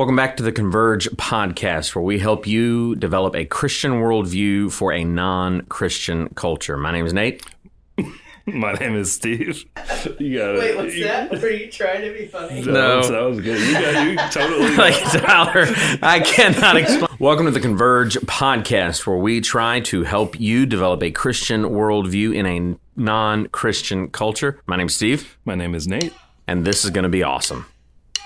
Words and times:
Welcome 0.00 0.16
back 0.16 0.38
to 0.38 0.42
the 0.42 0.50
Converge 0.50 1.10
podcast, 1.10 1.94
where 1.94 2.02
we 2.02 2.18
help 2.20 2.46
you 2.46 2.96
develop 2.96 3.36
a 3.36 3.44
Christian 3.44 4.00
worldview 4.00 4.72
for 4.72 4.94
a 4.94 5.04
non 5.04 5.60
Christian 5.66 6.30
culture. 6.30 6.78
My 6.78 6.90
name 6.90 7.04
is 7.04 7.12
Nate. 7.12 7.42
My 8.46 8.72
name 8.72 8.96
is 8.96 9.12
Steve. 9.12 9.62
You 10.18 10.38
got 10.38 10.54
it. 10.54 10.58
Wait, 10.58 10.76
what's 10.78 10.98
that? 11.02 11.30
Were 11.42 11.50
you 11.50 11.70
trying 11.70 12.00
to 12.00 12.14
be 12.14 12.26
funny? 12.28 12.62
That, 12.62 12.72
No. 12.72 12.96
was, 12.96 13.08
that 13.10 13.20
was 13.20 13.40
good. 13.42 13.60
You 13.60 13.74
got 13.74 14.06
you 14.06 14.16
totally. 14.30 14.74
like 14.76 14.94
Tyler, 15.12 15.66
I 16.02 16.20
cannot 16.20 16.78
explain. 16.78 17.10
Welcome 17.18 17.44
to 17.44 17.52
the 17.52 17.60
Converge 17.60 18.14
podcast, 18.20 19.06
where 19.06 19.18
we 19.18 19.42
try 19.42 19.80
to 19.80 20.04
help 20.04 20.40
you 20.40 20.64
develop 20.64 21.02
a 21.02 21.10
Christian 21.10 21.64
worldview 21.64 22.34
in 22.34 22.46
a 22.46 22.78
non 22.98 23.48
Christian 23.48 24.08
culture. 24.08 24.62
My 24.64 24.76
name's 24.78 24.94
Steve, 24.94 25.36
My 25.44 25.56
name 25.56 25.74
is 25.74 25.86
Nate. 25.86 26.14
and 26.46 26.66
this 26.66 26.86
is 26.86 26.90
going 26.90 27.02
to 27.04 27.10
be 27.10 27.22
awesome. 27.22 27.66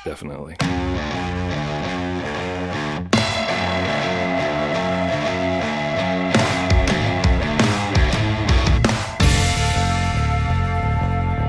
Definitely. 0.04 0.54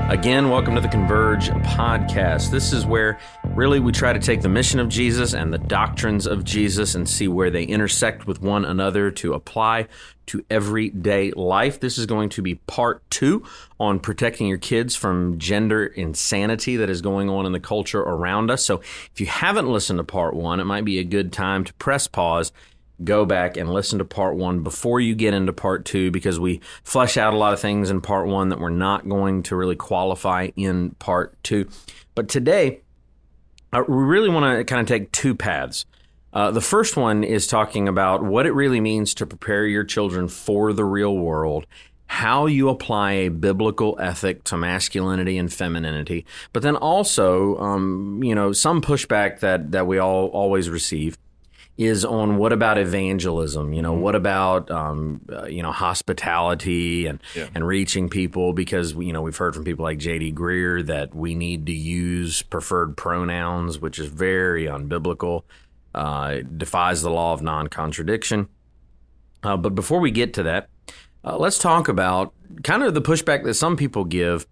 Again, 0.08 0.50
welcome 0.50 0.76
to 0.76 0.80
the 0.80 0.86
Converge 0.86 1.48
podcast. 1.48 2.52
This 2.52 2.72
is 2.72 2.86
where 2.86 3.18
really 3.42 3.80
we 3.80 3.90
try 3.90 4.12
to 4.12 4.20
take 4.20 4.40
the 4.40 4.48
mission 4.48 4.78
of 4.78 4.88
Jesus 4.88 5.34
and 5.34 5.52
the 5.52 5.58
doctrines 5.58 6.28
of 6.28 6.44
Jesus 6.44 6.94
and 6.94 7.08
see 7.08 7.26
where 7.26 7.50
they 7.50 7.64
intersect 7.64 8.24
with 8.24 8.40
one 8.40 8.64
another 8.64 9.10
to 9.10 9.34
apply 9.34 9.88
to 10.26 10.44
everyday 10.48 11.32
life. 11.32 11.80
This 11.80 11.98
is 11.98 12.06
going 12.06 12.28
to 12.30 12.42
be 12.42 12.54
part 12.54 13.02
two 13.10 13.42
on 13.80 13.98
protecting 13.98 14.46
your 14.46 14.58
kids 14.58 14.94
from 14.94 15.40
gender 15.40 15.86
insanity 15.86 16.76
that 16.76 16.88
is 16.88 17.02
going 17.02 17.28
on 17.28 17.44
in 17.44 17.50
the 17.50 17.58
culture 17.58 18.00
around 18.00 18.48
us. 18.48 18.64
So 18.64 18.76
if 18.76 19.20
you 19.20 19.26
haven't 19.26 19.68
listened 19.68 19.98
to 19.98 20.04
part 20.04 20.34
one, 20.34 20.60
it 20.60 20.66
might 20.66 20.84
be 20.84 21.00
a 21.00 21.04
good 21.04 21.32
time 21.32 21.64
to 21.64 21.74
press 21.74 22.06
pause 22.06 22.52
go 23.04 23.24
back 23.24 23.56
and 23.56 23.72
listen 23.72 23.98
to 23.98 24.04
part 24.04 24.36
one 24.36 24.62
before 24.62 25.00
you 25.00 25.14
get 25.14 25.34
into 25.34 25.52
part 25.52 25.84
two 25.84 26.10
because 26.10 26.40
we 26.40 26.60
flesh 26.82 27.16
out 27.16 27.34
a 27.34 27.36
lot 27.36 27.52
of 27.52 27.60
things 27.60 27.90
in 27.90 28.00
part 28.00 28.26
one 28.26 28.48
that 28.48 28.58
we're 28.58 28.70
not 28.70 29.08
going 29.08 29.42
to 29.44 29.56
really 29.56 29.76
qualify 29.76 30.48
in 30.56 30.90
part 30.98 31.36
two. 31.42 31.68
But 32.14 32.28
today, 32.28 32.80
uh, 33.72 33.82
we 33.86 33.96
really 33.96 34.30
want 34.30 34.58
to 34.58 34.64
kind 34.64 34.80
of 34.80 34.86
take 34.86 35.12
two 35.12 35.34
paths. 35.34 35.84
Uh, 36.32 36.50
the 36.50 36.60
first 36.60 36.96
one 36.96 37.24
is 37.24 37.46
talking 37.46 37.88
about 37.88 38.22
what 38.22 38.46
it 38.46 38.52
really 38.52 38.80
means 38.80 39.14
to 39.14 39.26
prepare 39.26 39.66
your 39.66 39.84
children 39.84 40.28
for 40.28 40.72
the 40.72 40.84
real 40.84 41.16
world, 41.16 41.66
how 42.06 42.46
you 42.46 42.68
apply 42.68 43.12
a 43.12 43.28
biblical 43.30 43.96
ethic 44.00 44.44
to 44.44 44.56
masculinity 44.56 45.38
and 45.38 45.52
femininity, 45.52 46.24
but 46.52 46.62
then 46.62 46.76
also, 46.76 47.56
um, 47.58 48.22
you 48.22 48.34
know, 48.34 48.52
some 48.52 48.80
pushback 48.80 49.40
that 49.40 49.72
that 49.72 49.86
we 49.86 49.98
all 49.98 50.26
always 50.26 50.68
receive 50.68 51.16
is 51.78 52.04
on 52.04 52.38
what 52.38 52.52
about 52.52 52.78
evangelism? 52.78 53.72
You 53.72 53.82
know, 53.82 53.92
what 53.92 54.14
about 54.14 54.70
um, 54.70 55.20
uh, 55.30 55.44
you 55.46 55.62
know 55.62 55.72
hospitality 55.72 57.06
and 57.06 57.20
Yeah. 57.34 57.48
and 57.54 57.66
reaching 57.66 58.08
people? 58.08 58.52
Because 58.52 58.94
you 58.94 59.12
know 59.12 59.22
we've 59.22 59.36
heard 59.36 59.54
from 59.54 59.64
people 59.64 59.84
like 59.84 59.98
J.D. 59.98 60.32
Greear 60.32 60.84
that 60.86 61.14
we 61.14 61.34
need 61.34 61.66
to 61.66 61.72
use 61.72 62.42
preferred 62.42 62.96
pronouns, 62.96 63.78
which 63.78 63.98
is 63.98 64.06
very 64.08 64.64
unbiblical, 64.64 65.42
uh, 65.94 66.36
it 66.38 66.58
defies 66.58 67.02
the 67.02 67.10
law 67.10 67.32
of 67.32 67.42
non-contradiction. 67.42 68.48
Uh, 69.42 69.56
but 69.56 69.74
before 69.74 70.00
we 70.00 70.10
get 70.10 70.32
to 70.34 70.42
that, 70.42 70.68
uh, 71.24 71.36
let's 71.36 71.58
talk 71.58 71.88
about 71.88 72.32
kind 72.62 72.82
of 72.82 72.94
the 72.94 73.02
pushback 73.02 73.44
that 73.44 73.54
some 73.54 73.76
people 73.76 74.04
give. 74.04 74.46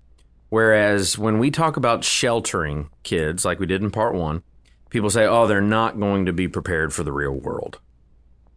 Whereas 0.50 1.18
when 1.18 1.38
we 1.38 1.50
talk 1.50 1.76
about 1.76 2.04
sheltering 2.04 2.90
kids, 3.02 3.44
like 3.44 3.58
we 3.58 3.66
did 3.66 3.82
in 3.82 3.90
part 3.90 4.14
one, 4.14 4.42
people 4.94 5.10
say, 5.10 5.26
"Oh, 5.26 5.48
they're 5.48 5.60
not 5.60 5.98
going 5.98 6.24
to 6.26 6.32
be 6.32 6.46
prepared 6.46 6.94
for 6.94 7.02
the 7.02 7.12
real 7.12 7.32
world." 7.32 7.80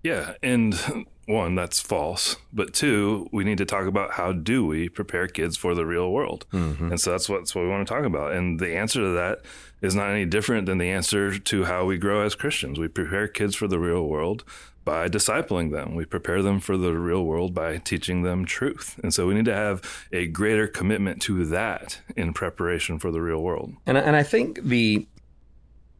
Yeah, 0.03 0.35
and 0.43 1.07
one 1.25 1.55
that's 1.55 1.81
false, 1.81 2.37
but 2.53 2.75
two, 2.75 3.27
we 3.33 3.43
need 3.43 3.57
to 3.57 3.65
talk 3.65 3.87
about 3.87 4.11
how 4.11 4.31
do 4.33 4.63
we 4.63 4.87
prepare 4.87 5.27
kids 5.27 5.57
for 5.57 5.73
the 5.73 5.85
real 5.85 6.11
world, 6.11 6.45
mm-hmm. 6.53 6.91
and 6.91 7.01
so 7.01 7.11
that's 7.11 7.27
what, 7.27 7.39
that's 7.39 7.55
what 7.55 7.63
we 7.63 7.69
want 7.69 7.87
to 7.87 7.93
talk 7.93 8.05
about. 8.05 8.33
And 8.33 8.59
the 8.59 8.77
answer 8.77 9.01
to 9.01 9.09
that 9.13 9.41
is 9.81 9.95
not 9.95 10.11
any 10.11 10.25
different 10.25 10.67
than 10.67 10.77
the 10.77 10.91
answer 10.91 11.39
to 11.39 11.63
how 11.65 11.85
we 11.85 11.97
grow 11.97 12.21
as 12.21 12.35
Christians. 12.35 12.79
We 12.79 12.87
prepare 12.87 13.27
kids 13.27 13.55
for 13.55 13.67
the 13.67 13.79
real 13.79 14.03
world 14.03 14.43
by 14.85 15.09
discipling 15.09 15.71
them. 15.71 15.95
We 15.95 16.05
prepare 16.05 16.43
them 16.43 16.59
for 16.59 16.77
the 16.77 16.93
real 16.93 17.23
world 17.25 17.53
by 17.53 17.77
teaching 17.77 18.21
them 18.21 18.45
truth. 18.45 18.97
And 19.03 19.13
so 19.13 19.27
we 19.27 19.33
need 19.33 19.45
to 19.45 19.53
have 19.53 19.81
a 20.13 20.27
greater 20.27 20.65
commitment 20.65 21.21
to 21.23 21.45
that 21.45 21.99
in 22.15 22.31
preparation 22.33 22.97
for 22.97 23.11
the 23.11 23.21
real 23.21 23.41
world. 23.41 23.73
And 23.85 23.97
and 23.97 24.15
I 24.15 24.23
think 24.23 24.63
the 24.63 25.05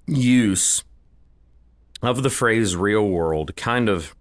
use 0.08 0.84
of 2.02 2.24
the 2.24 2.30
phrase 2.30 2.76
"real 2.76 3.08
world" 3.08 3.56
kind 3.56 3.90
of 3.90 4.16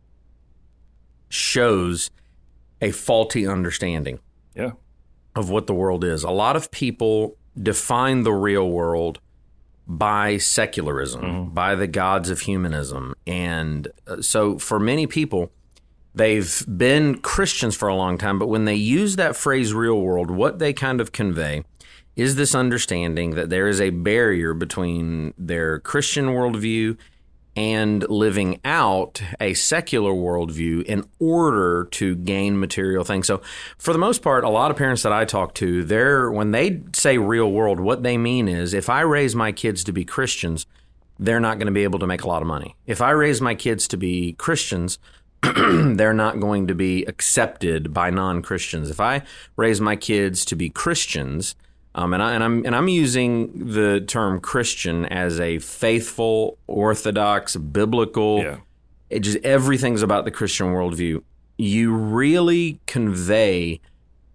shows 1.28 2.10
a 2.80 2.91
faulty 2.91 3.47
understanding 3.47 4.19
Yeah. 4.54 4.72
of 5.34 5.50
what 5.50 5.66
the 5.66 5.75
world 5.75 6.04
is. 6.04 6.22
A 6.25 6.30
lot 6.30 6.56
of 6.56 6.70
people 6.70 7.36
define 7.60 8.22
the 8.22 8.32
real 8.32 8.70
world 8.70 9.19
by 9.88 10.36
secularism, 10.38 11.50
by 11.50 11.75
the 11.75 11.86
gods 11.86 12.28
of 12.28 12.41
humanism. 12.41 13.14
And 13.26 13.88
uh, 14.06 14.20
so 14.20 14.58
for 14.58 14.80
many 14.80 15.06
people, 15.06 15.50
they've 16.14 16.64
been 16.76 17.19
Christians 17.19 17.76
for 17.76 17.88
a 17.88 17.94
long 17.94 18.19
time, 18.19 18.38
but 18.38 18.48
when 18.48 18.64
they 18.64 18.75
use 18.75 19.16
that 19.16 19.36
phrase 19.36 19.72
real 19.72 20.00
world, 20.00 20.30
what 20.30 20.58
they 20.58 20.72
kind 20.72 21.00
of 21.00 21.12
convey 21.12 21.62
is 22.16 22.34
this 22.37 22.54
understanding 22.54 23.34
that 23.34 23.50
there 23.50 23.69
is 23.69 23.81
a 23.81 23.91
barrier 23.91 24.54
between 24.54 25.34
their 25.38 25.78
Christian 25.81 26.27
worldview 26.27 26.97
and 27.54 28.06
living 28.10 28.60
out 28.65 29.22
a 29.41 29.54
secular 29.54 30.12
worldview 30.12 30.82
in 30.84 31.09
order 31.19 31.88
to 31.91 32.15
gain 32.16 32.60
material 32.60 33.03
things. 33.03 33.26
So, 33.26 33.41
for 33.78 33.93
the 33.93 33.99
most 33.99 34.22
part, 34.22 34.44
a 34.44 34.49
lot 34.49 34.71
of 34.71 34.76
parents 34.76 35.03
that 35.03 35.12
I 35.12 35.25
talk 35.25 35.55
to, 35.55 35.82
they're 35.84 36.31
when 36.31 36.50
they 36.50 36.82
say 36.94 37.16
real 37.16 37.50
world, 37.50 37.81
what 37.81 38.03
they 38.03 38.19
mean 38.19 38.49
is 38.49 38.75
if 38.75 38.91
I 38.91 39.00
raise 39.00 39.34
my 39.34 39.53
kids 39.53 39.84
to 39.84 39.93
be 39.93 40.05
Christians, 40.05 40.66
they're 41.19 41.41
not 41.41 41.59
going 41.59 41.66
to 41.66 41.72
be 41.72 41.84
able 41.84 41.99
to 42.00 42.06
make 42.06 42.22
a 42.22 42.28
lot 42.28 42.43
of 42.43 42.49
money. 42.49 42.76
If 42.87 43.00
I 43.00 43.10
raise 43.10 43.41
my 43.41 43.55
kids 43.55 43.88
to 43.88 43.97
be 43.97 44.34
Christians, 44.34 44.99
they're 45.43 46.12
not 46.12 46.41
going 46.41 46.66
to 46.66 46.75
be 46.75 47.05
accepted 47.05 47.94
by 47.94 48.10
non-Christians. 48.10 48.91
If 48.91 49.00
I 49.00 49.22
raise 49.56 49.81
my 49.81 49.97
kids 49.97 50.44
to 50.47 50.56
be 50.56 50.69
Christians, 50.69 51.55
um, 51.96 52.12
and, 52.12 52.22
I, 52.22 52.34
and 52.34 52.44
I'm 52.44 52.66
and 52.66 52.76
I'm 52.76 52.88
using 52.88 53.72
the 53.72 54.02
term 54.02 54.38
Christian 54.38 55.06
as 55.06 55.40
a 55.40 55.58
faithful, 55.60 56.58
orthodox, 56.66 57.56
biblical. 57.56 58.42
Yeah. 58.42 58.58
It 59.08 59.20
just 59.20 59.38
everything's 59.38 60.02
about 60.02 60.26
the 60.26 60.30
Christian 60.30 60.66
worldview. 60.66 61.22
You 61.56 61.94
really 61.94 62.80
convey 62.84 63.80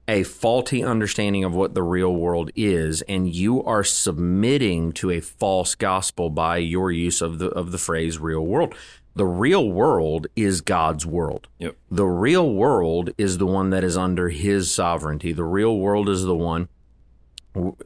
a 0.07 0.23
faulty 0.23 0.83
understanding 0.83 1.43
of 1.43 1.53
what 1.53 1.75
the 1.75 1.83
real 1.83 2.15
world 2.15 2.49
is, 2.55 3.03
and 3.03 3.33
you 3.33 3.63
are 3.63 3.83
submitting 3.83 4.91
to 4.93 5.11
a 5.11 5.19
false 5.19 5.75
gospel 5.75 6.31
by 6.31 6.57
your 6.57 6.91
use 6.91 7.21
of 7.21 7.37
the 7.37 7.49
of 7.49 7.71
the 7.71 7.77
phrase 7.77 8.17
"real 8.17 8.41
world." 8.41 8.73
The 9.13 9.25
real 9.25 9.69
world 9.69 10.27
is 10.35 10.61
God's 10.61 11.05
world. 11.05 11.47
Yep. 11.59 11.75
The 11.91 12.05
real 12.05 12.53
world 12.53 13.11
is 13.17 13.37
the 13.37 13.45
one 13.45 13.69
that 13.69 13.83
is 13.83 13.97
under 13.97 14.29
His 14.29 14.73
sovereignty. 14.73 15.31
The 15.31 15.43
real 15.43 15.77
world 15.77 16.09
is 16.09 16.23
the 16.23 16.33
one 16.33 16.69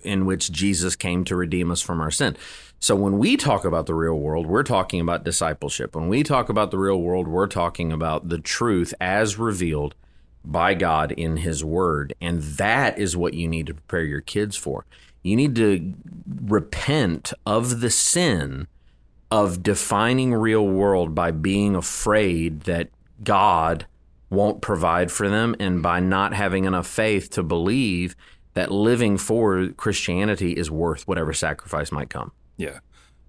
in 0.03 0.25
which 0.25 0.51
Jesus 0.51 0.95
came 0.95 1.23
to 1.25 1.35
redeem 1.35 1.71
us 1.71 1.81
from 1.81 2.01
our 2.01 2.11
sin. 2.11 2.37
So 2.79 2.95
when 2.95 3.17
we 3.17 3.37
talk 3.37 3.65
about 3.65 3.87
the 3.87 3.95
real 3.95 4.19
world, 4.19 4.45
we're 4.45 4.63
talking 4.63 5.01
about 5.01 5.23
discipleship. 5.23 5.95
When 5.95 6.07
we 6.07 6.23
talk 6.23 6.49
about 6.49 6.71
the 6.71 6.77
real 6.77 7.01
world, 7.01 7.27
we're 7.27 7.47
talking 7.47 7.91
about 7.91 8.29
the 8.29 8.37
truth 8.37 8.93
as 9.01 9.39
revealed 9.39 9.95
by 10.43 10.75
God 10.75 11.11
in 11.11 11.37
His 11.37 11.63
Word. 11.63 12.13
And 12.21 12.41
that 12.43 12.99
is 12.99 13.17
what 13.17 13.33
you 13.33 13.47
need 13.47 13.67
to 13.67 13.73
prepare 13.73 14.03
your 14.03 14.21
kids 14.21 14.55
for. 14.55 14.85
You 15.23 15.35
need 15.35 15.55
to 15.55 15.93
repent 16.45 17.33
of 17.45 17.81
the 17.81 17.89
sin 17.89 18.67
of 19.31 19.63
defining 19.63 20.33
real 20.33 20.67
world 20.67 21.15
by 21.15 21.31
being 21.31 21.75
afraid 21.75 22.61
that 22.61 22.89
God 23.23 23.87
won't 24.29 24.61
provide 24.61 25.11
for 25.11 25.29
them 25.29 25.55
and 25.59 25.81
by 25.81 25.99
not 25.99 26.33
having 26.33 26.65
enough 26.65 26.87
faith 26.87 27.29
to 27.31 27.41
believe 27.43 28.15
that 28.55 28.71
living 28.71 29.17
for 29.17 29.69
Christianity 29.77 30.53
is 30.53 30.71
worth 30.71 31.07
whatever 31.07 31.33
sacrifice 31.33 31.91
might 31.91 32.09
come. 32.09 32.31
Yeah. 32.57 32.79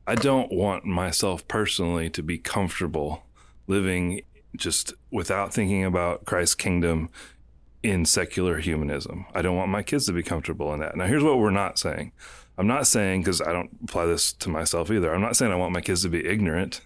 I 0.06 0.14
don't 0.14 0.52
want 0.52 0.84
myself 0.84 1.46
personally 1.49 2.08
to 2.11 2.23
be 2.23 2.38
comfortable 2.38 3.25
living 3.67 4.23
just 4.56 4.94
without 5.11 5.52
thinking 5.52 5.84
about 5.84 6.25
Christ's 6.25 6.55
kingdom 6.55 7.11
in 7.82 8.05
secular 8.05 8.58
humanism. 8.58 9.26
I 9.34 9.43
don't 9.43 9.56
want 9.56 9.70
my 9.70 9.82
kids 9.82 10.06
to 10.06 10.12
be 10.12 10.23
comfortable 10.23 10.73
in 10.73 10.81
that. 10.81 10.96
Now, 10.96 11.06
here's 11.06 11.25
what 11.25 11.38
we're 11.38 11.50
not 11.50 11.78
saying. 11.78 12.12
I'm 12.56 12.67
not 12.67 12.87
saying, 12.87 13.20
because 13.20 13.43
I 13.43 13.52
don't 13.52 13.70
apply 13.84 14.06
this 14.06 14.32
to 14.34 14.49
myself 14.49 14.90
either, 14.90 15.12
I'm 15.12 15.20
not 15.20 15.37
saying 15.37 15.52
I 15.52 15.56
want 15.56 15.73
my 15.73 15.81
kids 15.81 16.02
to 16.02 16.08
be 16.08 16.25
ignorant. 16.25 16.81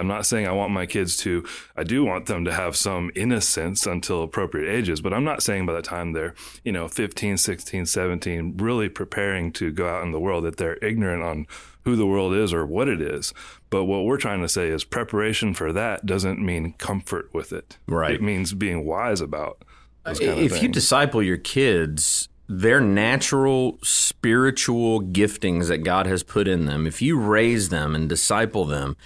I'm 0.00 0.06
not 0.06 0.24
saying 0.24 0.48
I 0.48 0.52
want 0.52 0.72
my 0.72 0.86
kids 0.86 1.16
to, 1.18 1.44
I 1.76 1.84
do 1.84 2.04
want 2.04 2.24
them 2.24 2.46
to 2.46 2.52
have 2.52 2.74
some 2.74 3.10
innocence 3.14 3.86
until 3.86 4.22
appropriate 4.22 4.72
ages, 4.72 5.02
but 5.02 5.12
I'm 5.12 5.24
not 5.24 5.42
saying 5.42 5.66
by 5.66 5.74
the 5.74 5.82
time 5.82 6.14
they're, 6.14 6.34
you 6.64 6.72
know, 6.72 6.88
15, 6.88 7.36
16, 7.36 7.84
17, 7.84 8.56
really 8.56 8.88
preparing 8.88 9.52
to 9.52 9.70
go 9.70 9.86
out 9.86 10.02
in 10.02 10.12
the 10.12 10.18
world 10.18 10.44
that 10.44 10.56
they're 10.56 10.78
ignorant 10.82 11.22
on 11.22 11.46
who 11.84 11.96
the 11.96 12.06
world 12.06 12.34
is 12.34 12.54
or 12.54 12.64
what 12.64 12.88
it 12.88 13.02
is. 13.02 13.34
But 13.68 13.84
what 13.84 14.04
we're 14.04 14.16
trying 14.16 14.40
to 14.40 14.48
say 14.48 14.68
is 14.68 14.84
preparation 14.84 15.52
for 15.52 15.70
that 15.72 16.06
doesn't 16.06 16.44
mean 16.44 16.72
comfort 16.78 17.28
with 17.34 17.52
it. 17.52 17.76
Right. 17.86 18.12
It 18.12 18.22
means 18.22 18.54
being 18.54 18.86
wise 18.86 19.20
about 19.20 19.62
those 20.04 20.18
kind 20.18 20.32
of 20.32 20.38
if 20.38 20.62
you 20.62 20.68
disciple 20.68 21.22
your 21.22 21.36
kids, 21.36 22.30
their 22.48 22.80
natural 22.80 23.78
spiritual 23.82 25.02
giftings 25.02 25.68
that 25.68 25.84
God 25.84 26.06
has 26.06 26.22
put 26.22 26.48
in 26.48 26.64
them, 26.64 26.86
if 26.86 27.02
you 27.02 27.20
raise 27.20 27.68
them 27.68 27.94
and 27.94 28.08
disciple 28.08 28.64
them 28.64 28.96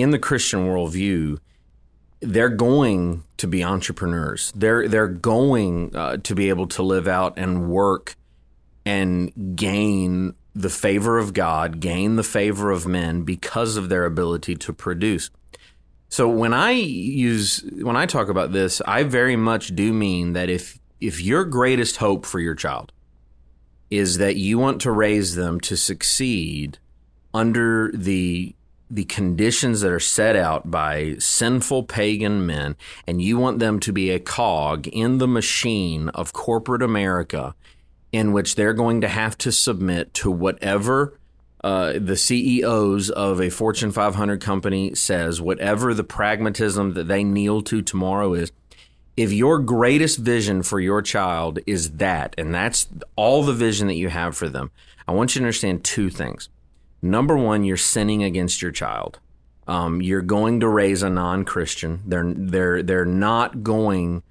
in 0.00 0.10
the 0.10 0.18
Christian 0.18 0.66
worldview, 0.66 1.38
they're 2.20 2.48
going 2.48 3.24
to 3.36 3.46
be 3.46 3.62
entrepreneurs. 3.64 4.52
They're 4.54 4.88
they're 4.88 5.08
going 5.08 5.94
uh, 5.94 6.18
to 6.18 6.34
be 6.34 6.48
able 6.48 6.66
to 6.68 6.82
live 6.82 7.08
out 7.08 7.38
and 7.38 7.68
work 7.68 8.16
and 8.84 9.56
gain 9.56 10.34
the 10.54 10.70
favor 10.70 11.18
of 11.18 11.34
God, 11.34 11.80
gain 11.80 12.16
the 12.16 12.22
favor 12.24 12.70
of 12.70 12.86
men 12.86 13.22
because 13.22 13.76
of 13.76 13.88
their 13.88 14.04
ability 14.04 14.56
to 14.56 14.72
produce. 14.72 15.30
So 16.08 16.28
when 16.28 16.54
I 16.54 16.70
use 16.70 17.64
when 17.82 17.96
I 17.96 18.06
talk 18.06 18.28
about 18.28 18.52
this, 18.52 18.80
I 18.86 19.02
very 19.02 19.36
much 19.36 19.74
do 19.74 19.92
mean 19.92 20.32
that 20.32 20.48
if 20.48 20.78
if 21.00 21.20
your 21.20 21.44
greatest 21.44 21.98
hope 21.98 22.26
for 22.26 22.40
your 22.40 22.54
child 22.54 22.92
is 23.90 24.18
that 24.18 24.36
you 24.36 24.58
want 24.58 24.80
to 24.82 24.90
raise 24.90 25.34
them 25.34 25.60
to 25.60 25.76
succeed 25.76 26.78
under 27.32 27.90
the 27.92 28.54
the 28.90 29.04
conditions 29.04 29.80
that 29.80 29.92
are 29.92 30.00
set 30.00 30.34
out 30.34 30.70
by 30.70 31.14
sinful 31.18 31.84
pagan 31.84 32.46
men 32.46 32.76
and 33.06 33.20
you 33.20 33.36
want 33.38 33.58
them 33.58 33.78
to 33.80 33.92
be 33.92 34.10
a 34.10 34.18
cog 34.18 34.86
in 34.88 35.18
the 35.18 35.28
machine 35.28 36.08
of 36.10 36.32
corporate 36.32 36.82
America 36.82 37.54
in 38.12 38.32
which 38.32 38.54
they're 38.54 38.74
going 38.74 39.00
to 39.00 39.08
have 39.08 39.36
to 39.36 39.52
submit 39.52 40.14
to 40.14 40.30
whatever 40.30 41.18
uh, 41.62 41.94
the 41.98 42.16
CEOs 42.16 43.10
of 43.10 43.40
a 43.40 43.50
Fortune 43.50 43.90
500 43.90 44.40
company 44.40 44.94
says, 44.94 45.40
whatever 45.40 45.92
the 45.92 46.04
pragmatism 46.04 46.94
that 46.94 47.08
they 47.08 47.24
kneel 47.24 47.62
to 47.62 47.82
tomorrow 47.82 48.32
is, 48.34 48.52
if 49.16 49.32
your 49.32 49.58
greatest 49.58 50.18
vision 50.18 50.62
for 50.62 50.78
your 50.78 51.02
child 51.02 51.58
is 51.66 51.92
that, 51.96 52.34
and 52.38 52.54
that's 52.54 52.86
all 53.16 53.42
the 53.42 53.52
vision 53.52 53.88
that 53.88 53.96
you 53.96 54.08
have 54.08 54.36
for 54.36 54.48
them, 54.48 54.70
I 55.08 55.12
want 55.12 55.34
you 55.34 55.40
to 55.40 55.44
understand 55.44 55.82
two 55.82 56.10
things. 56.10 56.48
Number 57.00 57.36
one, 57.36 57.64
you're 57.64 57.76
sinning 57.76 58.22
against 58.22 58.60
your 58.62 58.72
child. 58.72 59.18
Um, 59.66 60.00
you're 60.00 60.22
going 60.22 60.60
to 60.60 60.68
raise 60.68 61.02
a 61.02 61.10
non-Christian. 61.10 62.02
They're 62.06 62.32
they're 62.34 62.82
they're 62.82 63.04
not 63.04 63.62
going 63.62 64.22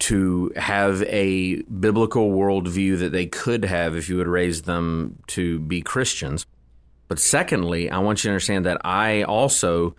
to 0.00 0.52
have 0.56 1.02
a 1.04 1.62
biblical 1.62 2.30
worldview 2.30 2.98
that 2.98 3.12
they 3.12 3.26
could 3.26 3.64
have 3.64 3.96
if 3.96 4.08
you 4.08 4.16
would 4.16 4.28
raise 4.28 4.62
them 4.62 5.18
to 5.28 5.60
be 5.60 5.80
Christians. 5.80 6.44
But 7.08 7.18
secondly, 7.18 7.88
I 7.88 7.98
want 7.98 8.22
you 8.22 8.28
to 8.28 8.32
understand 8.32 8.66
that 8.66 8.80
I 8.84 9.22
also 9.22 9.94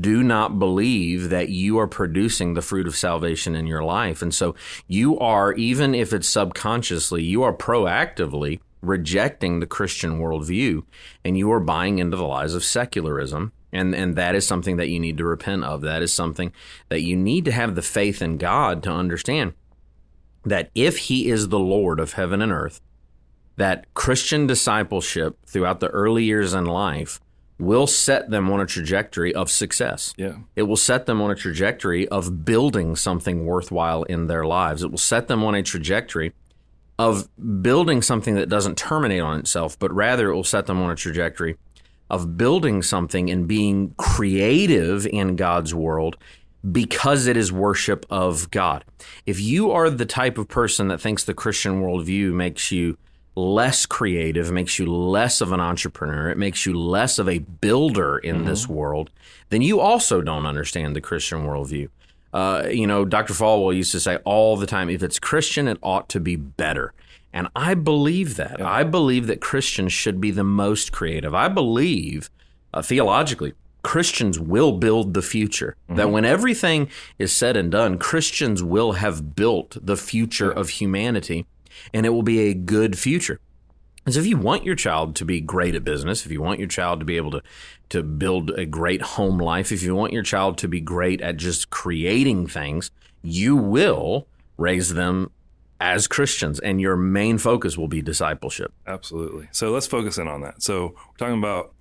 do 0.00 0.22
not 0.22 0.58
believe 0.58 1.28
that 1.28 1.50
you 1.50 1.78
are 1.78 1.86
producing 1.86 2.54
the 2.54 2.62
fruit 2.62 2.86
of 2.86 2.96
salvation 2.96 3.54
in 3.54 3.66
your 3.66 3.84
life. 3.84 4.22
And 4.22 4.34
so 4.34 4.54
you 4.86 5.18
are, 5.18 5.52
even 5.52 5.94
if 5.94 6.12
it's 6.12 6.28
subconsciously, 6.28 7.22
you 7.22 7.42
are 7.42 7.52
proactively 7.52 8.60
rejecting 8.80 9.60
the 9.60 9.66
Christian 9.66 10.18
worldview 10.18 10.82
and 11.24 11.36
you 11.36 11.50
are 11.52 11.60
buying 11.60 11.98
into 11.98 12.16
the 12.16 12.26
lies 12.26 12.54
of 12.54 12.64
secularism. 12.64 13.52
And, 13.72 13.94
and 13.94 14.16
that 14.16 14.34
is 14.34 14.46
something 14.46 14.78
that 14.78 14.88
you 14.88 14.98
need 14.98 15.18
to 15.18 15.24
repent 15.24 15.64
of. 15.64 15.82
That 15.82 16.02
is 16.02 16.12
something 16.12 16.52
that 16.88 17.02
you 17.02 17.16
need 17.16 17.44
to 17.44 17.52
have 17.52 17.74
the 17.74 17.82
faith 17.82 18.22
in 18.22 18.38
God 18.38 18.82
to 18.84 18.90
understand 18.90 19.52
that 20.44 20.70
if 20.74 20.96
He 20.98 21.28
is 21.28 21.48
the 21.48 21.58
Lord 21.58 22.00
of 22.00 22.14
heaven 22.14 22.40
and 22.40 22.50
earth, 22.50 22.80
that 23.56 23.92
Christian 23.92 24.46
discipleship 24.46 25.36
throughout 25.46 25.80
the 25.80 25.88
early 25.88 26.24
years 26.24 26.54
in 26.54 26.64
life 26.64 27.20
will 27.58 27.88
set 27.88 28.30
them 28.30 28.48
on 28.50 28.60
a 28.60 28.66
trajectory 28.66 29.34
of 29.34 29.50
success. 29.50 30.14
Yeah. 30.16 30.36
It 30.54 30.62
will 30.62 30.76
set 30.76 31.06
them 31.06 31.20
on 31.20 31.30
a 31.30 31.34
trajectory 31.34 32.08
of 32.08 32.44
building 32.44 32.94
something 32.94 33.44
worthwhile 33.44 34.04
in 34.04 34.28
their 34.28 34.44
lives. 34.44 34.82
It 34.82 34.90
will 34.90 34.98
set 34.98 35.26
them 35.26 35.42
on 35.42 35.56
a 35.56 35.62
trajectory 35.62 36.32
of 36.98 37.28
building 37.62 38.02
something 38.02 38.34
that 38.34 38.48
doesn't 38.48 38.76
terminate 38.76 39.20
on 39.20 39.38
itself, 39.38 39.78
but 39.78 39.92
rather 39.92 40.30
it 40.30 40.34
will 40.34 40.44
set 40.44 40.66
them 40.66 40.80
on 40.80 40.90
a 40.90 40.96
trajectory 40.96 41.56
of 42.10 42.36
building 42.36 42.82
something 42.82 43.30
and 43.30 43.46
being 43.46 43.94
creative 43.96 45.06
in 45.06 45.36
God's 45.36 45.74
world 45.74 46.16
because 46.72 47.26
it 47.26 47.36
is 47.36 47.52
worship 47.52 48.04
of 48.10 48.50
God. 48.50 48.84
If 49.26 49.40
you 49.40 49.70
are 49.70 49.90
the 49.90 50.06
type 50.06 50.38
of 50.38 50.48
person 50.48 50.88
that 50.88 51.00
thinks 51.00 51.24
the 51.24 51.34
Christian 51.34 51.82
worldview 51.82 52.32
makes 52.32 52.72
you 52.72 52.98
less 53.36 53.86
creative, 53.86 54.50
makes 54.50 54.78
you 54.78 54.86
less 54.86 55.40
of 55.40 55.52
an 55.52 55.60
entrepreneur, 55.60 56.30
it 56.30 56.38
makes 56.38 56.66
you 56.66 56.76
less 56.76 57.18
of 57.20 57.28
a 57.28 57.38
builder 57.38 58.18
in 58.18 58.36
mm-hmm. 58.36 58.46
this 58.46 58.68
world, 58.68 59.10
then 59.50 59.62
you 59.62 59.78
also 59.78 60.20
don't 60.20 60.46
understand 60.46 60.96
the 60.96 61.00
Christian 61.00 61.46
worldview. 61.46 61.88
Uh, 62.32 62.68
you 62.70 62.86
know, 62.86 63.04
Dr. 63.04 63.34
Falwell 63.34 63.74
used 63.74 63.92
to 63.92 64.00
say 64.00 64.16
all 64.24 64.56
the 64.56 64.66
time 64.66 64.90
if 64.90 65.02
it's 65.02 65.18
Christian, 65.18 65.68
it 65.68 65.78
ought 65.82 66.08
to 66.10 66.20
be 66.20 66.36
better. 66.36 66.92
And 67.32 67.48
I 67.54 67.74
believe 67.74 68.36
that. 68.36 68.60
I 68.60 68.84
believe 68.84 69.26
that 69.26 69.40
Christians 69.40 69.92
should 69.92 70.20
be 70.20 70.30
the 70.30 70.44
most 70.44 70.92
creative. 70.92 71.34
I 71.34 71.48
believe, 71.48 72.30
uh, 72.72 72.82
theologically, 72.82 73.52
Christians 73.82 74.38
will 74.38 74.72
build 74.72 75.14
the 75.14 75.22
future. 75.22 75.76
That 75.88 76.10
when 76.10 76.24
everything 76.24 76.90
is 77.18 77.32
said 77.32 77.56
and 77.56 77.70
done, 77.70 77.98
Christians 77.98 78.62
will 78.62 78.92
have 78.92 79.34
built 79.34 79.76
the 79.80 79.96
future 79.96 80.50
of 80.50 80.70
humanity 80.70 81.46
and 81.94 82.04
it 82.04 82.10
will 82.10 82.22
be 82.22 82.40
a 82.40 82.54
good 82.54 82.98
future. 82.98 83.40
And 84.08 84.14
so 84.14 84.20
if 84.20 84.26
you 84.26 84.38
want 84.38 84.64
your 84.64 84.74
child 84.74 85.16
to 85.16 85.26
be 85.26 85.38
great 85.38 85.74
at 85.74 85.84
business, 85.84 86.24
if 86.24 86.32
you 86.32 86.40
want 86.40 86.60
your 86.60 86.68
child 86.68 86.98
to 87.00 87.04
be 87.04 87.18
able 87.18 87.30
to 87.32 87.42
to 87.90 88.02
build 88.02 88.48
a 88.52 88.64
great 88.64 89.02
home 89.02 89.36
life, 89.36 89.70
if 89.70 89.82
you 89.82 89.94
want 89.94 90.14
your 90.14 90.22
child 90.22 90.56
to 90.58 90.66
be 90.66 90.80
great 90.80 91.20
at 91.20 91.36
just 91.36 91.68
creating 91.68 92.46
things, 92.46 92.90
you 93.20 93.54
will 93.54 94.26
raise 94.56 94.94
them 94.94 95.30
as 95.78 96.06
Christians 96.06 96.58
and 96.58 96.80
your 96.80 96.96
main 96.96 97.36
focus 97.36 97.76
will 97.76 97.86
be 97.86 98.00
discipleship. 98.00 98.72
Absolutely. 98.86 99.50
So 99.52 99.72
let's 99.72 99.86
focus 99.86 100.16
in 100.16 100.26
on 100.26 100.40
that. 100.40 100.62
So 100.62 100.94
we're 100.96 101.16
talking 101.18 101.38
about 101.38 101.74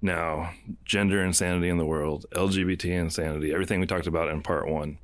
now 0.00 0.52
gender 0.86 1.22
insanity 1.22 1.68
in 1.68 1.76
the 1.76 1.84
world, 1.84 2.24
LGBT 2.32 2.86
insanity, 2.86 3.52
everything 3.52 3.80
we 3.80 3.86
talked 3.86 4.06
about 4.06 4.30
in 4.30 4.40
part 4.40 4.66
one. 4.66 4.96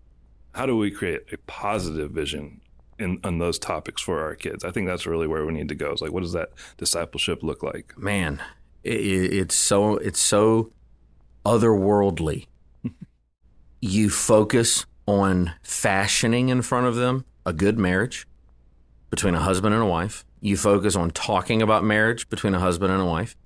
How 0.54 0.64
do 0.64 0.74
we 0.78 0.90
create 0.90 1.20
a 1.34 1.36
positive 1.36 2.12
vision 2.12 2.61
in 2.98 3.18
on 3.24 3.38
those 3.38 3.58
topics 3.58 4.02
for 4.02 4.22
our 4.22 4.34
kids? 4.34 4.64
I 4.64 4.70
think 4.70 4.86
that's 4.86 5.06
really 5.06 5.26
where 5.26 5.44
we 5.44 5.52
need 5.52 5.68
to 5.68 5.74
go. 5.74 5.90
It's 5.90 6.02
like, 6.02 6.12
what 6.12 6.22
does 6.22 6.32
that 6.32 6.50
discipleship 6.76 7.42
look 7.42 7.62
like? 7.62 7.96
Man, 7.96 8.40
it, 8.84 8.90
it's 8.90 9.54
so 9.54 9.96
it's 9.96 10.20
so 10.20 10.72
otherworldly. 11.44 12.46
you 13.80 14.10
focus 14.10 14.86
on 15.06 15.52
fashioning 15.62 16.48
in 16.48 16.62
front 16.62 16.86
of 16.86 16.94
them 16.94 17.24
a 17.44 17.52
good 17.52 17.78
marriage 17.78 18.26
between 19.10 19.34
a 19.34 19.40
husband 19.40 19.74
and 19.74 19.82
a 19.82 19.86
wife. 19.86 20.24
You 20.40 20.56
focus 20.56 20.96
on 20.96 21.10
talking 21.10 21.62
about 21.62 21.84
marriage 21.84 22.28
between 22.28 22.54
a 22.54 22.58
husband 22.58 22.92
and 22.92 23.02
a 23.02 23.06
wife. 23.06 23.36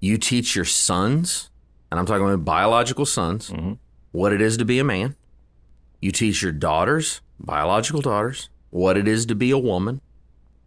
You 0.00 0.18
teach 0.18 0.54
your 0.54 0.64
sons, 0.64 1.50
and 1.90 1.98
I'm 1.98 2.06
talking 2.06 2.24
about 2.24 2.44
biological 2.44 3.06
sons, 3.06 3.50
mm-hmm. 3.50 3.72
what 4.12 4.32
it 4.32 4.40
is 4.40 4.56
to 4.58 4.64
be 4.64 4.78
a 4.78 4.84
man. 4.84 5.16
You 6.00 6.12
teach 6.12 6.42
your 6.42 6.52
daughters, 6.52 7.20
biological 7.40 8.02
daughters, 8.02 8.50
what 8.70 8.96
it 8.96 9.08
is 9.08 9.26
to 9.26 9.34
be 9.34 9.50
a 9.50 9.58
woman. 9.58 10.00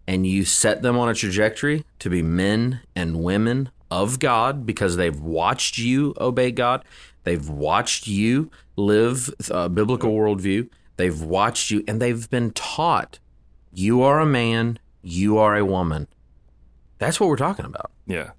And 0.08 0.26
you 0.26 0.46
set 0.46 0.82
them 0.82 0.98
on 0.98 1.10
a 1.10 1.14
trajectory 1.14 1.86
to 2.00 2.10
be 2.10 2.22
men 2.22 2.82
and 2.96 3.24
women 3.24 3.70
of 3.90 4.20
God 4.20 4.66
because 4.66 4.96
they've 4.96 5.20
watched 5.20 5.78
you 5.78 6.14
obey 6.20 6.52
God. 6.52 6.84
They've 7.24 7.48
watched 7.48 8.08
you 8.08 8.50
live 8.76 9.34
a 9.50 9.70
biblical 9.70 10.12
worldview. 10.12 10.70
They've 10.98 11.22
watched 11.22 11.72
you 11.72 11.84
and 11.88 12.02
they've 12.02 12.30
been 12.30 12.52
taught 12.52 13.20
you 13.74 14.02
are 14.02 14.20
a 14.20 14.26
man, 14.26 14.80
you 15.02 15.38
are 15.38 15.56
a 15.56 15.66
woman. 15.66 16.08
That's 16.98 17.20
what 17.20 17.30
we're 17.30 17.38
talking 17.38 17.66
about. 17.66 17.92
Yeah. 18.06 18.32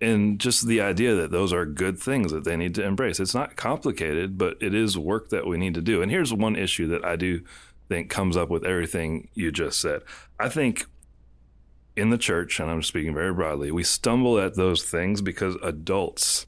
And 0.00 0.40
just 0.40 0.66
the 0.66 0.80
idea 0.80 1.14
that 1.14 1.30
those 1.30 1.52
are 1.52 1.64
good 1.64 1.98
things 1.98 2.32
that 2.32 2.44
they 2.44 2.56
need 2.56 2.74
to 2.74 2.84
embrace. 2.84 3.20
It's 3.20 3.34
not 3.34 3.54
complicated, 3.54 4.36
but 4.36 4.56
it 4.60 4.74
is 4.74 4.98
work 4.98 5.28
that 5.28 5.46
we 5.46 5.56
need 5.56 5.74
to 5.74 5.80
do. 5.80 6.02
And 6.02 6.10
here's 6.10 6.34
one 6.34 6.56
issue 6.56 6.88
that 6.88 7.04
I 7.04 7.14
do 7.14 7.42
think 7.92 8.08
comes 8.08 8.38
up 8.38 8.48
with 8.48 8.64
everything 8.64 9.28
you 9.34 9.52
just 9.52 9.78
said. 9.78 10.02
I 10.40 10.48
think 10.48 10.86
in 11.94 12.08
the 12.08 12.16
church, 12.16 12.58
and 12.58 12.70
I'm 12.70 12.82
speaking 12.82 13.12
very 13.12 13.34
broadly, 13.34 13.70
we 13.70 13.84
stumble 13.84 14.38
at 14.38 14.56
those 14.56 14.82
things 14.82 15.20
because 15.20 15.56
adults 15.62 16.46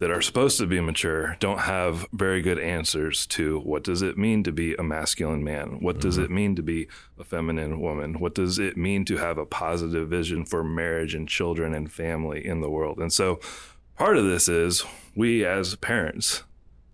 that 0.00 0.10
are 0.10 0.20
supposed 0.20 0.58
to 0.58 0.66
be 0.66 0.78
mature 0.80 1.36
don't 1.40 1.60
have 1.60 2.06
very 2.12 2.42
good 2.42 2.58
answers 2.58 3.26
to 3.26 3.60
what 3.60 3.82
does 3.82 4.02
it 4.02 4.18
mean 4.18 4.42
to 4.42 4.52
be 4.52 4.74
a 4.74 4.82
masculine 4.82 5.42
man? 5.42 5.78
What 5.80 5.98
does 5.98 6.16
mm-hmm. 6.16 6.24
it 6.24 6.30
mean 6.30 6.56
to 6.56 6.62
be 6.62 6.88
a 7.18 7.24
feminine 7.24 7.80
woman? 7.80 8.18
What 8.18 8.34
does 8.34 8.58
it 8.58 8.76
mean 8.76 9.06
to 9.06 9.16
have 9.16 9.38
a 9.38 9.46
positive 9.46 10.08
vision 10.08 10.44
for 10.44 10.62
marriage 10.62 11.14
and 11.14 11.26
children 11.26 11.74
and 11.74 11.90
family 11.90 12.46
in 12.46 12.60
the 12.60 12.70
world? 12.70 12.98
And 12.98 13.12
so 13.12 13.40
part 13.96 14.18
of 14.18 14.24
this 14.24 14.46
is 14.46 14.84
we 15.14 15.44
as 15.44 15.74
parents 15.76 16.44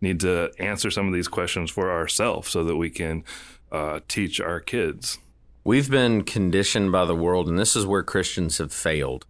need 0.00 0.20
to 0.20 0.52
answer 0.58 0.90
some 0.90 1.06
of 1.06 1.14
these 1.14 1.28
questions 1.28 1.70
for 1.70 1.90
ourselves 1.90 2.48
so 2.48 2.64
that 2.64 2.76
we 2.76 2.90
can 2.90 3.24
uh, 3.72 4.00
teach 4.08 4.40
our 4.40 4.60
kids. 4.60 5.18
We've 5.64 5.90
been 5.90 6.22
conditioned 6.22 6.92
by 6.92 7.06
the 7.06 7.16
world, 7.16 7.48
and 7.48 7.58
this 7.58 7.74
is 7.74 7.84
where 7.84 8.04
Christians 8.04 8.58
have 8.58 8.72
failed, 8.72 9.26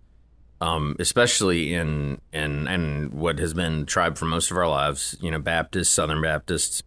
um, 0.60 0.94
especially 0.98 1.72
in 1.72 2.20
in 2.30 2.68
and 2.68 3.14
what 3.14 3.38
has 3.38 3.54
been 3.54 3.86
tribe 3.86 4.18
for 4.18 4.26
most 4.26 4.50
of 4.50 4.58
our 4.58 4.68
lives. 4.68 5.16
You 5.20 5.30
know, 5.30 5.38
Baptists, 5.38 5.88
Southern 5.88 6.20
Baptists. 6.20 6.82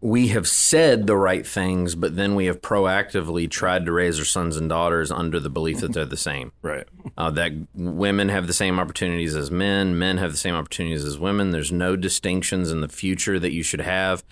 We 0.00 0.28
have 0.28 0.48
said 0.48 1.06
the 1.08 1.16
right 1.16 1.46
things, 1.46 1.96
but 1.96 2.14
then 2.14 2.36
we 2.36 2.46
have 2.46 2.60
proactively 2.60 3.50
tried 3.50 3.84
to 3.86 3.92
raise 3.92 4.18
our 4.18 4.24
sons 4.24 4.56
and 4.56 4.68
daughters 4.68 5.10
under 5.10 5.40
the 5.40 5.50
belief 5.50 5.78
that 5.80 5.92
they're 5.92 6.04
the 6.04 6.16
same. 6.16 6.52
Right. 6.62 6.86
Uh, 7.16 7.30
that 7.30 7.52
women 7.74 8.28
have 8.28 8.46
the 8.46 8.52
same 8.52 8.78
opportunities 8.78 9.34
as 9.34 9.50
men, 9.50 9.98
men 9.98 10.18
have 10.18 10.30
the 10.30 10.38
same 10.38 10.54
opportunities 10.54 11.04
as 11.04 11.18
women. 11.18 11.50
There's 11.50 11.72
no 11.72 11.96
distinctions 11.96 12.70
in 12.70 12.80
the 12.80 12.88
future 12.88 13.40
that 13.40 13.52
you 13.52 13.64
should 13.64 13.80
have 13.80 14.22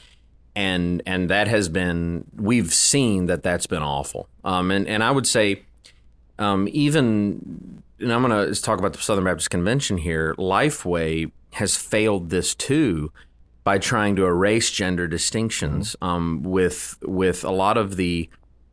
and 0.57 1.03
and 1.07 1.29
that 1.29 1.47
has 1.47 1.69
been 1.69 2.25
we've 2.35 2.73
seen 2.73 3.27
that 3.27 3.43
that's 3.43 3.67
been 3.67 3.83
awful. 3.83 4.29
Um, 4.43 4.71
and 4.73 4.89
and 4.89 5.05
I 5.05 5.13
would 5.13 5.27
say 5.27 5.63
um, 6.39 6.67
even 6.73 7.83
and 8.01 8.13
I'm 8.13 8.23
going 8.23 8.53
to 8.53 8.61
talk 8.61 8.79
about 8.79 8.95
the 8.95 8.99
Southern 8.99 9.25
Baptist 9.25 9.51
Convention 9.51 9.99
here. 9.99 10.35
Lifeway 10.39 11.31
has 11.55 11.77
failed 11.77 12.31
this 12.31 12.55
too 12.55 13.13
by 13.65 13.79
trying 13.79 14.17
to 14.17 14.25
erase 14.25 14.71
gender 14.71 15.07
distinctions 15.07 15.95
um, 16.01 16.43
with 16.43 16.97
with 17.03 17.45
a 17.45 17.51
lot 17.51 17.77
of 17.77 17.97
the 17.97 18.29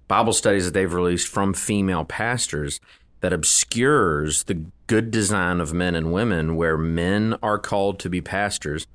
Bible 0.08 0.34
studies 0.34 0.66
that 0.66 0.74
they've 0.74 0.94
released 0.94 1.28
from 1.28 1.54
female 1.54 2.06
pastors 2.06 2.80
that 3.20 3.34
obscures 3.34 4.44
the 4.44 4.66
good 4.88 5.12
design 5.12 5.60
of 5.60 5.74
men 5.74 5.96
and 5.96 6.13
women, 6.13 6.56
where 6.56 6.78
men 6.78 7.36
are 7.42 7.58
called 7.58 8.00
to 8.00 8.10
be 8.10 8.22
pastors 8.22 8.86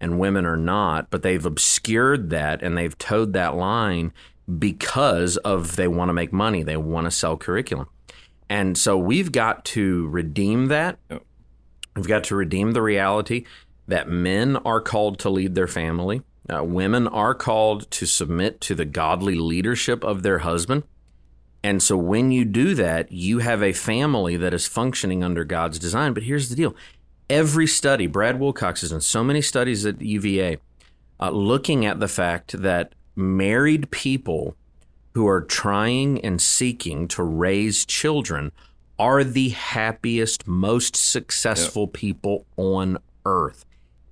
and 0.00 0.18
women 0.18 0.46
are 0.46 0.56
not, 0.56 1.10
but 1.10 1.22
they've 1.22 1.44
obscured 1.44 2.30
that 2.30 2.62
and 2.62 2.76
they've 2.76 2.96
toed 2.98 3.32
that 3.32 3.56
line 3.56 4.12
because 4.58 5.36
of 5.38 5.76
they 5.76 5.88
want 5.88 6.08
to 6.08 6.14
make 6.14 6.32
money, 6.32 6.62
they 6.62 6.76
want 6.76 7.06
to 7.06 7.10
sell 7.10 7.36
curriculum. 7.36 7.88
And 8.48 8.78
so 8.78 8.96
we've 8.96 9.32
got 9.32 9.64
to 9.66 10.08
redeem 10.08 10.66
that. 10.66 10.98
We've 11.94 12.08
got 12.08 12.24
to 12.24 12.36
redeem 12.36 12.72
the 12.72 12.82
reality 12.82 13.44
that 13.86 14.08
men 14.08 14.56
are 14.58 14.80
called 14.80 15.18
to 15.20 15.30
lead 15.30 15.54
their 15.54 15.66
family. 15.66 16.22
Uh, 16.48 16.64
women 16.64 17.06
are 17.08 17.34
called 17.34 17.90
to 17.90 18.06
submit 18.06 18.60
to 18.62 18.74
the 18.74 18.84
godly 18.84 19.34
leadership 19.34 20.02
of 20.02 20.22
their 20.22 20.38
husband. 20.38 20.84
And 21.62 21.82
so 21.82 21.96
when 21.96 22.30
you 22.30 22.44
do 22.44 22.74
that, 22.74 23.10
you 23.12 23.40
have 23.40 23.62
a 23.62 23.72
family 23.72 24.36
that 24.36 24.54
is 24.54 24.66
functioning 24.66 25.24
under 25.24 25.44
God's 25.44 25.78
design. 25.78 26.14
But 26.14 26.22
here's 26.22 26.48
the 26.48 26.56
deal 26.56 26.74
every 27.30 27.66
study, 27.66 28.06
Brad 28.06 28.38
Wilcox 28.40 28.80
has 28.82 28.90
done 28.90 29.00
so 29.00 29.22
many 29.22 29.42
studies 29.42 29.84
at 29.86 30.00
UVA 30.00 30.58
uh, 31.20 31.30
looking 31.30 31.84
at 31.84 32.00
the 32.00 32.08
fact 32.08 32.60
that 32.62 32.94
married 33.16 33.90
people 33.90 34.56
who 35.14 35.26
are 35.26 35.40
trying 35.40 36.20
and 36.24 36.40
seeking 36.40 37.08
to 37.08 37.22
raise 37.22 37.84
children 37.84 38.52
are 38.98 39.24
the 39.24 39.50
happiest, 39.50 40.46
most 40.46 40.96
successful 40.96 41.84
yep. 41.84 41.92
people 41.92 42.46
on 42.56 42.98
earth. 43.24 43.64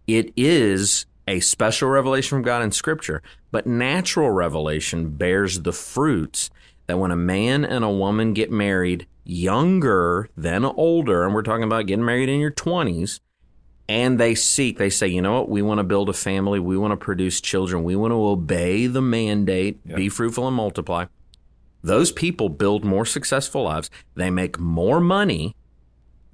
It 0.07 0.33
is 0.37 1.07
a 1.29 1.41
special 1.41 1.89
revelation 1.89 2.31
from 2.31 2.43
God 2.43 2.63
in 2.63 2.71
Scripture, 2.71 3.23
but 3.51 3.67
natural 3.67 4.31
revelation 4.31 5.11
bears 5.11 5.63
the 5.63 5.73
fruits 5.73 6.51
that 6.87 6.99
when 6.99 7.11
a 7.11 7.17
man 7.17 7.65
and 7.65 7.85
a 7.85 7.91
woman 7.91 8.33
get 8.33 8.51
married, 8.51 9.07
younger 9.27 10.29
than 10.37 10.65
older, 10.65 11.25
and 11.25 11.35
we're 11.35 11.43
talking 11.43 11.65
about 11.65 11.87
getting 11.87 12.05
married 12.05 12.29
in 12.29 12.41
your 12.41 12.51
20s, 12.51 13.21
and 13.89 14.19
they 14.19 14.35
seek, 14.35 14.79
they 14.79 14.91
say, 14.91 15.07
you 15.07 15.23
know 15.23 15.41
what, 15.41 15.49
we 15.49 15.63
want 15.63 15.79
to 15.79 15.85
build 15.85 16.09
a 16.09 16.13
family, 16.13 16.59
we 16.59 16.77
want 16.77 16.93
to 16.93 16.97
produce 16.97 17.41
children, 17.41 17.85
we 17.85 17.97
want 17.97 18.13
to 18.13 18.25
obey 18.25 18.87
the 18.87 19.03
mandate, 19.03 19.81
yep. 19.85 19.97
be 19.97 20.09
fruitful 20.09 20.47
and 20.47 20.57
multiply. 20.57 21.07
Those 21.83 22.11
people 22.11 22.49
build 22.49 22.85
more 22.85 23.07
successful 23.07 23.65
lives, 23.65 23.91
they 24.15 24.31
make 24.31 24.59
more 24.59 25.01
money, 25.01 25.55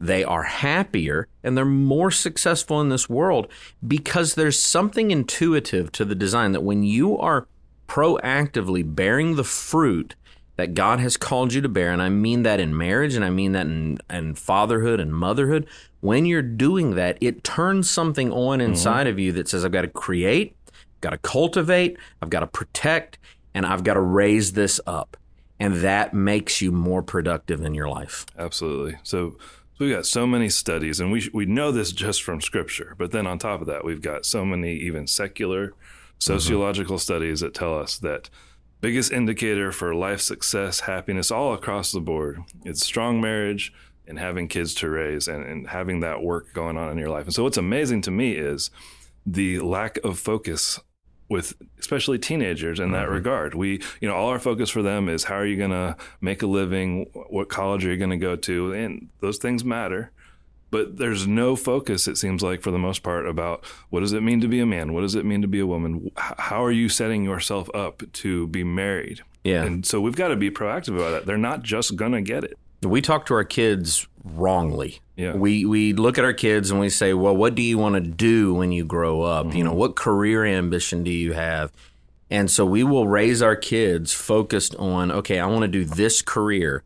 they 0.00 0.24
are 0.24 0.44
happier, 0.44 1.28
and 1.44 1.56
they're 1.56 1.64
more 1.64 2.10
successful 2.10 2.80
in 2.80 2.88
this 2.88 3.08
world 3.08 3.48
because 3.86 4.34
there's 4.34 4.58
something 4.58 5.10
intuitive 5.10 5.92
to 5.92 6.04
the 6.04 6.14
design 6.14 6.52
that 6.52 6.62
when 6.62 6.82
you 6.82 7.18
are 7.18 7.46
proactively 7.86 8.82
bearing 8.82 9.36
the 9.36 9.44
fruit 9.44 10.14
that 10.62 10.74
God 10.74 11.00
has 11.00 11.16
called 11.16 11.52
you 11.52 11.60
to 11.60 11.68
bear, 11.68 11.90
and 11.90 12.00
I 12.00 12.08
mean 12.08 12.44
that 12.44 12.60
in 12.60 12.76
marriage 12.76 13.16
and 13.16 13.24
I 13.24 13.30
mean 13.30 13.50
that 13.50 13.66
in, 13.66 13.98
in 14.08 14.36
fatherhood 14.36 15.00
and 15.00 15.12
motherhood, 15.12 15.66
when 15.98 16.24
you're 16.24 16.40
doing 16.40 16.94
that, 16.94 17.18
it 17.20 17.42
turns 17.42 17.90
something 17.90 18.30
on 18.30 18.60
mm-hmm. 18.60 18.70
inside 18.70 19.06
mm-hmm. 19.06 19.14
of 19.14 19.18
you 19.18 19.32
that 19.32 19.48
says, 19.48 19.64
I've 19.64 19.72
got 19.72 19.82
to 19.82 19.88
create, 19.88 20.54
I've 20.68 21.00
got 21.00 21.10
to 21.10 21.18
cultivate, 21.18 21.96
I've 22.22 22.30
got 22.30 22.40
to 22.40 22.46
protect, 22.46 23.18
and 23.52 23.66
I've 23.66 23.82
got 23.82 23.94
to 23.94 24.00
raise 24.00 24.52
this 24.52 24.80
up. 24.86 25.16
And 25.58 25.80
that 25.80 26.14
makes 26.14 26.62
you 26.62 26.70
more 26.70 27.02
productive 27.02 27.60
in 27.62 27.74
your 27.74 27.88
life. 27.88 28.24
Absolutely. 28.38 29.00
So, 29.02 29.30
so 29.76 29.84
we've 29.84 29.92
got 29.92 30.06
so 30.06 30.28
many 30.28 30.48
studies, 30.48 31.00
and 31.00 31.10
we, 31.10 31.28
we 31.34 31.44
know 31.44 31.72
this 31.72 31.90
just 31.90 32.22
from 32.22 32.40
scripture. 32.40 32.94
But 32.96 33.10
then 33.10 33.26
on 33.26 33.40
top 33.40 33.62
of 33.62 33.66
that, 33.66 33.84
we've 33.84 34.00
got 34.00 34.24
so 34.24 34.44
many 34.44 34.76
even 34.76 35.08
secular 35.08 35.70
mm-hmm. 35.70 35.80
sociological 36.20 36.98
mm-hmm. 36.98 37.02
studies 37.02 37.40
that 37.40 37.52
tell 37.52 37.76
us 37.76 37.98
that 37.98 38.30
biggest 38.82 39.12
indicator 39.12 39.72
for 39.72 39.94
life 39.94 40.20
success, 40.20 40.80
happiness, 40.80 41.30
all 41.30 41.54
across 41.54 41.92
the 41.92 42.00
board. 42.00 42.42
It's 42.64 42.84
strong 42.84 43.20
marriage 43.20 43.72
and 44.06 44.18
having 44.18 44.48
kids 44.48 44.74
to 44.74 44.90
raise 44.90 45.28
and, 45.28 45.46
and 45.46 45.68
having 45.68 46.00
that 46.00 46.22
work 46.22 46.52
going 46.52 46.76
on 46.76 46.90
in 46.90 46.98
your 46.98 47.08
life. 47.08 47.24
And 47.24 47.34
so 47.34 47.44
what's 47.44 47.56
amazing 47.56 48.02
to 48.02 48.10
me 48.10 48.32
is 48.32 48.70
the 49.24 49.60
lack 49.60 49.98
of 49.98 50.18
focus 50.18 50.80
with 51.30 51.54
especially 51.78 52.18
teenagers 52.18 52.80
in 52.80 52.90
that 52.90 53.04
mm-hmm. 53.04 53.14
regard. 53.14 53.54
We, 53.54 53.80
you 54.00 54.08
know, 54.08 54.14
all 54.14 54.28
our 54.28 54.40
focus 54.40 54.68
for 54.68 54.82
them 54.82 55.08
is 55.08 55.24
how 55.24 55.36
are 55.36 55.46
you 55.46 55.56
going 55.56 55.70
to 55.70 55.96
make 56.20 56.42
a 56.42 56.46
living? 56.46 57.06
What 57.12 57.48
college 57.48 57.86
are 57.86 57.90
you 57.90 57.96
going 57.96 58.10
to 58.10 58.16
go 58.16 58.34
to? 58.36 58.72
And 58.72 59.08
those 59.20 59.38
things 59.38 59.64
matter 59.64 60.10
but 60.72 60.96
there's 60.96 61.26
no 61.26 61.54
focus 61.54 62.08
it 62.08 62.16
seems 62.16 62.42
like 62.42 62.62
for 62.62 62.70
the 62.70 62.78
most 62.78 63.02
part 63.02 63.28
about 63.28 63.64
what 63.90 64.00
does 64.00 64.14
it 64.14 64.22
mean 64.22 64.40
to 64.40 64.48
be 64.48 64.58
a 64.58 64.66
man? 64.66 64.94
What 64.94 65.02
does 65.02 65.14
it 65.14 65.24
mean 65.24 65.42
to 65.42 65.46
be 65.46 65.60
a 65.60 65.66
woman? 65.66 66.10
How 66.16 66.64
are 66.64 66.72
you 66.72 66.88
setting 66.88 67.24
yourself 67.24 67.68
up 67.74 68.02
to 68.10 68.46
be 68.48 68.64
married? 68.64 69.20
Yeah. 69.44 69.64
And 69.64 69.84
so 69.84 70.00
we've 70.00 70.16
got 70.16 70.28
to 70.28 70.36
be 70.36 70.50
proactive 70.50 70.96
about 70.96 71.10
that. 71.10 71.26
They're 71.26 71.36
not 71.36 71.62
just 71.62 71.94
gonna 71.94 72.22
get 72.22 72.42
it. 72.42 72.58
We 72.82 73.02
talk 73.02 73.26
to 73.26 73.34
our 73.34 73.44
kids 73.44 74.08
wrongly. 74.24 75.00
Yeah. 75.14 75.34
we 75.34 75.66
we 75.66 75.92
look 75.92 76.16
at 76.16 76.24
our 76.24 76.32
kids 76.32 76.70
and 76.70 76.80
we 76.80 76.88
say 76.88 77.12
well 77.12 77.36
what 77.36 77.54
do 77.54 77.60
you 77.60 77.76
want 77.76 77.96
to 77.96 78.00
do 78.00 78.54
when 78.54 78.72
you 78.72 78.84
grow 78.84 79.20
up? 79.20 79.48
Mm-hmm. 79.48 79.56
you 79.58 79.64
know 79.64 79.74
what 79.74 79.94
career 79.94 80.44
ambition 80.46 81.04
do 81.04 81.10
you 81.10 81.34
have? 81.34 81.70
And 82.30 82.50
so 82.50 82.64
we 82.64 82.82
will 82.82 83.06
raise 83.06 83.42
our 83.42 83.56
kids 83.56 84.14
focused 84.14 84.74
on 84.76 85.12
okay 85.12 85.38
i 85.38 85.44
want 85.44 85.62
to 85.62 85.68
do 85.68 85.84
this 85.84 86.22
career 86.22 86.82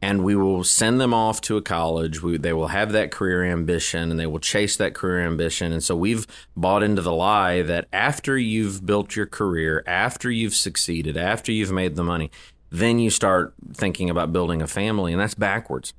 and 0.00 0.24
we 0.24 0.36
will 0.36 0.62
send 0.62 1.00
them 1.00 1.12
off 1.12 1.40
to 1.42 1.56
a 1.56 1.62
college. 1.62 2.22
We, 2.22 2.38
they 2.38 2.52
will 2.52 2.68
have 2.68 2.92
that 2.92 3.10
career 3.10 3.44
ambition 3.44 4.10
and 4.10 4.18
they 4.18 4.26
will 4.26 4.38
chase 4.38 4.76
that 4.76 4.94
career 4.94 5.26
ambition. 5.26 5.72
And 5.72 5.82
so 5.82 5.96
we've 5.96 6.26
bought 6.56 6.82
into 6.82 7.02
the 7.02 7.12
lie 7.12 7.62
that 7.62 7.86
after 7.92 8.38
you've 8.38 8.86
built 8.86 9.16
your 9.16 9.26
career, 9.26 9.82
after 9.86 10.30
you've 10.30 10.54
succeeded, 10.54 11.16
after 11.16 11.50
you've 11.50 11.72
made 11.72 11.96
the 11.96 12.04
money, 12.04 12.30
then 12.70 12.98
you 12.98 13.10
start 13.10 13.54
thinking 13.74 14.08
about 14.08 14.32
building 14.32 14.62
a 14.62 14.68
family. 14.68 15.12
And 15.12 15.20
that's 15.20 15.34
backwards. 15.34 15.92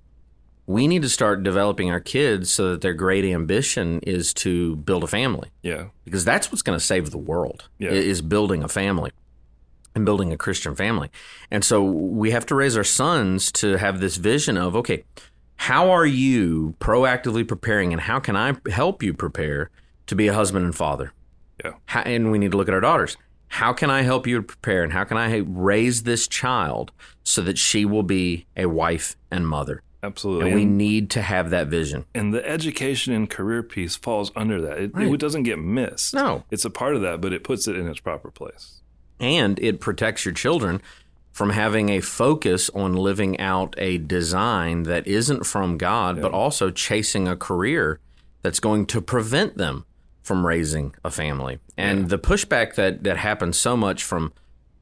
We 0.65 0.88
need 0.88 1.01
to 1.01 1.10
start 1.10 1.44
developing 1.44 1.89
our 1.91 2.00
kids 2.00 2.51
so 2.51 2.72
that 2.72 2.82
their 2.82 2.94
great 2.94 3.25
ambition 3.25 4.00
is 4.01 4.34
to 4.36 4.75
build 4.77 5.03
a 5.03 5.08
family. 5.08 5.50
Yeah. 5.63 5.88
Because 6.06 6.24
that's 6.24 6.51
what's 6.51 6.62
going 6.62 6.77
to 6.77 6.86
save 6.86 7.10
the 7.10 7.18
world 7.18 7.68
yeah. 7.79 7.89
is 7.89 8.22
building 8.22 8.63
a 8.63 8.70
family 8.70 9.12
and 9.96 10.05
building 10.05 10.31
a 10.31 10.38
Christian 10.38 10.75
family. 10.75 11.10
And 11.51 11.63
so 11.63 11.84
we 11.84 12.31
have 12.31 12.46
to 12.48 12.55
raise 12.55 12.77
our 12.77 12.84
sons 12.84 13.51
to 13.53 13.77
have 13.77 14.00
this 14.00 14.17
vision 14.17 14.58
of 14.58 14.75
okay, 14.75 15.03
how 15.58 15.89
are 15.89 16.05
you 16.05 16.75
proactively 16.79 17.48
preparing 17.48 17.91
and 17.91 18.01
how 18.01 18.19
can 18.19 18.36
I 18.36 18.55
help 18.72 19.03
you 19.03 19.13
prepare 19.13 19.69
to 20.08 20.15
be 20.15 20.27
a 20.27 20.34
husband 20.34 20.65
and 20.65 20.75
father? 20.75 21.13
Yeah. 21.63 21.74
How, 21.86 22.01
and 22.01 22.31
we 22.31 22.38
need 22.38 22.51
to 22.51 22.58
look 22.58 22.69
at 22.69 22.74
our 22.74 22.79
daughters. 22.79 23.17
How 23.50 23.74
can 23.74 23.89
I 23.89 24.03
help 24.03 24.25
you 24.25 24.41
prepare 24.41 24.84
and 24.84 24.93
how 24.93 25.03
can 25.03 25.17
I 25.17 25.38
raise 25.38 26.03
this 26.03 26.27
child 26.27 26.91
so 27.24 27.41
that 27.41 27.58
she 27.58 27.84
will 27.84 28.03
be 28.03 28.46
a 28.55 28.67
wife 28.67 29.17
and 29.31 29.48
mother? 29.48 29.84
Absolutely. 30.01 30.46
And 30.46 30.55
we 30.55 30.65
need 30.65 31.10
to 31.12 31.22
have 31.22 31.50
that 31.50 31.67
vision. 31.67 32.05
And 32.15 32.34
the 32.34 32.48
education 32.48 33.12
and 33.12 33.29
career 33.29 33.63
piece 33.63 33.98
falls 33.98 34.31
under 34.36 34.62
that. 34.62 34.77
It, 34.77 34.91
right. 34.93 35.12
it 35.12 35.19
doesn't 35.19 35.43
get 35.43 35.60
missed. 35.60 36.13
No. 36.13 36.46
It's 36.50 36.63
a 36.63 36.69
part 36.69 36.96
of 36.96 37.01
that, 37.01 37.19
but 37.19 37.34
it 37.34 37.43
puts 37.43 37.67
it 37.67 37.75
in 37.75 37.88
its 37.88 38.00
proper 38.00 38.31
place 38.31 38.81
and 39.20 39.60
it 39.60 39.80
protects 39.80 40.26
your 40.26 40.34
children 40.34 40.82
from 41.32 41.52
having 41.52 41.90
a 41.90 42.02
focus 42.02 42.70
on 42.72 42.94
living 42.94 43.40
out 43.40 43.74
a 43.78 43.98
design 43.98 44.84
that 44.84 45.08
isn't 45.08 45.46
from 45.46 45.78
God, 45.78 46.18
yeah. 46.18 46.24
but 46.24 46.34
also 46.34 46.70
chasing 46.70 47.28
a 47.28 47.36
career 47.36 48.00
that's 48.42 48.60
going 48.60 48.86
to 48.88 49.02
prevent 49.02 49.58
them 49.58 49.86
from 50.22 50.46
raising 50.46 50.94
a 51.04 51.10
family. 51.10 51.60
And 51.78 52.02
yeah. 52.02 52.08
the 52.08 52.20
pushback 52.20 52.76
that 52.76 53.04
that 53.04 53.18
happens 53.18 53.58
so 53.58 53.76
much 53.76 54.04
from 54.04 54.34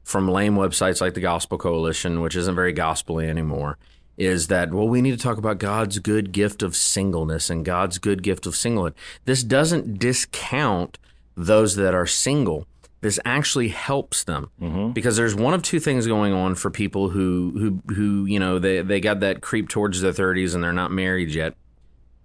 from 0.04 0.28
lame 0.28 0.56
websites 0.56 1.00
like 1.00 1.14
the 1.14 1.20
Gospel 1.20 1.58
Coalition, 1.58 2.20
which 2.20 2.34
isn't 2.34 2.54
very 2.54 2.72
gospelly 2.72 3.28
anymore, 3.28 3.78
is 4.16 4.48
that 4.48 4.72
well 4.72 4.88
we 4.88 5.00
need 5.00 5.16
to 5.16 5.22
talk 5.22 5.38
about 5.38 5.58
God's 5.58 5.98
good 6.00 6.32
gift 6.32 6.62
of 6.62 6.76
singleness 6.76 7.50
and 7.50 7.64
God's 7.64 7.98
good 7.98 8.22
gift 8.22 8.46
of 8.46 8.54
singlehood. 8.54 8.94
This 9.24 9.42
doesn't 9.42 9.98
discount 9.98 10.98
those 11.36 11.76
that 11.76 11.94
are 11.94 12.06
single. 12.06 12.66
This 13.00 13.20
actually 13.24 13.68
helps 13.68 14.24
them 14.24 14.50
because 14.92 15.16
there's 15.16 15.34
one 15.34 15.54
of 15.54 15.62
two 15.62 15.78
things 15.78 16.06
going 16.06 16.32
on 16.32 16.56
for 16.56 16.70
people 16.70 17.10
who 17.10 17.52
who 17.56 17.94
who 17.94 18.24
you 18.24 18.40
know 18.40 18.58
they 18.58 18.82
they 18.82 19.00
got 19.00 19.20
that 19.20 19.40
creep 19.40 19.68
towards 19.68 20.00
their 20.00 20.12
30s 20.12 20.54
and 20.54 20.64
they're 20.64 20.72
not 20.72 20.90
married 20.90 21.32
yet. 21.32 21.54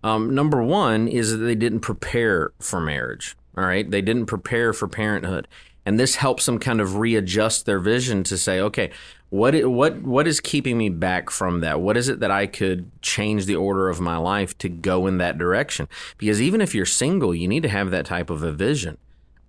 Um, 0.04 0.34
number 0.36 0.62
one 0.62 1.08
is 1.08 1.32
that 1.32 1.38
they 1.38 1.56
didn't 1.56 1.80
prepare 1.80 2.52
for 2.60 2.82
marriage. 2.82 3.36
All 3.56 3.64
right, 3.64 3.90
they 3.90 4.02
didn't 4.02 4.26
prepare 4.26 4.74
for 4.74 4.88
parenthood, 4.88 5.48
and 5.86 6.00
this 6.00 6.16
helps 6.16 6.48
them 6.48 6.58
kind 6.58 6.82
of 6.82 6.98
readjust 6.98 7.66
their 7.68 7.80
vision 7.80 8.24
to 8.24 8.38
say, 8.38 8.60
okay, 8.60 8.90
what 9.30 9.54
what 9.66 10.02
what 10.02 10.28
is 10.28 10.40
keeping 10.40 10.78
me 10.78 10.90
back 10.90 11.30
from 11.30 11.62
that? 11.62 11.82
What 11.82 11.98
is 11.98 12.10
it 12.10 12.20
that 12.20 12.32
I 12.32 12.48
could 12.48 12.92
change 13.02 13.46
the 13.46 13.56
order 13.56 13.90
of 13.90 14.00
my 14.00 14.18
life 14.18 14.58
to 14.60 14.70
go 14.70 15.08
in 15.08 15.18
that 15.18 15.38
direction? 15.38 15.88
Because 16.18 16.42
even 16.42 16.62
if 16.62 16.76
you're 16.76 16.86
single, 16.86 17.34
you 17.34 17.48
need 17.48 17.64
to 17.64 17.70
have 17.70 17.92
that 17.92 18.06
type 18.06 18.30
of 18.30 18.44
a 18.44 18.52
vision. 18.52 18.98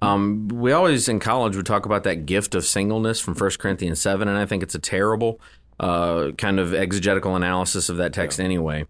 Um, 0.05 0.49
we 0.49 0.73
always 0.73 1.09
in 1.09 1.21
college 1.21 1.57
would 1.57 1.67
talk 1.67 1.87
about 1.87 2.05
that 2.05 2.27
gift 2.27 2.55
of 2.55 2.65
singleness 2.65 3.21
from 3.21 3.35
1 3.35 3.51
Corinthians 3.59 4.01
7, 4.01 4.29
and 4.29 4.37
I 4.37 4.47
think 4.47 4.63
it's 4.63 4.75
a 4.75 4.81
terrible 4.81 5.41
uh, 5.81 6.33
kind 6.39 6.61
of 6.61 6.75
exegetical 6.75 7.37
analysis 7.37 7.89
of 7.89 7.97
that 7.97 8.13
text 8.13 8.39
anyway. 8.41 8.87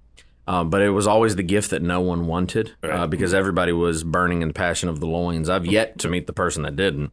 Um, 0.46 0.68
but 0.68 0.82
it 0.82 0.90
was 0.90 1.06
always 1.06 1.36
the 1.36 1.42
gift 1.42 1.70
that 1.70 1.80
no 1.80 2.00
one 2.02 2.26
wanted 2.26 2.72
uh, 2.82 3.06
because 3.06 3.32
everybody 3.32 3.72
was 3.72 4.04
burning 4.04 4.42
in 4.42 4.48
the 4.48 4.54
passion 4.54 4.90
of 4.90 5.00
the 5.00 5.06
loins. 5.06 5.48
I've 5.48 5.64
yet 5.64 5.98
to 6.00 6.08
meet 6.08 6.26
the 6.26 6.34
person 6.34 6.64
that 6.64 6.76
didn't. 6.76 7.12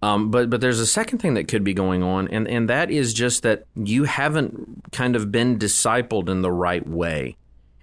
Um, 0.00 0.30
but 0.30 0.50
but 0.50 0.60
there's 0.60 0.80
a 0.80 0.86
second 0.86 1.18
thing 1.18 1.34
that 1.34 1.48
could 1.48 1.64
be 1.64 1.72
going 1.72 2.02
on, 2.02 2.28
and, 2.28 2.46
and 2.46 2.68
that 2.68 2.90
is 2.90 3.14
just 3.14 3.42
that 3.42 3.64
you 3.74 4.04
haven't 4.04 4.92
kind 4.92 5.16
of 5.16 5.32
been 5.32 5.58
discipled 5.58 6.28
in 6.28 6.42
the 6.42 6.52
right 6.52 6.86
way, 6.86 7.36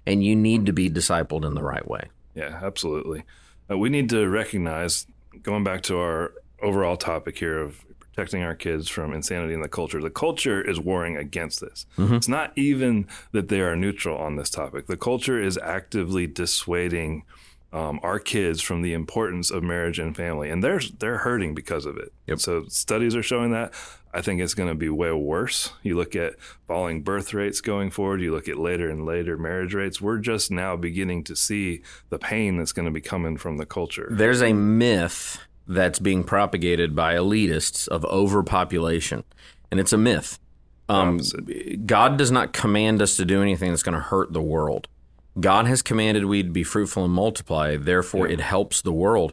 and 0.06 0.24
you 0.24 0.36
need 0.36 0.66
to 0.66 0.72
be 0.72 0.88
discipled 0.88 1.44
in 1.44 1.54
the 1.54 1.64
right 1.64 1.86
way. 1.88 2.04
Yeah, 2.36 2.60
absolutely. 2.62 3.24
Uh, 3.68 3.76
we 3.76 3.88
need 3.88 4.08
to 4.10 4.28
recognize, 4.28 5.06
going 5.42 5.64
back 5.64 5.82
to 5.82 5.98
our 5.98 6.32
overall 6.62 6.96
topic 6.96 7.38
here 7.38 7.58
of 7.58 7.84
protecting 7.98 8.42
our 8.42 8.54
kids 8.54 8.88
from 8.88 9.12
insanity 9.14 9.54
in 9.54 9.62
the 9.62 9.68
culture, 9.68 10.00
the 10.00 10.10
culture 10.10 10.60
is 10.60 10.78
warring 10.78 11.16
against 11.16 11.60
this. 11.60 11.86
It's 12.16 12.28
not 12.28 12.52
even 12.56 13.06
that 13.32 13.48
they 13.48 13.60
are 13.60 13.74
neutral 13.74 14.18
on 14.18 14.36
this 14.36 14.50
topic. 14.50 14.86
The 14.86 14.96
culture 14.96 15.40
is 15.40 15.56
actively 15.58 16.26
dissuading 16.26 17.24
um, 17.72 18.00
our 18.02 18.18
kids 18.18 18.60
from 18.60 18.82
the 18.82 18.92
importance 18.92 19.50
of 19.50 19.62
marriage 19.62 19.98
and 19.98 20.14
family, 20.14 20.50
and 20.50 20.62
they're 20.62 20.80
they're 20.98 21.18
hurting 21.18 21.54
because 21.54 21.86
of 21.86 21.96
it. 21.96 22.12
Yep. 22.26 22.40
So 22.40 22.64
studies 22.68 23.16
are 23.16 23.22
showing 23.22 23.52
that. 23.52 23.72
I 24.14 24.20
think 24.20 24.40
it's 24.40 24.54
going 24.54 24.68
to 24.68 24.74
be 24.74 24.90
way 24.90 25.10
worse. 25.12 25.72
You 25.82 25.96
look 25.96 26.14
at 26.14 26.38
falling 26.66 27.02
birth 27.02 27.32
rates 27.32 27.60
going 27.60 27.90
forward. 27.90 28.20
You 28.20 28.32
look 28.32 28.48
at 28.48 28.58
later 28.58 28.90
and 28.90 29.06
later 29.06 29.38
marriage 29.38 29.74
rates. 29.74 30.00
We're 30.00 30.18
just 30.18 30.50
now 30.50 30.76
beginning 30.76 31.24
to 31.24 31.36
see 31.36 31.82
the 32.10 32.18
pain 32.18 32.58
that's 32.58 32.72
going 32.72 32.84
to 32.84 32.90
be 32.90 33.00
coming 33.00 33.36
from 33.38 33.56
the 33.56 33.66
culture. 33.66 34.08
There's 34.10 34.42
a 34.42 34.52
myth 34.52 35.38
that's 35.66 35.98
being 35.98 36.24
propagated 36.24 36.94
by 36.94 37.14
elitists 37.14 37.88
of 37.88 38.04
overpopulation, 38.04 39.24
and 39.70 39.80
it's 39.80 39.92
a 39.92 39.98
myth. 39.98 40.38
Um, 40.88 41.20
God 41.86 42.18
does 42.18 42.30
not 42.30 42.52
command 42.52 43.00
us 43.00 43.16
to 43.16 43.24
do 43.24 43.40
anything 43.40 43.70
that's 43.70 43.82
going 43.82 43.94
to 43.94 44.00
hurt 44.00 44.32
the 44.32 44.42
world. 44.42 44.88
God 45.40 45.66
has 45.66 45.80
commanded 45.80 46.26
we 46.26 46.42
to 46.42 46.50
be 46.50 46.64
fruitful 46.64 47.04
and 47.04 47.14
multiply. 47.14 47.76
Therefore, 47.76 48.28
it 48.28 48.40
helps 48.40 48.82
the 48.82 48.92
world. 48.92 49.32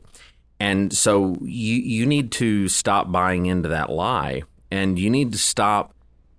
And 0.60 0.94
so 0.96 1.38
you 1.42 1.76
you 1.76 2.06
need 2.06 2.32
to 2.34 2.68
stop 2.68 3.12
buying 3.12 3.46
into 3.46 3.70
that 3.70 3.90
lie, 3.90 4.44
and 4.72 4.98
you 5.00 5.10
need 5.10 5.32
to 5.32 5.38
stop 5.38 5.94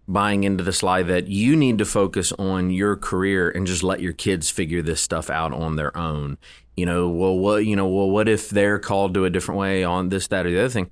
buying 0.06 0.44
into 0.44 0.64
this 0.64 0.82
lie 0.82 1.02
that 1.04 1.28
you 1.28 1.54
need 1.54 1.78
to 1.78 1.84
focus 1.84 2.32
on 2.32 2.70
your 2.70 2.96
career 2.96 3.48
and 3.48 3.66
just 3.66 3.82
let 3.82 4.00
your 4.00 4.12
kids 4.12 4.50
figure 4.50 4.82
this 4.82 5.00
stuff 5.00 5.30
out 5.30 5.52
on 5.52 5.76
their 5.76 5.96
own. 5.96 6.36
You 6.76 6.86
know, 6.86 7.08
well, 7.08 7.36
what 7.38 7.66
you 7.66 7.76
know, 7.76 7.86
well, 7.86 8.10
what 8.10 8.28
if 8.28 8.50
they're 8.50 8.78
called 8.78 9.14
to 9.14 9.24
a 9.24 9.30
different 9.30 9.60
way 9.60 9.84
on 9.84 10.08
this, 10.08 10.26
that, 10.28 10.46
or 10.46 10.50
the 10.50 10.58
other 10.58 10.68
thing? 10.68 10.90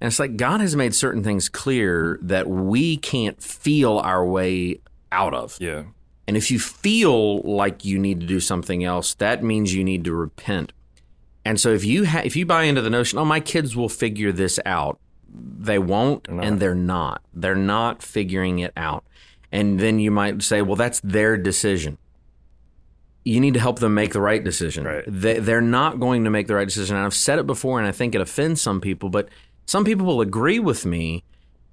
And 0.00 0.08
it's 0.08 0.18
like 0.18 0.36
God 0.36 0.60
has 0.60 0.76
made 0.76 0.94
certain 0.94 1.24
things 1.24 1.48
clear 1.48 2.18
that 2.22 2.48
we 2.48 2.96
can't 2.96 3.42
feel 3.42 3.98
our 3.98 4.24
way 4.24 4.80
out 5.10 5.34
of. 5.34 5.56
Yeah. 5.60 5.84
And 6.26 6.36
if 6.36 6.50
you 6.50 6.58
feel 6.58 7.40
like 7.40 7.84
you 7.84 7.98
need 7.98 8.20
to 8.20 8.26
do 8.26 8.40
something 8.40 8.84
else, 8.84 9.14
that 9.14 9.42
means 9.42 9.74
you 9.74 9.84
need 9.84 10.04
to 10.04 10.12
repent. 10.12 10.72
And 11.44 11.60
so 11.60 11.70
if 11.70 11.84
you 11.84 12.06
ha- 12.06 12.22
if 12.24 12.36
you 12.36 12.46
buy 12.46 12.64
into 12.64 12.80
the 12.80 12.90
notion, 12.90 13.18
oh, 13.18 13.24
my 13.24 13.40
kids 13.40 13.76
will 13.76 13.88
figure 13.88 14.32
this 14.32 14.58
out, 14.64 14.98
they 15.34 15.78
won't, 15.78 16.30
not. 16.30 16.44
and 16.44 16.60
they're 16.60 16.74
not. 16.74 17.22
They're 17.32 17.54
not 17.54 18.02
figuring 18.02 18.60
it 18.60 18.72
out. 18.76 19.04
And 19.50 19.78
then 19.78 19.98
you 19.98 20.10
might 20.10 20.42
say, 20.42 20.62
well, 20.62 20.76
that's 20.76 21.00
their 21.00 21.36
decision. 21.36 21.98
You 23.24 23.40
need 23.40 23.54
to 23.54 23.60
help 23.60 23.78
them 23.78 23.94
make 23.94 24.12
the 24.12 24.20
right 24.20 24.42
decision. 24.42 24.84
Right. 24.84 25.04
They, 25.06 25.38
they're 25.38 25.60
not 25.60 25.98
going 25.98 26.24
to 26.24 26.30
make 26.30 26.46
the 26.46 26.54
right 26.54 26.66
decision. 26.66 26.96
And 26.96 27.06
I've 27.06 27.14
said 27.14 27.38
it 27.38 27.46
before, 27.46 27.78
and 27.78 27.88
I 27.88 27.92
think 27.92 28.14
it 28.14 28.20
offends 28.20 28.60
some 28.60 28.80
people, 28.80 29.08
but 29.08 29.28
some 29.66 29.84
people 29.84 30.06
will 30.06 30.20
agree 30.20 30.58
with 30.58 30.84
me, 30.84 31.24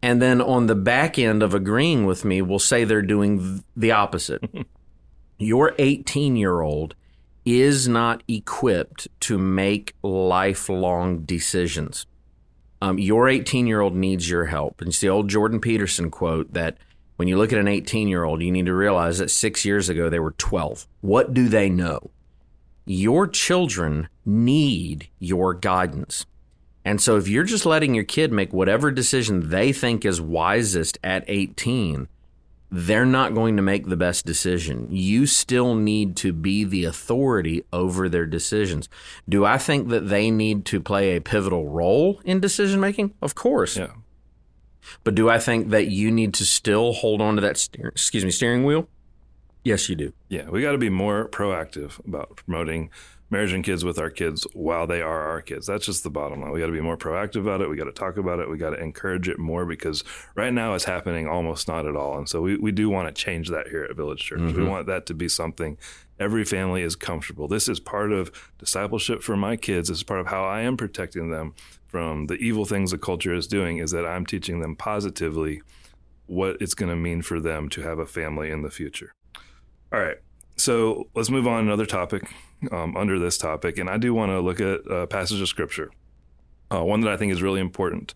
and 0.02 0.22
then 0.22 0.42
on 0.42 0.68
the 0.68 0.76
back 0.76 1.20
end 1.20 1.44
of 1.44 1.54
agreeing 1.54 2.06
with 2.06 2.24
me, 2.24 2.42
will 2.42 2.60
say 2.60 2.84
they're 2.84 3.02
doing 3.02 3.64
the 3.76 3.92
opposite. 3.92 4.44
Your 5.38 5.74
18 5.78 6.36
year 6.36 6.62
old 6.62 6.96
is 7.46 7.88
not 7.88 8.24
equipped 8.28 9.08
to 9.22 9.38
make 9.38 9.96
lifelong 10.04 11.24
decisions. 11.24 12.06
Um, 12.82 12.98
your 12.98 13.30
18 13.30 13.68
year 13.68 13.82
old 13.82 13.96
needs 13.96 14.30
your 14.30 14.46
help. 14.46 14.82
And 14.82 14.90
it's 14.90 15.00
the 15.00 15.10
old 15.10 15.30
Jordan 15.30 15.60
Peterson 15.60 16.10
quote 16.10 16.54
that 16.54 16.78
when 17.18 17.28
you 17.28 17.38
look 17.38 17.54
at 17.54 17.60
an 17.60 17.68
18 17.68 18.08
year 18.08 18.24
old, 18.24 18.42
you 18.42 18.52
need 18.52 18.66
to 18.66 18.74
realize 18.74 19.20
that 19.20 19.30
six 19.30 19.64
years 19.64 19.90
ago 19.90 20.10
they 20.10 20.20
were 20.20 20.32
12. 20.32 20.88
What 21.02 21.34
do 21.34 21.48
they 21.48 21.70
know? 21.70 22.10
Your 22.86 23.28
children 23.28 24.10
need 24.26 25.10
your 25.20 25.54
guidance. 25.54 26.26
And 26.84 27.00
so 27.00 27.18
if 27.18 27.28
you're 27.28 27.44
just 27.44 27.66
letting 27.66 27.94
your 27.94 28.04
kid 28.04 28.32
make 28.32 28.52
whatever 28.52 28.90
decision 28.90 29.50
they 29.50 29.72
think 29.72 30.04
is 30.04 30.20
wisest 30.20 30.98
at 31.04 31.24
18, 31.28 32.08
they're 32.72 33.06
not 33.06 33.34
going 33.34 33.58
to 33.58 33.62
make 33.62 33.88
the 33.88 33.98
best 33.98 34.26
decision. 34.26 34.88
You 34.90 35.26
still 35.26 35.76
need 35.76 36.16
to 36.18 36.32
be 36.32 36.64
the 36.64 36.86
authority 36.86 37.66
over 37.74 38.08
their 38.08 38.26
decisions. 38.26 38.88
Do 39.28 39.46
I 39.46 39.58
think 39.58 39.90
that 39.90 40.08
they 40.08 40.32
need 40.32 40.64
to 40.68 40.80
play 40.80 41.16
a 41.16 41.22
pivotal 41.22 41.68
role 41.68 42.22
in 42.24 42.40
decision 42.40 42.80
making? 42.80 43.14
Of 43.22 43.36
course. 43.36 43.76
Yeah. 43.76 43.92
But 45.04 45.16
do 45.16 45.30
I 45.30 45.38
think 45.38 45.70
that 45.70 45.88
you 45.88 46.12
need 46.12 46.34
to 46.36 46.46
still 46.46 46.94
hold 46.94 47.22
on 47.22 47.36
to 47.36 47.42
that 47.42 47.58
steer, 47.58 47.90
excuse 47.90 48.24
me 48.24 48.32
steering 48.32 48.64
wheel? 48.64 48.88
Yes, 49.64 49.90
you 49.90 49.96
do. 49.96 50.14
Yeah, 50.30 50.50
we 50.50 50.62
got 50.62 50.72
to 50.72 50.78
be 50.78 50.90
more 50.90 51.28
proactive 51.28 52.04
about 52.08 52.38
promoting 52.38 52.90
marriage 53.32 53.54
and 53.54 53.64
kids 53.64 53.84
with 53.84 53.98
our 53.98 54.10
kids 54.10 54.46
while 54.54 54.86
they 54.86 55.02
are 55.02 55.24
our 55.24 55.42
kids. 55.42 55.66
That's 55.66 55.86
just 55.86 56.04
the 56.04 56.10
bottom 56.10 56.42
line. 56.42 56.52
We 56.52 56.60
got 56.60 56.68
to 56.68 56.72
be 56.72 56.82
more 56.82 56.98
proactive 56.98 57.42
about 57.42 57.62
it. 57.62 57.70
We 57.70 57.78
got 57.78 57.86
to 57.86 57.92
talk 57.92 58.18
about 58.18 58.40
it. 58.40 58.50
We 58.50 58.58
got 58.58 58.72
to 58.72 58.80
encourage 58.80 59.28
it 59.28 59.40
more 59.40 59.66
because 59.66 60.04
right 60.36 60.54
now 60.54 60.76
it's 60.76 60.84
happening 60.84 61.28
almost 61.28 61.68
not 61.68 61.88
at 61.88 61.96
all. 61.96 62.18
And 62.18 62.30
so 62.30 62.42
we, 62.42 62.58
we 62.58 62.72
do 62.72 62.90
want 62.90 63.08
to 63.08 63.24
change 63.24 63.50
that 63.50 63.70
here 63.70 63.84
at 63.84 63.96
Village 63.96 64.20
Church. 64.20 64.40
We 64.40 64.52
mm-hmm. 64.52 64.68
want 64.68 64.88
that 64.88 65.08
to 65.08 65.14
be 65.14 65.30
something 65.30 65.78
every 66.20 66.46
family 66.46 66.84
is 66.84 66.96
comfortable. 66.96 67.48
This 67.48 67.68
is 67.68 67.80
part 67.80 68.12
of 68.12 68.52
discipleship 68.60 69.24
for 69.24 69.36
my 69.36 69.56
kids. 69.56 69.90
This 69.90 69.98
is 69.98 70.04
part 70.04 70.20
of 70.20 70.28
how 70.28 70.44
I 70.44 70.62
am 70.62 70.78
protecting 70.78 71.32
them 71.32 71.56
from 71.88 72.28
the 72.28 72.36
evil 72.36 72.64
things 72.64 72.92
the 72.92 72.98
culture 72.98 73.34
is 73.34 73.48
doing 73.48 73.80
is 73.80 73.92
that 73.92 74.06
I'm 74.06 74.26
teaching 74.26 74.62
them 74.62 74.76
positively 74.76 75.62
what 76.28 76.58
it's 76.62 76.76
going 76.76 76.90
to 76.90 76.96
mean 76.96 77.22
for 77.22 77.40
them 77.40 77.70
to 77.70 77.82
have 77.82 78.00
a 78.00 78.06
family 78.06 78.52
in 78.52 78.62
the 78.62 78.70
future. 78.70 79.14
All 79.92 80.00
right. 80.00 80.18
So 80.62 81.08
let's 81.16 81.32
move 81.32 81.48
on 81.48 81.64
to 81.64 81.70
another 81.70 81.88
topic 81.88 82.32
um, 82.72 82.96
under 82.96 83.18
this 83.18 83.36
topic. 83.36 83.80
And 83.80 83.90
I 83.90 83.98
do 83.98 84.14
want 84.14 84.30
to 84.30 84.40
look 84.40 84.62
at 84.62 84.82
a 84.92 85.08
passage 85.08 85.42
of 85.42 85.48
scripture, 85.48 85.90
uh, 86.72 86.84
one 86.84 87.02
that 87.02 87.12
I 87.12 87.18
think 87.18 87.32
is 87.32 87.42
really 87.42 87.60
important. 87.60 88.14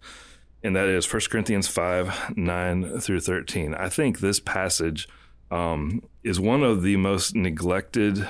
And 0.63 0.75
that 0.75 0.87
is 0.87 1.11
1 1.11 1.23
Corinthians 1.31 1.67
5 1.67 2.37
9 2.37 2.99
through 2.99 3.21
13. 3.21 3.73
I 3.73 3.89
think 3.89 4.19
this 4.19 4.39
passage 4.39 5.09
um, 5.49 6.03
is 6.23 6.39
one 6.39 6.61
of 6.61 6.83
the 6.83 6.97
most 6.97 7.35
neglected 7.35 8.27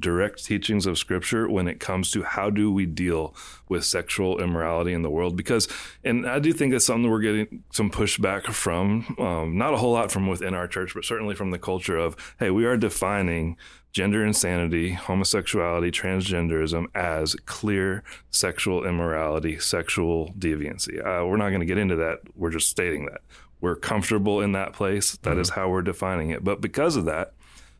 direct 0.00 0.44
teachings 0.44 0.86
of 0.86 0.98
scripture 0.98 1.48
when 1.48 1.68
it 1.68 1.80
comes 1.80 2.10
to 2.10 2.22
how 2.22 2.50
do 2.50 2.70
we 2.72 2.86
deal 2.86 3.34
with 3.68 3.84
sexual 3.84 4.40
immorality 4.40 4.92
in 4.92 5.02
the 5.02 5.10
world. 5.10 5.36
Because 5.36 5.68
and 6.04 6.28
i 6.28 6.38
do 6.38 6.52
think 6.52 6.72
that's 6.72 6.86
something 6.86 7.10
we're 7.10 7.20
getting 7.20 7.62
some 7.70 7.90
pushback 7.90 8.46
from 8.46 9.16
um, 9.18 9.56
not 9.56 9.74
a 9.74 9.76
whole 9.76 9.92
lot 9.92 10.10
from 10.10 10.26
within 10.26 10.54
our 10.54 10.68
church 10.68 10.94
but 10.94 11.04
certainly 11.04 11.34
from 11.34 11.50
the 11.50 11.58
culture 11.58 11.96
of 11.96 12.16
hey 12.38 12.50
we 12.50 12.64
are 12.64 12.76
defining 12.76 13.56
gender 13.92 14.24
insanity 14.24 14.92
homosexuality 14.92 15.90
transgenderism 15.90 16.84
as 16.94 17.34
clear 17.46 18.02
sexual 18.30 18.84
immorality 18.84 19.58
sexual 19.58 20.34
deviancy. 20.38 20.98
Uh, 21.00 21.26
we're 21.26 21.36
not 21.36 21.48
going 21.48 21.60
to 21.60 21.66
get 21.66 21.78
into 21.78 21.96
that. 21.96 22.20
We're 22.34 22.50
just 22.50 22.68
stating 22.68 23.06
that. 23.06 23.22
We're 23.60 23.76
comfortable 23.76 24.42
in 24.42 24.52
that 24.52 24.74
place. 24.74 25.16
That 25.22 25.38
is 25.38 25.50
how 25.50 25.70
we're 25.70 25.82
defining 25.82 26.30
it. 26.30 26.44
But 26.44 26.60
because 26.60 26.96
of 26.96 27.06
that 27.06 27.32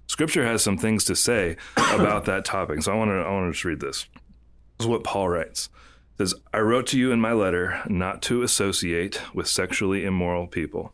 Scripture 0.07 0.47
has 0.47 0.63
some 0.63 0.79
things 0.79 1.05
to 1.05 1.17
say 1.17 1.57
about 1.77 2.25
that 2.27 2.45
topic. 2.45 2.83
So 2.83 2.93
I 2.93 2.97
want 2.97 3.11
to 3.11 3.15
I 3.15 3.31
want 3.31 3.49
to 3.49 3.53
just 3.53 3.65
read 3.65 3.81
this. 3.81 4.07
This 4.79 4.87
is 4.87 4.87
what 4.87 5.05
Paul 5.05 5.29
writes. 5.29 5.69
It 6.15 6.19
says, 6.19 6.35
I 6.53 6.61
wrote 6.61 6.87
to 6.89 6.99
you 6.99 7.13
in 7.13 7.21
my 7.21 7.33
letter 7.33 7.83
not 7.89 8.23
to 8.23 8.43
associate 8.43 9.21
with 9.35 9.49
sexually 9.49 10.05
immoral 10.05 10.47
people. 10.47 10.93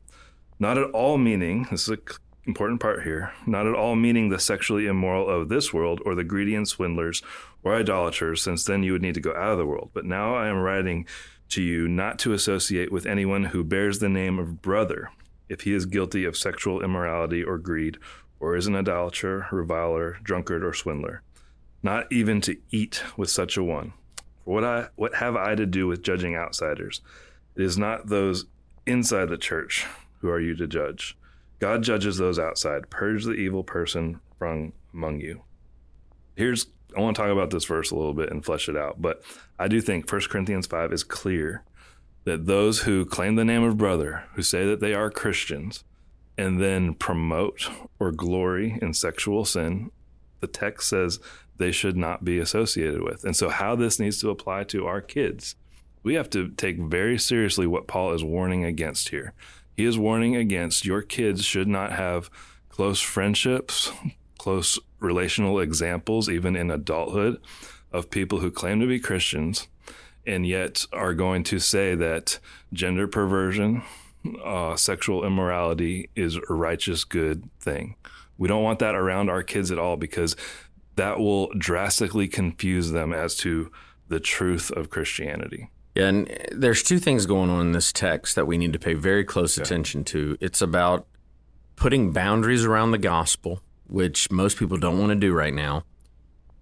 Not 0.59 0.79
at 0.79 0.91
all 0.91 1.19
meaning, 1.19 1.67
this 1.71 1.83
is 1.83 1.89
an 1.89 1.99
important 2.45 2.81
part 2.81 3.03
here, 3.03 3.33
not 3.47 3.67
at 3.67 3.75
all 3.75 3.95
meaning 3.95 4.29
the 4.29 4.39
sexually 4.39 4.87
immoral 4.87 5.29
of 5.29 5.49
this 5.49 5.73
world 5.73 6.01
or 6.05 6.15
the 6.15 6.25
greedy 6.25 6.55
and 6.55 6.67
swindlers 6.67 7.23
or 7.63 7.75
idolaters, 7.75 8.43
since 8.43 8.65
then 8.65 8.83
you 8.83 8.93
would 8.93 9.03
need 9.03 9.15
to 9.15 9.21
go 9.21 9.31
out 9.31 9.53
of 9.53 9.59
the 9.59 9.67
world. 9.67 9.91
But 9.93 10.05
now 10.05 10.35
I 10.35 10.49
am 10.49 10.59
writing 10.59 11.07
to 11.51 11.63
you 11.63 11.87
not 11.87 12.19
to 12.21 12.33
associate 12.33 12.91
with 12.91 13.07
anyone 13.07 13.45
who 13.45 13.63
bears 13.63 13.99
the 13.99 14.09
name 14.09 14.39
of 14.39 14.63
brother 14.63 15.11
if 15.49 15.63
he 15.63 15.75
is 15.75 15.85
guilty 15.87 16.25
of 16.25 16.37
sexual 16.37 16.83
immorality 16.83 17.45
or 17.45 17.59
greed, 17.59 17.99
or 18.43 18.57
is 18.57 18.67
an 18.67 18.75
idolater, 18.75 19.47
reviler, 19.53 20.19
drunkard, 20.25 20.65
or 20.65 20.75
swindler. 20.75 21.23
Not 21.81 22.11
even 22.11 22.41
to 22.41 22.59
eat 22.73 23.03
with 23.17 23.31
such 23.31 23.57
a 23.57 23.63
one. 23.63 23.93
For 24.45 24.55
what 24.55 24.65
I 24.65 24.89
what 24.97 25.15
have 25.15 25.37
I 25.37 25.55
to 25.55 25.65
do 25.65 25.87
with 25.87 26.03
judging 26.03 26.35
outsiders? 26.35 27.01
It 27.55 27.63
is 27.63 27.79
not 27.79 28.09
those 28.09 28.47
inside 28.85 29.29
the 29.29 29.39
church 29.39 29.87
who 30.19 30.29
are 30.29 30.41
you 30.41 30.57
to 30.57 30.67
judge. 30.67 31.17
God 31.61 31.85
judges 31.85 32.19
those 32.19 32.39
outside. 32.39 32.91
Purge 32.91 33.25
the 33.25 33.35
evil 33.35 33.63
person 33.63 34.19
from 34.39 34.73
among 34.93 35.21
you. 35.21 35.43
Here's 36.35 36.67
I 36.97 37.01
want 37.01 37.15
to 37.17 37.23
talk 37.23 37.31
about 37.31 37.51
this 37.51 37.65
verse 37.65 37.93
a 37.93 37.97
little 37.97 38.13
bit 38.13 38.33
and 38.33 38.45
flesh 38.45 38.69
it 38.69 38.77
out, 38.77 39.01
but 39.01 39.23
I 39.57 39.69
do 39.69 39.81
think 39.81 40.11
1 40.11 40.21
Corinthians 40.23 40.67
5 40.67 40.93
is 40.93 41.05
clear 41.05 41.63
that 42.25 42.47
those 42.47 42.81
who 42.81 43.07
claim 43.07 43.37
the 43.37 43.45
name 43.45 43.63
of 43.63 43.79
brother, 43.79 44.25
who 44.35 44.43
say 44.43 44.67
that 44.67 44.81
they 44.81 44.95
are 44.95 45.11
Christians, 45.11 45.85
and 46.37 46.61
then 46.61 46.95
promote 46.95 47.69
or 47.99 48.11
glory 48.11 48.79
in 48.81 48.95
sexual 48.95 49.45
sin, 49.45 49.91
the 50.41 50.47
text 50.47 50.89
says 50.89 51.21
they 51.59 51.73
should 51.73 51.97
not 51.97 52.25
be 52.25 52.39
associated 52.39 53.03
with. 53.03 53.25
And 53.25 53.37
so, 53.37 53.49
how 53.49 53.77
this 53.77 53.99
needs 53.99 54.21
to 54.21 54.31
apply 54.31 54.65
to 54.65 54.87
our 54.87 55.01
kids, 55.01 55.55
we 56.03 56.15
have 56.15 56.31
to 56.31 56.49
take 56.51 56.79
very 56.79 57.19
seriously 57.19 57.67
what 57.67 57.87
Paul 57.87 58.13
is 58.13 58.25
warning 58.25 58.65
against 58.65 59.11
here. 59.11 59.35
He 59.77 59.85
is 59.85 59.99
warning 59.99 60.37
against 60.37 60.85
your 60.85 61.03
kids 61.03 61.45
should 61.45 61.69
not 61.69 61.93
have 61.93 62.31
close 62.69 63.01
friendships, 63.01 63.93
close 64.39 64.79
relational 64.99 65.61
examples, 65.61 66.29
even 66.29 66.57
in 66.57 66.71
adulthood, 66.71 67.41
of 67.93 68.11
people 68.11 68.41
who 68.41 68.51
claim 68.51 68.81
to 68.81 68.87
be 68.87 68.99
Christians 68.99 69.69
and 70.27 70.47
yet 70.47 70.87
are 70.93 71.15
going 71.15 71.45
to 71.45 71.59
say 71.59 71.95
that 71.95 72.39
gender 72.73 73.09
perversion, 73.09 73.83
uh, 74.45 74.77
sexual 74.77 75.25
immorality 75.25 76.11
is 76.15 76.37
a 76.37 76.55
righteous, 76.55 77.05
good 77.05 77.49
thing. 77.61 77.97
We 78.39 78.49
don't 78.49 78.63
want 78.63 78.79
that 78.81 78.95
around 78.95 79.31
our 79.31 79.43
kids 79.43 79.71
at 79.71 79.79
all 79.79 79.97
because 79.97 80.37
that 80.97 81.19
will 81.19 81.49
drastically 81.57 82.29
confuse 82.29 82.91
them 82.91 83.13
as 83.13 83.37
to 83.37 83.71
the 84.09 84.21
truth 84.21 84.71
of 84.71 84.91
Christianity. 84.91 85.71
Yeah, 85.95 86.07
and 86.09 86.39
there's 86.53 86.83
two 86.83 86.99
things 86.99 87.27
going 87.27 87.51
on 87.51 87.67
in 87.67 87.73
this 87.73 87.93
text 87.93 88.35
that 88.35 88.47
we 88.47 88.57
need 88.57 88.73
to 88.73 88.79
pay 88.79 88.95
very 88.95 89.25
close 89.25 89.57
yeah. 89.57 89.63
attention 89.63 90.05
to. 90.05 90.37
It's 90.41 90.63
about 90.63 91.07
putting 91.77 92.13
boundaries 92.13 92.65
around 92.65 92.93
the 92.93 92.99
gospel, 92.99 93.61
which 93.87 94.31
most 94.31 94.59
people 94.59 94.79
don't 94.79 94.99
want 94.99 95.11
to 95.11 95.17
do 95.17 95.33
right 95.33 95.53
now, 95.53 95.85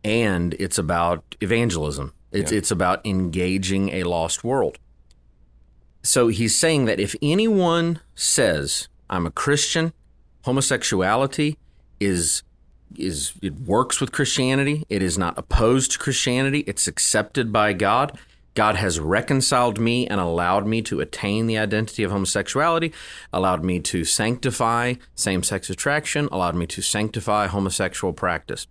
and 0.02 0.54
it's 0.54 0.78
about 0.78 1.36
evangelism. 1.40 2.12
It's, 2.32 2.50
yeah. 2.50 2.58
it's 2.58 2.70
about 2.70 3.04
engaging 3.06 3.90
a 3.90 4.04
lost 4.04 4.42
world. 4.44 4.78
So 6.02 6.28
he's 6.28 6.56
saying 6.56 6.86
that 6.86 7.00
if 7.00 7.14
anyone 7.20 8.00
says, 8.14 8.88
I'm 9.08 9.26
a 9.26 9.30
Christian, 9.30 9.92
homosexuality 10.44 11.58
is 11.98 12.42
is 12.96 13.34
it 13.40 13.54
works 13.60 14.00
with 14.00 14.10
Christianity. 14.10 14.84
It 14.88 15.02
is 15.02 15.16
not 15.16 15.38
opposed 15.38 15.92
to 15.92 15.98
Christianity. 15.98 16.64
It's 16.66 16.88
accepted 16.88 17.52
by 17.52 17.72
God. 17.72 18.18
God 18.54 18.76
has 18.76 18.98
reconciled 18.98 19.78
me 19.78 20.08
and 20.08 20.20
allowed 20.20 20.66
me 20.66 20.82
to 20.82 21.00
attain 21.00 21.46
the 21.46 21.56
identity 21.56 22.02
of 22.02 22.10
homosexuality, 22.10 22.92
allowed 23.32 23.64
me 23.64 23.78
to 23.80 24.04
sanctify 24.04 24.94
same 25.14 25.44
sex 25.44 25.70
attraction, 25.70 26.28
allowed 26.32 26.56
me 26.56 26.66
to 26.66 26.82
sanctify 26.82 27.46
homosexual 27.46 28.12
practice. 28.12 28.66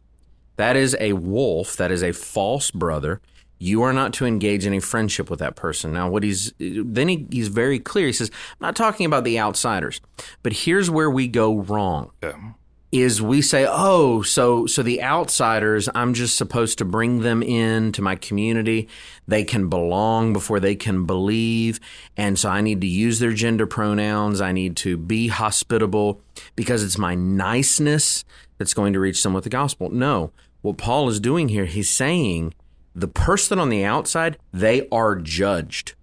That 0.57 0.75
is 0.75 0.97
a 0.99 1.13
wolf, 1.13 1.77
that 1.77 1.91
is 1.91 2.03
a 2.03 2.11
false 2.11 2.71
brother, 2.71 3.21
you 3.59 3.83
are 3.83 3.93
not 3.93 4.13
to 4.13 4.25
engage 4.25 4.65
any 4.65 4.79
friendship 4.79 5.29
with 5.29 5.39
that 5.39 5.55
person. 5.55 5.93
Now, 5.93 6.09
what 6.09 6.23
he's 6.23 6.53
then 6.57 7.09
he, 7.09 7.27
he's 7.29 7.49
very 7.49 7.77
clear. 7.77 8.07
He 8.07 8.13
says, 8.13 8.31
I'm 8.33 8.65
not 8.67 8.75
talking 8.75 9.05
about 9.05 9.25
the 9.25 9.37
outsiders, 9.39 10.01
but 10.41 10.53
here's 10.53 10.89
where 10.89 11.09
we 11.09 11.27
go 11.27 11.59
wrong. 11.59 12.11
Yeah. 12.23 12.53
Is 12.91 13.21
we 13.21 13.43
say, 13.43 13.67
oh, 13.69 14.23
so 14.23 14.65
so 14.65 14.81
the 14.81 15.03
outsiders, 15.03 15.87
I'm 15.93 16.15
just 16.15 16.35
supposed 16.37 16.79
to 16.79 16.85
bring 16.85 17.19
them 17.19 17.43
in 17.43 17.91
to 17.91 18.01
my 18.01 18.15
community. 18.15 18.87
They 19.27 19.43
can 19.43 19.69
belong 19.69 20.33
before 20.33 20.59
they 20.59 20.73
can 20.73 21.05
believe, 21.05 21.79
and 22.17 22.39
so 22.39 22.49
I 22.49 22.61
need 22.61 22.81
to 22.81 22.87
use 22.87 23.19
their 23.19 23.33
gender 23.33 23.67
pronouns. 23.67 24.41
I 24.41 24.53
need 24.53 24.75
to 24.77 24.97
be 24.97 25.27
hospitable 25.27 26.19
because 26.55 26.81
it's 26.81 26.97
my 26.97 27.13
niceness 27.13 28.25
that's 28.57 28.73
going 28.73 28.93
to 28.93 28.99
reach 28.99 29.21
them 29.21 29.35
with 29.35 29.43
the 29.43 29.51
gospel. 29.51 29.91
No, 29.91 30.31
what 30.61 30.77
Paul 30.77 31.09
is 31.09 31.19
doing 31.19 31.49
here, 31.49 31.65
he's 31.65 31.91
saying 31.91 32.55
the 32.99 33.07
person 33.07 33.59
on 33.59 33.69
the 33.69 33.83
outside, 33.83 34.37
they 34.51 34.87
are 34.89 35.15
judged. 35.15 35.95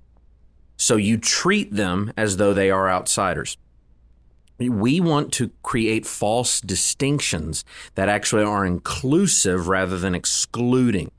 So 0.77 0.97
you 0.97 1.17
treat 1.17 1.73
them 1.75 2.13
as 2.17 2.37
though 2.37 2.53
they 2.53 2.71
are 2.71 2.91
outsiders. 2.91 3.57
We 4.59 5.01
want 5.01 5.33
to 5.35 5.51
create 5.63 6.07
false 6.07 6.61
distinctions 6.61 7.65
that 7.95 8.09
actually 8.09 8.45
are 8.45 8.65
inclusive 8.65 9.69
rather 9.69 9.99
than 9.99 10.15
excluding. 10.15 11.11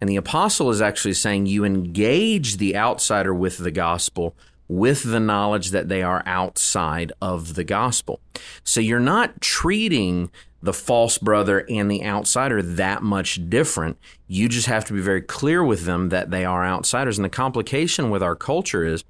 And 0.00 0.08
the 0.10 0.16
apostle 0.16 0.70
is 0.70 0.82
actually 0.82 1.14
saying 1.14 1.46
you 1.46 1.64
engage 1.64 2.58
the 2.58 2.76
outsider 2.76 3.32
with 3.32 3.58
the 3.58 3.70
gospel 3.70 4.36
with 4.72 5.02
the 5.02 5.20
knowledge 5.20 5.70
that 5.70 5.88
they 5.88 6.02
are 6.02 6.22
outside 6.24 7.12
of 7.20 7.54
the 7.54 7.64
gospel. 7.64 8.20
So 8.64 8.80
you're 8.80 8.98
not 8.98 9.40
treating 9.40 10.30
the 10.62 10.72
false 10.72 11.18
brother 11.18 11.66
and 11.68 11.90
the 11.90 12.04
outsider 12.04 12.62
that 12.62 13.02
much 13.02 13.50
different. 13.50 13.98
You 14.28 14.48
just 14.48 14.68
have 14.68 14.84
to 14.86 14.94
be 14.94 15.00
very 15.00 15.20
clear 15.20 15.62
with 15.62 15.84
them 15.84 16.08
that 16.08 16.30
they 16.30 16.44
are 16.44 16.64
outsiders. 16.64 17.18
And 17.18 17.24
the 17.24 17.28
complication 17.28 18.08
with 18.08 18.22
our 18.22 18.34
culture 18.34 18.84
is 18.84 19.04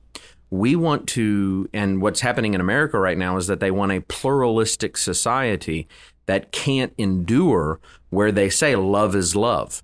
we 0.51 0.75
want 0.75 1.07
to, 1.09 1.69
and 1.73 2.03
what's 2.03 2.21
happening 2.21 2.55
in 2.55 2.61
America 2.61 2.99
right 2.99 3.17
now 3.17 3.37
is 3.37 3.47
that 3.47 3.61
they 3.61 3.71
want 3.71 3.93
a 3.93 4.01
pluralistic 4.01 4.97
society 4.97 5.87
that 6.27 6.51
can't 6.51 6.93
endure 6.99 7.79
where 8.11 8.33
they 8.33 8.51
say 8.51 8.75
love 8.75 9.15
is 9.15 9.37
love. 9.37 9.83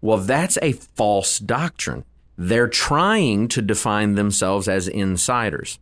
Well, 0.00 0.18
that's 0.18 0.58
a 0.62 0.72
false 0.72 1.38
doctrine. 1.38 2.04
They're 2.48 2.68
trying 2.68 3.48
to 3.48 3.62
define 3.62 4.14
themselves 4.14 4.68
as 4.68 4.88
insiders. 4.88 5.78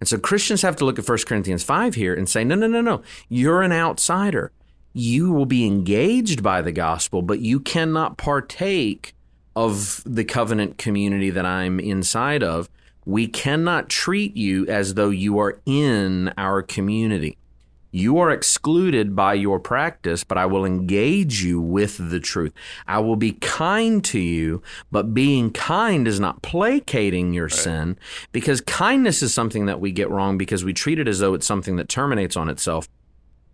And 0.00 0.08
so 0.08 0.18
Christians 0.18 0.62
have 0.62 0.76
to 0.76 0.84
look 0.84 0.98
at 0.98 1.08
1 1.08 1.18
Corinthians 1.26 1.62
5 1.62 1.94
here 1.94 2.14
and 2.14 2.28
say, 2.28 2.44
no, 2.44 2.54
no, 2.54 2.66
no, 2.66 2.80
no, 2.80 3.02
you're 3.28 3.62
an 3.62 3.72
outsider 3.72 4.52
you 4.94 5.32
will 5.32 5.44
be 5.44 5.66
engaged 5.66 6.42
by 6.42 6.62
the 6.62 6.72
gospel, 6.72 7.20
but 7.20 7.40
you 7.40 7.58
cannot 7.58 8.16
partake 8.16 9.14
of 9.56 10.02
the 10.06 10.24
covenant 10.24 10.78
community 10.78 11.30
that 11.30 11.44
I'm 11.44 11.80
inside 11.80 12.42
of. 12.42 12.68
We 13.04 13.26
cannot 13.26 13.88
treat 13.88 14.36
you 14.36 14.66
as 14.68 14.94
though 14.94 15.10
you 15.10 15.38
are 15.38 15.58
in 15.66 16.32
our 16.38 16.62
community. 16.62 17.36
You 17.94 18.18
are 18.18 18.32
excluded 18.32 19.14
by 19.14 19.34
your 19.34 19.60
practice, 19.60 20.24
but 20.24 20.36
I 20.36 20.46
will 20.46 20.64
engage 20.64 21.44
you 21.44 21.60
with 21.60 22.10
the 22.10 22.18
truth. 22.18 22.52
I 22.88 22.98
will 22.98 23.14
be 23.14 23.34
kind 23.34 24.02
to 24.06 24.18
you, 24.18 24.62
but 24.90 25.14
being 25.14 25.52
kind 25.52 26.08
is 26.08 26.18
not 26.18 26.42
placating 26.42 27.32
your 27.32 27.44
right. 27.44 27.52
sin 27.52 27.98
because 28.32 28.60
kindness 28.60 29.22
is 29.22 29.32
something 29.32 29.66
that 29.66 29.78
we 29.78 29.92
get 29.92 30.10
wrong 30.10 30.36
because 30.36 30.64
we 30.64 30.72
treat 30.72 30.98
it 30.98 31.06
as 31.06 31.20
though 31.20 31.34
it's 31.34 31.46
something 31.46 31.76
that 31.76 31.88
terminates 31.88 32.36
on 32.36 32.48
itself 32.48 32.88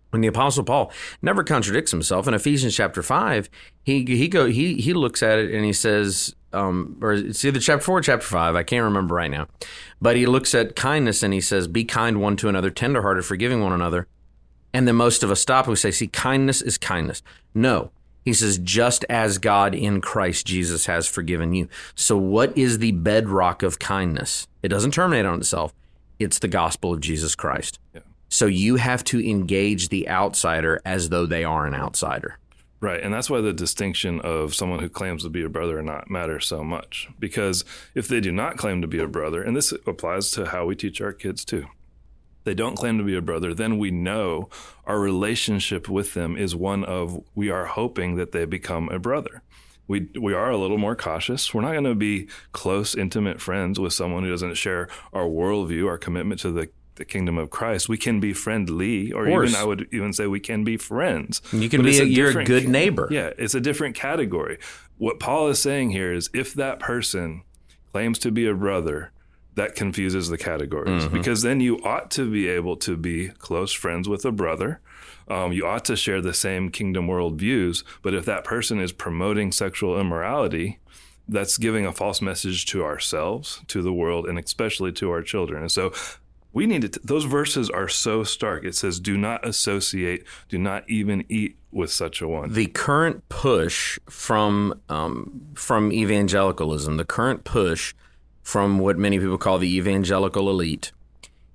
when 0.09 0.21
the 0.21 0.27
apostle 0.27 0.63
paul 0.65 0.91
never 1.21 1.41
contradicts 1.41 1.91
himself 1.91 2.27
in 2.27 2.33
ephesians 2.33 2.75
chapter 2.75 3.01
5 3.01 3.49
he 3.83 4.03
he 4.03 4.27
go 4.27 4.47
he 4.47 4.73
he 4.73 4.91
looks 4.91 5.23
at 5.23 5.39
it 5.39 5.53
and 5.53 5.63
he 5.63 5.71
says 5.71 6.35
um, 6.51 6.97
or 7.01 7.13
it's 7.13 7.45
either 7.45 7.61
chapter 7.61 7.85
4 7.85 7.97
or 7.99 8.01
chapter 8.01 8.27
5 8.27 8.55
i 8.57 8.63
can't 8.63 8.83
remember 8.83 9.15
right 9.15 9.31
now 9.31 9.47
but 10.01 10.17
he 10.17 10.25
looks 10.25 10.53
at 10.53 10.75
kindness 10.75 11.23
and 11.23 11.33
he 11.33 11.39
says 11.39 11.69
be 11.69 11.85
kind 11.85 12.19
one 12.19 12.35
to 12.35 12.49
another 12.49 12.69
tenderhearted 12.69 13.23
forgiving 13.23 13.61
one 13.61 13.71
another 13.71 14.05
and 14.73 14.87
then 14.87 14.95
most 14.95 15.23
of 15.23 15.31
us 15.31 15.41
stop 15.41 15.65
and 15.65 15.71
we 15.71 15.75
say 15.75 15.91
see 15.91 16.07
kindness 16.07 16.61
is 16.61 16.77
kindness 16.77 17.21
no 17.53 17.91
he 18.23 18.33
says 18.33 18.57
just 18.59 19.03
as 19.09 19.37
god 19.37 19.73
in 19.73 20.01
christ 20.01 20.45
jesus 20.45 20.85
has 20.85 21.07
forgiven 21.07 21.53
you 21.53 21.67
so 21.95 22.17
what 22.17 22.55
is 22.57 22.79
the 22.79 22.91
bedrock 22.91 23.63
of 23.63 23.79
kindness 23.79 24.47
it 24.63 24.69
doesn't 24.69 24.93
terminate 24.93 25.25
on 25.25 25.39
itself 25.39 25.73
it's 26.19 26.39
the 26.39 26.47
gospel 26.47 26.93
of 26.93 27.01
jesus 27.01 27.35
christ 27.35 27.79
yeah. 27.93 28.01
So 28.31 28.45
you 28.45 28.77
have 28.77 29.03
to 29.05 29.29
engage 29.29 29.89
the 29.89 30.07
outsider 30.07 30.81
as 30.85 31.09
though 31.09 31.25
they 31.25 31.43
are 31.43 31.67
an 31.67 31.75
outsider. 31.75 32.37
Right. 32.79 33.03
And 33.03 33.13
that's 33.13 33.29
why 33.29 33.41
the 33.41 33.53
distinction 33.53 34.21
of 34.21 34.55
someone 34.55 34.79
who 34.79 34.87
claims 34.89 35.23
to 35.23 35.29
be 35.29 35.43
a 35.43 35.49
brother 35.49 35.77
or 35.77 35.83
not 35.83 36.09
matters 36.09 36.47
so 36.47 36.63
much. 36.63 37.09
Because 37.19 37.65
if 37.93 38.07
they 38.07 38.21
do 38.21 38.31
not 38.31 38.57
claim 38.57 38.81
to 38.81 38.87
be 38.87 38.99
a 38.99 39.07
brother, 39.07 39.43
and 39.43 39.55
this 39.55 39.73
applies 39.85 40.31
to 40.31 40.45
how 40.45 40.65
we 40.65 40.75
teach 40.75 41.01
our 41.01 41.11
kids 41.11 41.43
too, 41.43 41.67
they 42.43 42.53
don't 42.53 42.75
claim 42.75 42.97
to 42.97 43.03
be 43.03 43.15
a 43.15 43.21
brother, 43.21 43.53
then 43.53 43.77
we 43.77 43.91
know 43.91 44.49
our 44.85 44.99
relationship 44.99 45.87
with 45.87 46.13
them 46.13 46.35
is 46.35 46.55
one 46.55 46.83
of 46.83 47.23
we 47.35 47.49
are 47.49 47.65
hoping 47.65 48.15
that 48.15 48.31
they 48.31 48.45
become 48.45 48.89
a 48.89 48.99
brother. 48.99 49.41
We, 49.87 50.09
we 50.19 50.33
are 50.33 50.49
a 50.49 50.57
little 50.57 50.77
more 50.77 50.95
cautious. 50.95 51.53
We're 51.53 51.61
not 51.61 51.73
going 51.73 51.83
to 51.83 51.95
be 51.95 52.29
close, 52.53 52.95
intimate 52.95 53.41
friends 53.41 53.79
with 53.79 53.91
someone 53.93 54.23
who 54.23 54.29
doesn't 54.29 54.55
share 54.55 54.87
our 55.11 55.25
worldview, 55.25 55.87
our 55.87 55.97
commitment 55.97 56.39
to 56.41 56.51
the 56.51 56.69
the 56.95 57.05
kingdom 57.05 57.37
of 57.37 57.49
Christ, 57.49 57.89
we 57.89 57.97
can 57.97 58.19
be 58.19 58.31
friendly, 58.31 59.11
or 59.11 59.27
even 59.27 59.55
I 59.55 59.63
would 59.63 59.87
even 59.91 60.13
say 60.13 60.27
we 60.27 60.39
can 60.39 60.63
be 60.63 60.77
friends. 60.77 61.41
You 61.51 61.67
can 61.67 61.79
But 61.79 61.85
be 61.85 61.91
it's 61.91 61.99
a, 62.01 62.07
you're 62.07 62.39
a 62.39 62.45
good 62.45 62.67
neighbor. 62.67 63.07
Yeah, 63.09 63.31
it's 63.37 63.55
a 63.55 63.59
different 63.59 63.95
category. 63.95 64.59
What 64.97 65.19
Paul 65.19 65.47
is 65.47 65.59
saying 65.59 65.91
here 65.91 66.13
is 66.13 66.29
if 66.33 66.53
that 66.53 66.79
person 66.79 67.41
claims 67.91 68.19
to 68.19 68.31
be 68.31 68.45
a 68.45 68.53
brother, 68.53 69.11
that 69.55 69.75
confuses 69.75 70.29
the 70.29 70.37
categories 70.37 71.03
Mm-hmm. 71.03 71.13
because 71.13 71.41
then 71.41 71.59
you 71.59 71.77
ought 71.83 72.09
to 72.11 72.29
be 72.31 72.47
able 72.47 72.77
to 72.77 72.95
be 72.95 73.29
close 73.29 73.73
friends 73.73 74.07
with 74.07 74.23
a 74.25 74.31
brother. 74.31 74.79
Um, 75.27 75.51
you 75.51 75.65
ought 75.67 75.85
to 75.85 75.95
share 75.95 76.21
the 76.21 76.33
same 76.33 76.69
kingdom 76.69 77.07
world 77.07 77.37
views. 77.39 77.83
But 78.01 78.13
if 78.13 78.25
that 78.25 78.43
person 78.43 78.79
is 78.79 78.91
promoting 78.91 79.51
sexual 79.51 79.99
immorality, 79.99 80.79
that's 81.27 81.57
giving 81.57 81.85
a 81.85 81.91
false 81.93 82.21
message 82.21 82.65
to 82.67 82.83
ourselves, 82.83 83.61
to 83.67 83.81
the 83.81 83.93
world, 83.93 84.25
and 84.27 84.37
especially 84.39 84.91
to 84.93 85.11
our 85.11 85.21
children. 85.21 85.61
And 85.61 85.71
so 85.71 85.93
we 86.53 86.65
need 86.65 86.81
to, 86.93 86.99
those 87.03 87.23
verses 87.25 87.69
are 87.69 87.87
so 87.87 88.23
stark. 88.23 88.65
It 88.65 88.75
says, 88.75 88.99
do 88.99 89.17
not 89.17 89.45
associate, 89.45 90.25
do 90.49 90.57
not 90.57 90.89
even 90.89 91.23
eat 91.29 91.57
with 91.71 91.91
such 91.91 92.21
a 92.21 92.27
one. 92.27 92.51
the 92.51 92.67
current 92.67 93.27
push 93.29 93.97
from 94.09 94.81
um, 94.89 95.41
from 95.55 95.93
evangelicalism, 95.93 96.97
the 96.97 97.05
current 97.05 97.45
push 97.45 97.93
from 98.43 98.79
what 98.79 98.97
many 98.97 99.19
people 99.19 99.37
call 99.37 99.57
the 99.57 99.75
evangelical 99.75 100.49
elite, 100.49 100.91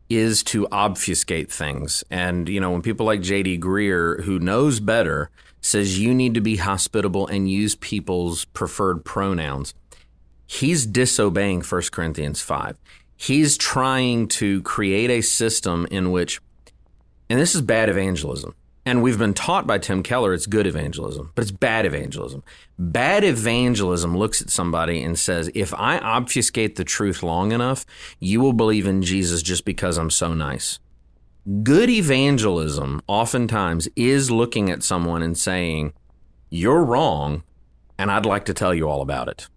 is 0.08 0.42
to 0.44 0.68
obfuscate 0.70 1.50
things. 1.50 2.04
And 2.10 2.48
you 2.48 2.60
know, 2.60 2.70
when 2.70 2.82
people 2.82 3.06
like 3.06 3.22
J.D. 3.22 3.58
Greear, 3.58 4.22
who 4.24 4.38
knows 4.38 4.80
better, 4.80 5.30
says 5.60 5.98
you 5.98 6.14
need 6.14 6.34
to 6.34 6.40
be 6.40 6.56
hospitable 6.56 7.26
and 7.26 7.50
use 7.50 7.74
people's 7.74 8.44
preferred 8.46 9.04
pronouns, 9.04 9.74
he's 10.46 10.86
disobeying 10.86 11.62
1 11.62 11.82
Corinthians 11.90 12.40
five. 12.40 12.78
He's 13.16 13.56
trying 13.56 14.28
to 14.28 14.62
create 14.62 15.10
a 15.10 15.22
system 15.22 15.86
in 15.90 16.12
which 16.12 16.40
and 17.28 17.40
this 17.40 17.54
is 17.54 17.62
bad 17.62 17.88
evangelism. 17.88 18.54
And 18.86 19.02
we've 19.02 19.18
been 19.18 19.34
taught 19.34 19.66
by 19.66 19.78
Tim 19.78 20.04
Keller 20.04 20.32
it's 20.32 20.46
good 20.46 20.64
evangelism, 20.64 21.32
but 21.34 21.42
it's 21.42 21.50
bad 21.50 21.84
evangelism. 21.86 22.44
Bad 22.78 23.24
evangelism 23.24 24.16
looks 24.16 24.40
at 24.40 24.48
somebody 24.48 25.02
and 25.02 25.18
says, 25.18 25.50
if 25.56 25.74
I 25.74 25.98
obfuscate 25.98 26.76
the 26.76 26.84
truth 26.84 27.20
long 27.24 27.50
enough, 27.50 27.84
you 28.20 28.40
will 28.40 28.52
believe 28.52 28.86
in 28.86 29.02
Jesus 29.02 29.42
just 29.42 29.64
because 29.64 29.98
I'm 29.98 30.10
so 30.10 30.32
nice. 30.32 30.78
Good 31.64 31.90
evangelism 31.90 33.02
oftentimes 33.08 33.88
is 33.96 34.30
looking 34.30 34.70
at 34.70 34.84
someone 34.84 35.22
and 35.22 35.36
saying, 35.36 35.92
You're 36.48 36.84
wrong, 36.84 37.42
and 37.98 38.10
I'd 38.10 38.26
like 38.26 38.44
to 38.44 38.54
tell 38.54 38.72
you 38.72 38.88
all 38.88 39.00
about 39.00 39.28
it. 39.28 39.48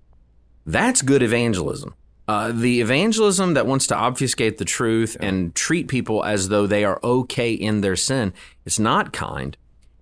That's 0.66 1.04
good 1.04 1.22
evangelism. 1.22 1.94
Uh, 2.30 2.52
the 2.52 2.80
evangelism 2.80 3.56
that 3.56 3.66
wants 3.66 3.88
to 3.88 3.96
obfuscate 3.96 4.60
the 4.60 4.64
truth 4.64 5.18
and 5.20 5.56
treat 5.56 5.88
people 5.88 6.24
as 6.24 6.50
though 6.50 6.68
they 6.68 6.86
are 6.86 7.00
okay 7.04 7.52
in 7.52 7.82
their 7.82 7.96
sin, 7.96 8.32
it's 8.68 8.78
not 8.78 9.12
kind 9.12 9.58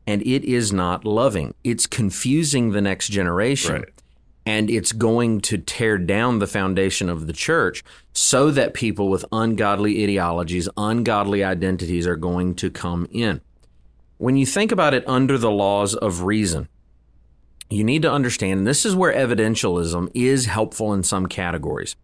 and 0.06 0.22
it 0.24 0.44
is 0.44 0.74
not 0.74 1.06
loving. 1.06 1.54
It's 1.64 1.88
confusing 1.88 2.72
the 2.72 2.82
next 2.82 3.08
generation. 3.08 3.76
Right. 3.76 4.02
And 4.46 4.70
it's 4.70 4.92
going 4.92 5.40
to 5.42 5.58
tear 5.58 5.98
down 5.98 6.40
the 6.40 6.48
foundation 6.48 7.08
of 7.08 7.28
the 7.28 7.34
church 7.34 7.82
so 8.12 8.52
that 8.52 8.74
people 8.74 9.08
with 9.08 9.24
ungodly 9.32 10.04
ideologies, 10.04 10.68
ungodly 10.76 11.46
identities 11.46 12.06
are 12.06 12.18
going 12.18 12.56
to 12.56 12.70
come 12.70 13.08
in. 13.10 13.40
When 14.18 14.36
you 14.36 14.46
think 14.46 14.74
about 14.74 14.94
it 14.94 15.08
under 15.08 15.38
the 15.38 15.52
laws 15.52 15.96
of 15.96 16.24
reason, 16.24 16.68
you 17.70 17.86
need 17.86 18.02
to 18.02 18.12
understand, 18.12 18.60
and 18.60 18.68
this 18.68 18.86
is 18.86 18.98
where 18.98 19.14
evidentialism 19.14 20.12
is 20.14 20.48
helpful 20.48 20.94
in 20.94 21.04
some 21.04 21.28
categories, 21.28 21.96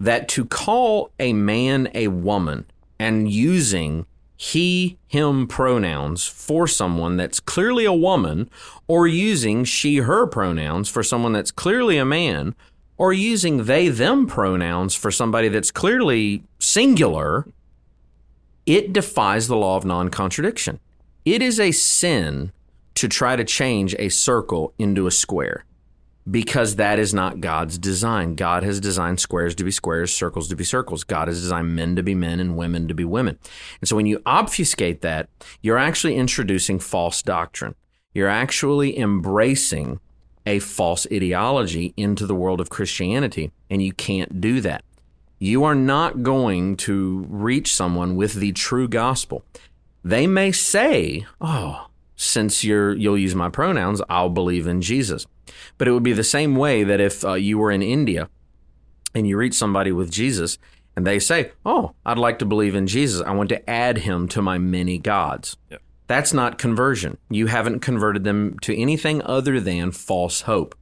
that 0.00 0.28
to 0.30 0.46
call 0.46 1.10
a 1.20 1.34
man 1.34 1.88
a 1.94 2.08
woman 2.08 2.64
and 2.98 3.30
using 3.30 4.06
he, 4.36 4.96
him 5.06 5.46
pronouns 5.46 6.26
for 6.26 6.66
someone 6.66 7.18
that's 7.18 7.40
clearly 7.40 7.84
a 7.84 7.92
woman, 7.92 8.48
or 8.88 9.06
using 9.06 9.64
she, 9.64 9.98
her 9.98 10.26
pronouns 10.26 10.88
for 10.88 11.02
someone 11.02 11.34
that's 11.34 11.50
clearly 11.50 11.98
a 11.98 12.06
man, 12.06 12.54
or 12.96 13.12
using 13.12 13.64
they, 13.64 13.88
them 13.88 14.26
pronouns 14.26 14.94
for 14.94 15.10
somebody 15.10 15.48
that's 15.48 15.70
clearly 15.70 16.42
singular, 16.58 17.46
it 18.64 18.94
defies 18.94 19.46
the 19.46 19.56
law 19.56 19.76
of 19.76 19.84
non 19.84 20.08
contradiction. 20.08 20.80
It 21.26 21.42
is 21.42 21.60
a 21.60 21.70
sin 21.72 22.52
to 22.94 23.08
try 23.08 23.36
to 23.36 23.44
change 23.44 23.94
a 23.98 24.08
circle 24.08 24.72
into 24.78 25.06
a 25.06 25.10
square 25.10 25.66
because 26.28 26.76
that 26.76 26.98
is 26.98 27.14
not 27.14 27.40
God's 27.40 27.78
design. 27.78 28.34
God 28.34 28.62
has 28.62 28.80
designed 28.80 29.20
squares 29.20 29.54
to 29.56 29.64
be 29.64 29.70
squares, 29.70 30.12
circles 30.12 30.48
to 30.48 30.56
be 30.56 30.64
circles. 30.64 31.04
God 31.04 31.28
has 31.28 31.40
designed 31.40 31.74
men 31.74 31.96
to 31.96 32.02
be 32.02 32.14
men 32.14 32.40
and 32.40 32.56
women 32.56 32.88
to 32.88 32.94
be 32.94 33.04
women. 33.04 33.38
And 33.80 33.88
so 33.88 33.96
when 33.96 34.06
you 34.06 34.20
obfuscate 34.26 35.00
that, 35.02 35.28
you're 35.62 35.78
actually 35.78 36.16
introducing 36.16 36.78
false 36.78 37.22
doctrine. 37.22 37.74
You're 38.12 38.28
actually 38.28 38.98
embracing 38.98 40.00
a 40.46 40.58
false 40.58 41.06
ideology 41.12 41.94
into 41.96 42.26
the 42.26 42.34
world 42.34 42.60
of 42.60 42.70
Christianity, 42.70 43.52
and 43.68 43.82
you 43.82 43.92
can't 43.92 44.40
do 44.40 44.60
that. 44.62 44.84
You 45.38 45.64
are 45.64 45.74
not 45.74 46.22
going 46.22 46.76
to 46.78 47.24
reach 47.28 47.72
someone 47.72 48.16
with 48.16 48.34
the 48.34 48.52
true 48.52 48.88
gospel. 48.88 49.44
They 50.02 50.26
may 50.26 50.52
say, 50.52 51.26
"Oh, 51.40 51.88
since 52.16 52.64
you're 52.64 52.94
you'll 52.94 53.18
use 53.18 53.34
my 53.34 53.48
pronouns, 53.48 54.02
I'll 54.08 54.30
believe 54.30 54.66
in 54.66 54.82
Jesus." 54.82 55.26
But 55.78 55.88
it 55.88 55.92
would 55.92 56.02
be 56.02 56.12
the 56.12 56.24
same 56.24 56.56
way 56.56 56.84
that 56.84 57.00
if 57.00 57.24
uh, 57.24 57.34
you 57.34 57.58
were 57.58 57.70
in 57.70 57.82
India 57.82 58.28
and 59.14 59.26
you 59.26 59.36
reach 59.36 59.54
somebody 59.54 59.92
with 59.92 60.10
Jesus 60.10 60.58
and 60.96 61.06
they 61.06 61.18
say, 61.18 61.52
"Oh, 61.64 61.94
I'd 62.04 62.18
like 62.18 62.38
to 62.40 62.46
believe 62.46 62.74
in 62.74 62.86
Jesus. 62.86 63.22
I 63.22 63.32
want 63.32 63.48
to 63.50 63.70
add 63.70 63.98
him 63.98 64.28
to 64.28 64.42
my 64.42 64.58
many 64.58 64.98
gods." 64.98 65.56
Yeah. 65.70 65.78
That's 66.06 66.32
not 66.32 66.58
conversion. 66.58 67.18
You 67.28 67.46
haven't 67.46 67.80
converted 67.80 68.24
them 68.24 68.58
to 68.62 68.76
anything 68.76 69.22
other 69.22 69.60
than 69.60 69.92
false 69.92 70.40
hope. 70.40 70.74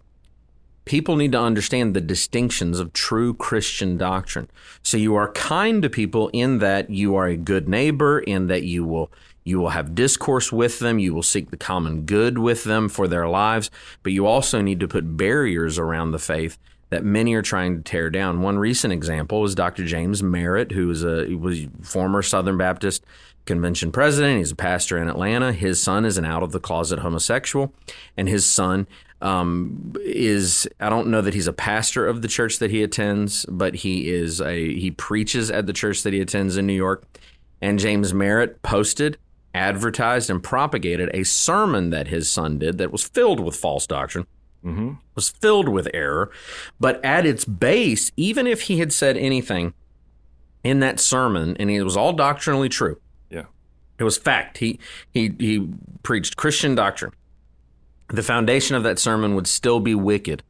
People 0.87 1.17
need 1.17 1.33
to 1.33 1.39
understand 1.39 1.93
the 1.93 2.01
distinctions 2.01 2.81
of 2.81 2.95
true 2.95 3.35
Christian 3.35 3.99
doctrine. 3.99 4.49
So 4.83 4.97
you 4.97 5.15
are 5.17 5.31
kind 5.33 5.83
to 5.83 5.91
people 5.91 6.31
in 6.33 6.61
that 6.61 6.89
you 6.89 7.15
are 7.15 7.27
a 7.27 7.37
good 7.37 7.69
neighbor, 7.69 8.21
in 8.21 8.47
that 8.47 8.63
you 8.63 8.87
will 8.87 9.13
you 9.49 9.59
will 9.59 9.71
have 9.71 9.95
discourse 9.95 10.53
with 10.53 10.79
them, 10.79 10.99
you 10.99 11.15
will 11.15 11.23
seek 11.23 11.51
the 11.51 11.57
common 11.57 12.03
good 12.03 12.39
with 12.39 12.65
them 12.65 12.89
for 12.89 13.09
their 13.09 13.29
lives, 13.29 13.71
but 14.03 14.13
you 14.13 14.27
also 14.27 14.61
need 14.61 14.81
to 14.81 14.89
put 14.89 15.17
barriers 15.17 15.79
around 15.79 16.11
the 16.11 16.19
faith 16.19 16.59
that 16.91 17.05
many 17.05 17.35
are 17.35 17.43
trying 17.43 17.77
to 17.77 17.83
tear 17.83 18.11
down. 18.11 18.41
One 18.41 18.59
recent 18.59 18.93
example 18.93 19.45
is 19.45 19.55
Dr. 19.55 19.85
James 19.85 20.23
Merritt, 20.23 20.73
who 20.73 20.91
is 20.91 21.05
a 21.05 21.35
was 21.35 21.67
former 21.83 22.23
Southern 22.23 22.57
Baptist 22.57 23.05
Convention 23.45 23.93
president. 23.93 24.39
He's 24.39 24.53
a 24.53 24.57
pastor 24.57 24.99
in 24.99 25.09
Atlanta. 25.09 25.53
His 25.53 25.83
son 25.83 26.05
is 26.05 26.19
an 26.19 26.25
out 26.25 26.43
of 26.43 26.53
the 26.53 26.61
closet 26.61 27.01
homosexual, 27.01 27.73
and 28.17 28.29
his 28.29 28.47
son 28.47 28.87
um, 29.21 29.95
is 30.01 30.69
I 30.81 30.89
don't 30.89 31.09
know 31.09 31.21
that 31.23 31.35
he's 31.35 31.47
a 31.47 31.53
pastor 31.53 32.07
of 32.07 32.23
the 32.23 32.29
church 32.29 32.59
that 32.59 32.71
he 32.71 32.83
attends, 32.83 33.45
but 33.47 33.77
he 33.77 34.11
is 34.11 34.41
a 34.41 34.75
he 34.75 34.91
preaches 34.91 35.51
at 35.51 35.67
the 35.67 35.73
church 35.73 36.03
that 36.03 36.13
he 36.13 36.21
attends 36.21 36.57
in 36.57 36.67
New 36.67 36.75
York. 36.75 37.05
And 37.61 37.79
James 37.79 38.15
Merritt 38.15 38.63
posted, 38.63 39.19
advertised, 39.55 40.31
and 40.31 40.43
propagated 40.43 41.11
a 41.15 41.25
sermon 41.25 41.91
that 41.91 42.09
his 42.09 42.29
son 42.29 42.59
did 42.59 42.79
that 42.79 42.93
was 42.93 43.03
filled 43.03 43.41
with 43.41 43.57
false 43.57 43.87
doctrine 43.87 44.27
mm-hmm. 44.65 44.93
was 45.15 45.29
filled 45.29 45.69
with 45.69 45.89
error. 45.95 46.31
But 46.79 47.05
at 47.05 47.27
its 47.27 47.45
base, 47.45 48.11
even 48.17 48.47
if 48.47 48.63
he 48.63 48.79
had 48.79 48.93
said 48.93 49.17
anything 49.17 49.75
in 50.65 50.81
that 50.81 51.01
sermon 51.01 51.57
and 51.59 51.71
it 51.71 51.83
was 51.83 51.97
all 51.97 52.13
doctrinally 52.13 52.69
true, 52.69 53.01
Yeah. 53.31 53.45
it 53.99 54.05
was 54.05 54.19
fact. 54.19 54.59
He 54.59 54.79
he 55.13 55.35
he 55.39 55.69
preached 56.03 56.37
Christian 56.37 56.75
doctrine. 56.75 57.13
The 58.09 58.23
foundation 58.23 58.75
of 58.77 58.83
that 58.85 58.99
sermon 58.99 59.35
would 59.35 59.47
still 59.47 59.81
be 59.81 59.95
wicked 59.95 60.43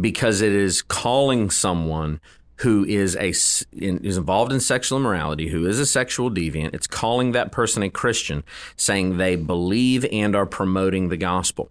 because 0.00 0.40
it 0.40 0.52
is 0.52 0.82
calling 0.82 1.50
someone 1.50 2.20
who 2.56 2.84
is 2.84 3.16
a 3.16 3.28
is 3.30 4.16
involved 4.16 4.52
in 4.52 4.60
sexual 4.60 4.98
immorality, 4.98 5.48
who 5.48 5.66
is 5.66 5.78
a 5.78 5.86
sexual 5.86 6.30
deviant. 6.30 6.74
It's 6.74 6.86
calling 6.86 7.32
that 7.32 7.52
person 7.52 7.82
a 7.82 7.90
Christian, 7.90 8.44
saying 8.76 9.16
they 9.16 9.36
believe 9.36 10.06
and 10.12 10.36
are 10.36 10.46
promoting 10.46 11.08
the 11.08 11.16
gospel. 11.16 11.70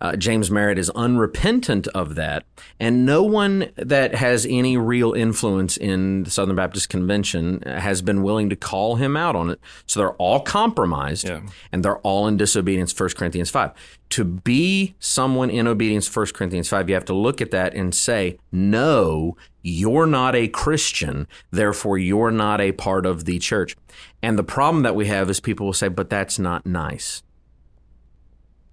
Uh, 0.00 0.16
James 0.16 0.50
Merritt 0.50 0.78
is 0.78 0.90
unrepentant 0.96 1.86
of 1.88 2.16
that, 2.16 2.44
and 2.80 3.06
no 3.06 3.22
one 3.22 3.70
that 3.76 4.16
has 4.16 4.44
any 4.50 4.76
real 4.76 5.12
influence 5.12 5.76
in 5.76 6.24
the 6.24 6.30
Southern 6.30 6.56
Baptist 6.56 6.88
Convention 6.88 7.62
has 7.64 8.02
been 8.02 8.24
willing 8.24 8.50
to 8.50 8.56
call 8.56 8.96
him 8.96 9.16
out 9.16 9.36
on 9.36 9.48
it. 9.48 9.60
So 9.86 10.00
they're 10.00 10.14
all 10.14 10.40
compromised, 10.40 11.28
Yeah. 11.28 11.42
and 11.70 11.84
they're 11.84 11.98
all 11.98 12.26
in 12.26 12.36
disobedience. 12.36 12.92
1 12.92 13.10
Corinthians 13.16 13.48
five. 13.50 13.70
To 14.10 14.24
be 14.24 14.96
someone 14.98 15.50
in 15.50 15.68
obedience, 15.68 16.08
1 16.08 16.34
Corinthians 16.34 16.68
five, 16.68 16.88
you 16.88 16.96
have 16.96 17.04
to 17.04 17.14
look 17.14 17.40
at 17.40 17.52
that 17.52 17.72
and 17.72 17.94
say, 17.94 18.38
"No, 18.50 19.36
you're 19.62 20.06
not 20.06 20.34
a 20.34 20.48
Christian. 20.48 21.26
Therefore, 21.50 21.98
you're 21.98 22.30
not 22.30 22.60
a 22.60 22.72
part 22.72 23.06
of 23.06 23.24
the 23.24 23.38
church." 23.38 23.76
And 24.22 24.38
the 24.38 24.44
problem 24.44 24.82
that 24.82 24.96
we 24.96 25.06
have 25.06 25.30
is 25.30 25.40
people 25.40 25.66
will 25.66 25.72
say, 25.72 25.88
"But 25.88 26.10
that's 26.10 26.38
not 26.38 26.66
nice." 26.66 27.22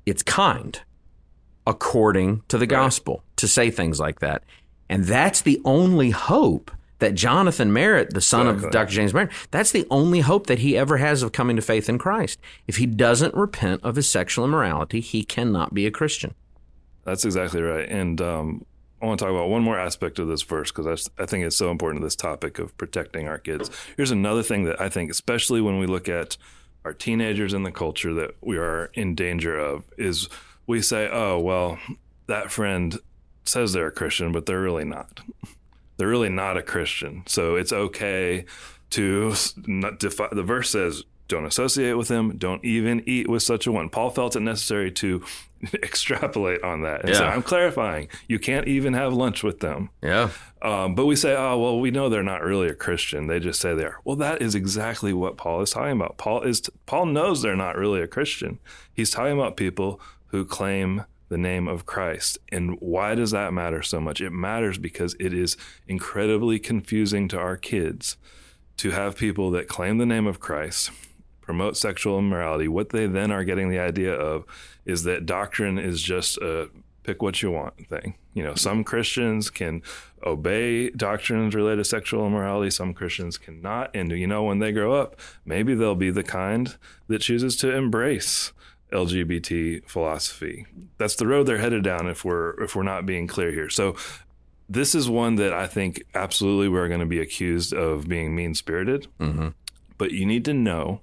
It's 0.06 0.24
kind 0.24 0.80
according 1.68 2.42
to 2.48 2.58
the 2.58 2.66
gospel 2.66 3.24
to 3.36 3.48
say 3.48 3.70
things 3.70 4.00
like 4.00 4.20
that. 4.20 4.44
And 4.90 5.06
that's 5.06 5.42
the 5.42 5.62
only 5.64 6.10
hope 6.10 6.72
that 6.98 7.14
Jonathan 7.14 7.72
Merritt, 7.72 8.14
the 8.14 8.22
son 8.22 8.48
of 8.48 8.72
Dr. 8.72 8.92
James 8.92 9.14
Merritt, 9.14 9.32
that's 9.52 9.72
the 9.72 9.86
only 9.90 10.20
hope 10.20 10.48
that 10.48 10.60
he 10.60 10.78
ever 10.78 10.98
has 10.98 11.24
of 11.24 11.32
coming 11.32 11.56
to 11.56 11.62
faith 11.62 11.88
in 11.88 11.98
Christ. 11.98 12.40
If 12.68 12.78
he 12.78 12.86
doesn't 12.86 13.34
repent 13.36 13.84
of 13.84 13.96
his 13.96 14.10
sexual 14.10 14.46
immorality, 14.46 15.00
he 15.00 15.24
cannot 15.24 15.74
be 15.74 15.86
a 15.86 15.92
Christian. 15.92 16.34
That's 17.06 17.24
exactly 17.24 17.62
right. 17.62 17.88
And 17.88 18.20
um, 18.20 18.66
I 19.02 19.06
want 19.06 19.20
to 19.20 19.26
talk 19.26 19.34
about 19.34 19.50
one 19.50 19.64
more 19.64 19.80
aspect 19.80 20.20
of 20.20 20.28
this 20.28 20.42
verse 20.42 20.72
because 20.72 21.10
I 21.18 21.26
think 21.26 21.46
it's 21.46 21.56
so 21.56 21.72
important 21.72 22.02
to 22.02 22.06
this 22.06 22.16
topic 22.16 22.60
of 22.60 22.78
protecting 22.78 23.28
our 23.28 23.38
kids. 23.38 23.72
Here's 23.96 24.12
another 24.12 24.44
thing 24.44 24.66
that 24.66 24.82
I 24.82 24.90
think, 24.90 25.10
especially 25.10 25.62
when 25.62 25.80
we 25.80 25.86
look 25.86 26.10
at 26.10 26.38
our 26.84 26.94
teenagers 26.94 27.54
in 27.54 27.64
the 27.64 27.72
culture 27.72 28.14
that 28.14 28.36
we 28.42 28.58
are 28.58 28.92
in 28.94 29.16
danger 29.16 29.58
of, 29.58 29.86
is 29.98 30.28
we 30.68 30.82
say, 30.82 31.10
oh, 31.12 31.40
well, 31.40 31.80
that 32.28 32.52
friend 32.52 32.98
says 33.46 33.74
they're 33.74 33.88
a 33.88 33.92
Christian, 33.92 34.32
but 34.32 34.46
they're 34.46 34.62
really 34.62 34.86
not. 34.86 35.22
They're 35.98 36.08
really 36.08 36.30
not 36.30 36.58
a 36.58 36.62
Christian. 36.62 37.24
So 37.26 37.56
it's 37.56 37.74
okay 37.74 38.46
to 38.92 39.34
not 39.66 40.00
defi- 40.00 40.28
the 40.32 40.44
verse 40.44 40.70
says, 40.70 41.04
don't 41.30 41.46
associate 41.46 41.94
with 41.94 42.10
him, 42.10 42.38
don't 42.38 42.64
even 42.66 43.02
eat 43.06 43.30
with 43.30 43.44
such 43.44 43.66
a 43.66 43.72
one. 43.72 43.88
Paul 43.90 44.10
felt 44.10 44.36
it 44.36 44.42
necessary 44.42 44.92
to 44.94 45.24
extrapolate 45.76 46.62
on 46.64 46.82
that. 46.82 47.06
And 47.06 47.16
so 47.16 47.24
Yeah. 47.24 47.30
I'm 47.34 47.44
clarifying, 47.44 48.10
you 48.28 48.40
can't 48.40 48.68
even 48.68 48.94
have 48.94 49.14
lunch 49.14 49.44
with 49.44 49.60
them. 49.62 49.90
Yeah. 50.02 50.30
Um, 50.62 50.96
but 50.96 51.06
we 51.06 51.16
say, 51.16 51.36
oh, 51.38 51.58
well, 51.58 51.80
we 51.80 51.92
know 51.92 52.10
they're 52.10 52.24
not 52.24 52.44
really 52.44 52.68
a 52.68 52.74
Christian. 52.74 53.28
They 53.28 53.40
just 53.40 53.62
say 53.62 53.74
they 53.74 53.86
are. 53.86 54.00
Well, 54.04 54.18
that 54.18 54.42
is 54.42 54.56
exactly 54.56 55.14
what 55.14 55.38
Paul 55.38 55.62
is 55.62 55.72
talking 55.72 55.94
about. 55.94 56.18
Paul 56.18 56.42
is 56.42 56.62
Paul 56.86 57.06
knows 57.06 57.42
they're 57.42 57.56
not 57.56 57.78
really 57.78 58.02
a 58.02 58.08
Christian. 58.08 58.60
He's 58.94 59.12
talking 59.12 59.34
about 59.34 59.56
people 59.56 60.02
who 60.28 60.44
claim 60.46 61.06
the 61.30 61.38
name 61.38 61.68
of 61.68 61.86
Christ. 61.86 62.40
And 62.52 62.76
why 62.82 63.14
does 63.16 63.32
that 63.32 63.54
matter 63.54 63.82
so 63.84 64.02
much? 64.02 64.20
It 64.20 64.32
matters 64.32 64.78
because 64.80 65.16
it 65.20 65.32
is 65.34 65.56
incredibly 65.88 66.58
confusing 66.60 67.28
to 67.30 67.38
our 67.38 67.56
kids 67.56 68.18
to 68.78 68.92
have 68.92 69.16
people 69.16 69.52
that 69.52 69.68
claim 69.68 69.98
the 70.00 70.06
name 70.06 70.26
of 70.26 70.40
Christ 70.40 70.90
promote 71.50 71.76
sexual 71.76 72.20
immorality. 72.20 72.68
What 72.68 72.90
they 72.90 73.08
then 73.08 73.32
are 73.32 73.44
getting 73.44 73.70
the 73.72 73.80
idea 73.80 74.14
of 74.14 74.46
is 74.86 75.02
that 75.06 75.26
doctrine 75.26 75.80
is 75.80 76.00
just 76.00 76.38
a 76.38 76.70
pick 77.02 77.24
what 77.24 77.42
you 77.42 77.50
want 77.50 77.88
thing. 77.88 78.14
You 78.36 78.44
know, 78.44 78.54
some 78.54 78.84
Christians 78.84 79.50
can 79.50 79.82
obey 80.24 80.92
doctrines 80.92 81.56
related 81.56 81.78
to 81.78 81.86
sexual 81.86 82.28
immorality, 82.28 82.70
some 82.70 82.94
Christians 82.94 83.40
cannot. 83.40 83.90
And 83.96 84.12
you 84.12 84.28
know, 84.28 84.44
when 84.44 84.60
they 84.60 84.72
grow 84.72 84.94
up, 84.94 85.20
maybe 85.44 85.74
they'll 85.74 85.96
be 85.96 86.12
the 86.12 86.22
kind 86.22 86.78
that 87.08 87.22
chooses 87.22 87.56
to 87.56 87.76
embrace 87.76 88.54
LGBT 88.94 89.90
philosophy. 89.90 90.68
That's 91.00 91.16
the 91.16 91.26
road 91.26 91.48
they're 91.48 91.58
headed 91.58 91.84
down 91.84 92.08
if 92.08 92.24
we're 92.24 92.62
if 92.62 92.76
we're 92.76 92.84
not 92.84 93.08
being 93.08 93.26
clear 93.26 93.52
here. 93.52 93.72
So 93.72 93.96
this 94.70 94.94
is 94.94 95.10
one 95.10 95.34
that 95.38 95.52
I 95.52 95.66
think 95.66 96.04
absolutely 96.14 96.70
we're 96.70 96.90
going 96.90 97.00
to 97.00 97.08
be 97.08 97.20
accused 97.20 97.74
of 97.74 98.08
being 98.08 98.36
mean 98.36 98.54
spirited. 98.54 99.08
Mhm. 99.20 99.56
But 99.98 100.12
you 100.12 100.28
need 100.28 100.46
to 100.46 100.54
know 100.54 101.02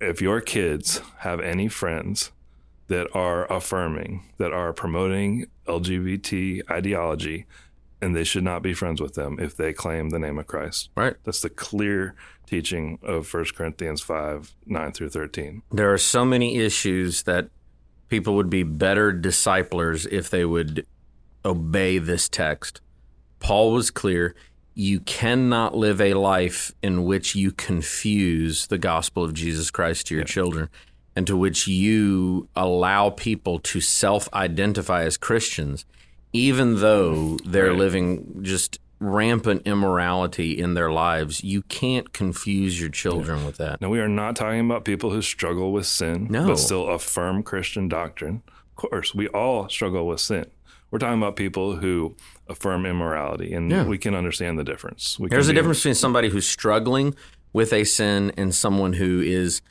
if 0.00 0.20
your 0.20 0.40
kids 0.40 1.00
have 1.18 1.40
any 1.40 1.68
friends 1.68 2.32
that 2.88 3.06
are 3.14 3.50
affirming, 3.52 4.24
that 4.38 4.52
are 4.52 4.72
promoting 4.72 5.46
LGBT 5.66 6.68
ideology, 6.70 7.46
and 8.02 8.16
they 8.16 8.24
should 8.24 8.42
not 8.42 8.62
be 8.62 8.74
friends 8.74 9.00
with 9.00 9.14
them 9.14 9.38
if 9.38 9.56
they 9.56 9.72
claim 9.72 10.10
the 10.10 10.18
name 10.18 10.38
of 10.38 10.46
Christ. 10.46 10.90
Right. 10.96 11.14
That's 11.24 11.42
the 11.42 11.50
clear 11.50 12.14
teaching 12.46 12.98
of 13.02 13.32
1 13.32 13.44
Corinthians 13.54 14.00
5 14.00 14.54
9 14.66 14.92
through 14.92 15.10
13. 15.10 15.62
There 15.70 15.92
are 15.92 15.98
so 15.98 16.24
many 16.24 16.58
issues 16.58 17.22
that 17.22 17.48
people 18.08 18.34
would 18.34 18.50
be 18.50 18.64
better 18.64 19.12
disciplers 19.12 20.06
if 20.06 20.30
they 20.30 20.44
would 20.44 20.86
obey 21.44 21.98
this 21.98 22.28
text. 22.28 22.80
Paul 23.38 23.72
was 23.72 23.90
clear. 23.90 24.34
You 24.80 25.00
cannot 25.00 25.76
live 25.76 26.00
a 26.00 26.14
life 26.14 26.72
in 26.82 27.04
which 27.04 27.34
you 27.34 27.52
confuse 27.52 28.68
the 28.68 28.78
gospel 28.78 29.22
of 29.22 29.34
Jesus 29.34 29.70
Christ 29.70 30.06
to 30.06 30.14
your 30.14 30.24
children 30.24 30.70
and 31.14 31.26
to 31.26 31.36
which 31.36 31.66
you 31.68 32.48
allow 32.56 33.10
people 33.10 33.58
to 33.58 33.82
self 33.82 34.26
identify 34.32 35.02
as 35.04 35.18
Christians, 35.18 35.84
even 36.32 36.80
though 36.80 37.36
they're 37.44 37.66
Right. 37.72 37.78
living 37.78 38.38
just 38.40 38.78
rampant 39.00 39.66
immorality 39.66 40.58
in 40.58 40.72
their 40.72 40.90
lives. 40.90 41.44
You 41.44 41.60
can't 41.60 42.14
confuse 42.14 42.80
your 42.80 42.88
children 42.88 43.44
with 43.44 43.58
that. 43.58 43.82
Now, 43.82 43.90
we 43.90 44.00
are 44.00 44.08
not 44.08 44.34
talking 44.34 44.60
about 44.60 44.86
people 44.86 45.10
who 45.10 45.20
struggle 45.20 45.72
with 45.72 45.84
sin, 45.84 46.26
No. 46.30 46.46
but 46.46 46.58
still 46.58 46.88
affirm 46.88 47.42
Christian 47.42 47.86
doctrine. 47.86 48.40
Of 48.48 48.76
course, 48.76 49.14
we 49.14 49.28
all 49.28 49.68
struggle 49.68 50.06
with 50.06 50.20
sin. 50.20 50.46
We're 50.90 50.98
talking 50.98 51.18
about 51.18 51.36
people 51.36 51.76
who 51.76 52.16
affirm 52.48 52.84
immorality, 52.84 53.52
and 53.52 53.70
Yeah. 53.70 53.84
we 53.84 53.96
can 53.98 54.14
understand 54.14 54.58
the 54.58 54.64
difference. 54.64 55.18
We 55.18 55.28
There's 55.28 55.48
a 55.48 55.52
difference 55.52 55.78
between 55.78 55.94
somebody 55.94 56.30
who's 56.30 56.46
struggling 56.48 57.14
with 57.52 57.72
a 57.72 57.84
sin 57.84 58.32
and 58.36 58.54
someone 58.54 58.94
who 58.94 59.20
is 59.20 59.62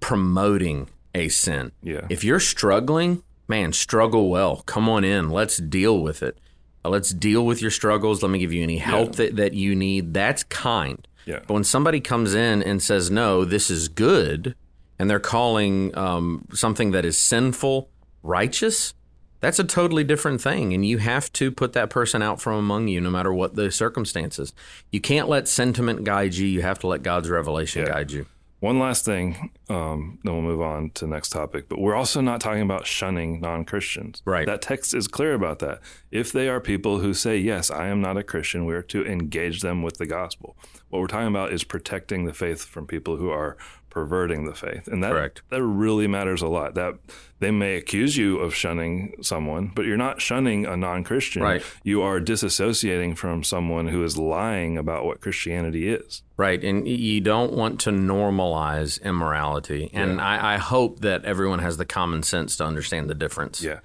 promoting 0.00 0.88
a 1.14 1.28
sin. 1.28 1.72
Yeah. 1.82 2.06
If 2.08 2.24
you're 2.24 2.40
struggling, 2.40 3.22
man, 3.48 3.72
struggle 3.72 4.28
well. 4.30 4.62
Come 4.66 4.88
on 4.88 5.04
in. 5.04 5.30
Let's 5.30 5.58
deal 5.58 6.00
with 6.00 6.22
it. 6.22 6.38
Uh, 6.84 6.88
Let's 6.88 7.10
deal 7.10 7.44
with 7.44 7.60
your 7.60 7.70
struggles. 7.70 8.22
Let 8.22 8.30
me 8.30 8.38
give 8.38 8.52
you 8.52 8.62
any 8.62 8.78
help 8.78 9.16
that, 9.16 9.36
that 9.36 9.54
you 9.54 9.74
need. 9.74 10.14
That's 10.14 10.44
kind. 10.44 11.06
Yeah. 11.26 11.40
But 11.46 11.54
when 11.54 11.64
somebody 11.64 12.00
comes 12.00 12.34
in 12.34 12.62
and 12.62 12.82
says, 12.82 13.10
no, 13.10 13.44
this 13.44 13.70
is 13.70 13.88
good, 13.88 14.54
and 14.98 15.10
they're 15.10 15.20
calling 15.20 15.96
um, 15.96 16.46
something 16.52 16.92
that 16.92 17.04
is 17.04 17.18
sinful 17.18 17.90
righteous, 18.22 18.94
that's 19.40 19.58
a 19.58 19.64
totally 19.64 20.04
different 20.04 20.40
thing. 20.40 20.72
And 20.72 20.86
you 20.86 20.98
have 20.98 21.32
to 21.34 21.50
put 21.50 21.72
that 21.72 21.90
person 21.90 22.22
out 22.22 22.40
from 22.40 22.54
among 22.58 22.88
you, 22.88 23.00
no 23.00 23.10
matter 23.10 23.32
what 23.32 23.56
the 23.56 23.70
circumstances. 23.70 24.52
You 24.90 25.00
can't 25.00 25.28
let 25.28 25.48
sentiment 25.48 26.04
guide 26.04 26.34
you. 26.34 26.46
You 26.46 26.62
have 26.62 26.78
to 26.80 26.86
let 26.86 27.02
God's 27.02 27.28
revelation 27.28 27.82
Yeah. 27.86 27.92
guide 27.92 28.10
you. 28.10 28.26
One 28.60 28.78
last 28.78 29.06
thing, 29.06 29.52
um, 29.70 30.18
then 30.22 30.34
we'll 30.34 30.42
move 30.42 30.60
on 30.60 30.90
to 30.90 31.06
the 31.06 31.10
next 31.10 31.30
topic. 31.30 31.66
But 31.70 31.80
we're 31.80 31.94
also 31.94 32.20
not 32.20 32.42
talking 32.42 32.60
about 32.60 32.86
shunning 32.86 33.40
non 33.40 33.64
Christians. 33.64 34.20
Right. 34.26 34.44
That 34.44 34.60
text 34.60 34.92
is 34.92 35.08
clear 35.08 35.32
about 35.32 35.60
that. 35.60 35.80
If 36.10 36.30
they 36.30 36.46
are 36.46 36.60
people 36.60 36.98
who 36.98 37.14
say, 37.14 37.38
Yes, 37.38 37.70
I 37.70 37.86
am 37.86 38.02
not 38.02 38.18
a 38.18 38.22
Christian, 38.22 38.66
we 38.66 38.74
are 38.74 38.82
to 38.82 39.06
engage 39.06 39.62
them 39.62 39.82
with 39.82 39.96
the 39.96 40.04
gospel. 40.04 40.58
What 40.90 41.00
we're 41.00 41.06
talking 41.06 41.28
about 41.28 41.54
is 41.54 41.64
protecting 41.64 42.26
the 42.26 42.34
faith 42.34 42.62
from 42.66 42.86
people 42.86 43.16
who 43.16 43.30
are 43.30 43.56
perverting 43.90 44.46
the 44.46 44.54
faith. 44.54 44.86
And 44.88 45.02
that, 45.04 45.12
Correct. 45.12 45.42
that 45.50 45.62
really 45.62 46.06
matters 46.06 46.40
a 46.42 46.48
lot. 46.48 46.74
That 46.74 46.94
they 47.40 47.50
may 47.50 47.76
accuse 47.76 48.16
you 48.16 48.38
of 48.38 48.54
shunning 48.54 49.14
someone, 49.20 49.72
but 49.74 49.84
you're 49.84 49.96
not 49.96 50.20
shunning 50.20 50.66
a 50.66 50.76
non 50.76 51.04
Christian. 51.04 51.42
Right. 51.42 51.62
You 51.82 52.02
are 52.02 52.20
disassociating 52.20 53.16
from 53.16 53.42
someone 53.44 53.88
who 53.88 54.04
is 54.04 54.16
lying 54.16 54.78
about 54.78 55.04
what 55.04 55.20
Christianity 55.20 55.88
is. 55.88 56.22
Right. 56.36 56.62
And 56.62 56.86
you 56.86 57.20
don't 57.20 57.52
want 57.52 57.80
to 57.80 57.90
normalize 57.90 59.02
immorality. 59.02 59.90
And 59.92 60.20
I, 60.20 60.54
I 60.54 60.56
hope 60.56 61.00
that 61.00 61.24
everyone 61.24 61.58
has 61.58 61.76
the 61.76 61.84
common 61.84 62.22
sense 62.22 62.56
to 62.56 62.64
understand 62.64 63.10
the 63.10 63.14
difference. 63.14 63.62
Yeah. 63.62 63.80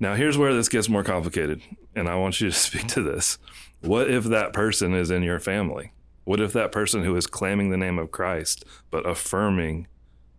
Now, 0.00 0.14
here's 0.14 0.36
where 0.36 0.52
this 0.52 0.68
gets 0.68 0.88
more 0.88 1.04
complicated, 1.04 1.62
and 1.94 2.08
I 2.08 2.16
want 2.16 2.40
you 2.40 2.50
to 2.50 2.56
speak 2.58 2.88
to 2.88 3.02
this. 3.02 3.38
What 3.80 4.10
if 4.10 4.24
that 4.24 4.52
person 4.52 4.94
is 4.94 5.10
in 5.10 5.22
your 5.22 5.38
family? 5.38 5.92
What 6.24 6.40
if 6.40 6.52
that 6.54 6.72
person 6.72 7.04
who 7.04 7.16
is 7.16 7.26
claiming 7.26 7.70
the 7.70 7.76
name 7.76 7.98
of 7.98 8.10
Christ 8.10 8.64
but 8.90 9.06
affirming 9.06 9.86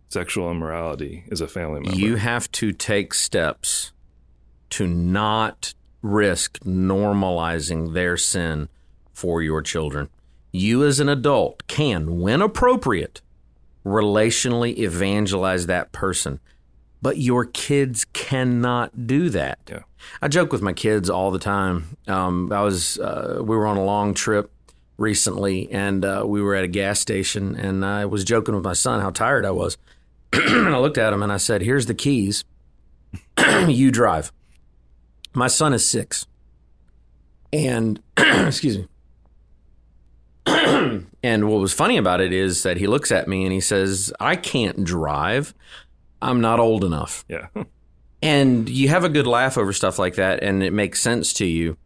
sexual 0.08 0.50
immorality 0.50 1.24
is 1.28 1.40
a 1.40 1.46
family 1.46 1.80
member? 1.80 1.96
You 1.98 2.16
have 2.16 2.50
to 2.52 2.72
take 2.72 3.14
steps 3.14 3.92
to 4.70 4.86
not 4.86 5.74
risk 6.02 6.58
normalizing 6.60 7.94
their 7.94 8.16
sin 8.16 8.68
for 9.12 9.42
your 9.42 9.62
children. 9.62 10.08
You, 10.52 10.84
as 10.84 11.00
an 11.00 11.08
adult, 11.08 11.66
can, 11.66 12.20
when 12.20 12.42
appropriate, 12.42 13.20
relationally 13.84 14.76
evangelize 14.78 15.66
that 15.66 15.92
person. 15.92 16.40
But 17.02 17.18
your 17.18 17.44
kids 17.44 18.04
cannot 18.12 19.06
do 19.06 19.28
that. 19.30 19.58
Yeah. 19.68 19.80
I 20.20 20.28
joke 20.28 20.50
with 20.50 20.62
my 20.62 20.72
kids 20.72 21.08
all 21.10 21.30
the 21.30 21.38
time. 21.38 21.96
Um, 22.08 22.50
I 22.52 22.62
was 22.62 22.98
uh, 22.98 23.38
we 23.40 23.54
were 23.54 23.66
on 23.66 23.76
a 23.76 23.84
long 23.84 24.14
trip 24.14 24.50
recently, 24.98 25.70
and 25.70 26.04
uh, 26.04 26.24
we 26.26 26.40
were 26.40 26.54
at 26.54 26.64
a 26.64 26.68
gas 26.68 27.00
station, 27.00 27.54
and 27.56 27.84
I 27.84 28.06
was 28.06 28.24
joking 28.24 28.54
with 28.54 28.64
my 28.64 28.72
son 28.72 29.00
how 29.00 29.10
tired 29.10 29.44
I 29.44 29.50
was. 29.50 29.76
and 30.32 30.68
I 30.68 30.78
looked 30.78 30.98
at 30.98 31.12
him 31.12 31.22
and 31.22 31.32
I 31.32 31.36
said, 31.36 31.62
"Here's 31.62 31.86
the 31.86 31.94
keys. 31.94 32.44
you 33.68 33.90
drive." 33.90 34.32
My 35.34 35.48
son 35.48 35.74
is 35.74 35.86
six, 35.86 36.26
and 37.52 38.00
excuse 38.16 38.78
me. 38.78 38.88
and 41.22 41.48
what 41.50 41.60
was 41.60 41.72
funny 41.72 41.96
about 41.96 42.20
it 42.20 42.32
is 42.32 42.62
that 42.62 42.76
he 42.76 42.86
looks 42.86 43.10
at 43.10 43.28
me 43.28 43.44
and 43.44 43.52
he 43.52 43.60
says, 43.60 44.12
"I 44.20 44.36
can't 44.36 44.84
drive. 44.84 45.54
I'm 46.22 46.40
not 46.40 46.60
old 46.60 46.84
enough." 46.84 47.24
Yeah. 47.28 47.48
And 48.22 48.68
you 48.68 48.88
have 48.88 49.04
a 49.04 49.10
good 49.10 49.26
laugh 49.26 49.58
over 49.58 49.72
stuff 49.72 49.98
like 49.98 50.14
that, 50.14 50.42
and 50.42 50.62
it 50.62 50.72
makes 50.72 51.00
sense 51.00 51.34
to 51.34 51.44
you. 51.44 51.76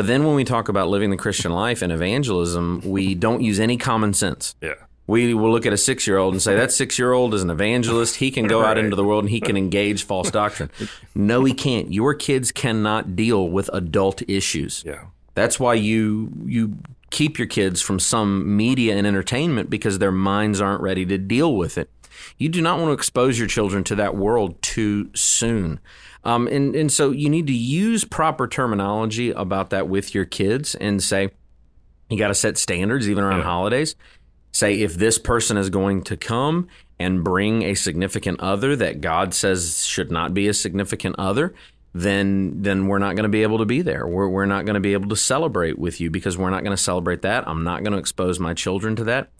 But 0.00 0.06
then 0.06 0.24
when 0.24 0.34
we 0.34 0.44
talk 0.44 0.70
about 0.70 0.88
living 0.88 1.10
the 1.10 1.18
Christian 1.18 1.52
life 1.52 1.82
and 1.82 1.92
evangelism, 1.92 2.80
we 2.86 3.14
don't 3.14 3.42
use 3.42 3.60
any 3.60 3.76
common 3.76 4.14
sense. 4.14 4.56
yeah. 4.62 4.72
We 5.06 5.34
will 5.34 5.50
look 5.52 5.66
at 5.66 5.74
a 5.74 5.76
six 5.76 6.06
year 6.06 6.16
old 6.16 6.32
and 6.32 6.40
say, 6.40 6.56
that 6.56 6.72
six 6.72 6.98
year 6.98 7.12
old 7.12 7.34
is 7.34 7.42
an 7.42 7.50
evangelist. 7.50 8.16
He 8.16 8.30
can 8.30 8.46
go 8.46 8.64
out 8.64 8.78
into 8.78 8.96
the 8.96 9.04
world 9.04 9.24
and 9.24 9.30
he 9.30 9.42
can 9.42 9.58
engage 9.58 10.04
false 10.04 10.30
doctrine. 10.30 10.70
No, 11.14 11.44
he 11.44 11.52
can't. 11.52 11.92
Your 11.92 12.14
kids 12.14 12.50
cannot 12.50 13.14
deal 13.14 13.46
with 13.50 13.68
adult 13.74 14.22
issues. 14.26 14.82
Yeah. 14.86 15.04
That's 15.34 15.60
why 15.60 15.74
you 15.74 16.32
you 16.46 16.78
keep 17.10 17.38
your 17.38 17.48
kids 17.48 17.82
from 17.82 18.00
some 18.00 18.56
media 18.56 18.96
and 18.96 19.06
entertainment 19.06 19.68
because 19.68 19.98
their 19.98 20.12
minds 20.12 20.62
aren't 20.62 20.80
ready 20.80 21.04
to 21.04 21.18
deal 21.18 21.54
with 21.54 21.76
it. 21.76 21.90
You 22.38 22.48
do 22.48 22.62
not 22.62 22.78
want 22.78 22.88
to 22.88 22.94
expose 22.94 23.38
your 23.38 23.48
children 23.48 23.84
to 23.84 23.94
that 23.96 24.16
world 24.16 24.62
too 24.62 25.10
soon. 25.14 25.78
Um, 26.24 26.46
and, 26.48 26.74
and 26.76 26.92
so 26.92 27.10
you 27.10 27.30
need 27.30 27.46
to 27.46 27.52
use 27.52 28.04
proper 28.04 28.46
terminology 28.46 29.30
about 29.30 29.70
that 29.70 29.88
with 29.88 30.14
your 30.14 30.24
kids 30.24 30.74
and 30.74 31.02
say, 31.02 31.30
you 32.10 32.18
got 32.18 32.28
to 32.28 32.34
set 32.34 32.58
standards 32.58 33.08
even 33.08 33.24
around 33.24 33.38
Yeah. 33.38 33.44
holidays. 33.44 33.94
Say, 34.52 34.80
if 34.80 34.94
this 34.94 35.16
person 35.18 35.56
is 35.56 35.70
going 35.70 36.02
to 36.02 36.16
come 36.16 36.66
and 36.98 37.22
bring 37.24 37.62
a 37.62 37.74
significant 37.74 38.40
other 38.40 38.74
that 38.76 39.00
God 39.00 39.32
says 39.32 39.86
should 39.86 40.10
not 40.10 40.34
be 40.34 40.48
a 40.48 40.54
significant 40.54 41.16
other, 41.18 41.54
then 41.94 42.62
then 42.62 42.86
we're 42.86 42.98
not 42.98 43.16
going 43.16 43.24
to 43.24 43.28
be 43.30 43.42
able 43.42 43.58
to 43.58 43.64
be 43.64 43.80
there. 43.82 44.06
We're, 44.06 44.28
we're 44.28 44.46
not 44.46 44.64
going 44.64 44.74
to 44.74 44.80
be 44.80 44.92
able 44.92 45.08
to 45.08 45.16
celebrate 45.16 45.78
with 45.78 46.00
you 46.00 46.10
because 46.10 46.36
we're 46.36 46.50
not 46.50 46.62
going 46.64 46.76
to 46.76 46.82
celebrate 46.82 47.22
that. 47.22 47.48
I'm 47.48 47.64
not 47.64 47.82
going 47.82 47.92
to 47.92 47.98
expose 47.98 48.38
my 48.38 48.54
children 48.54 48.96
to 48.96 49.04
that 49.04 49.30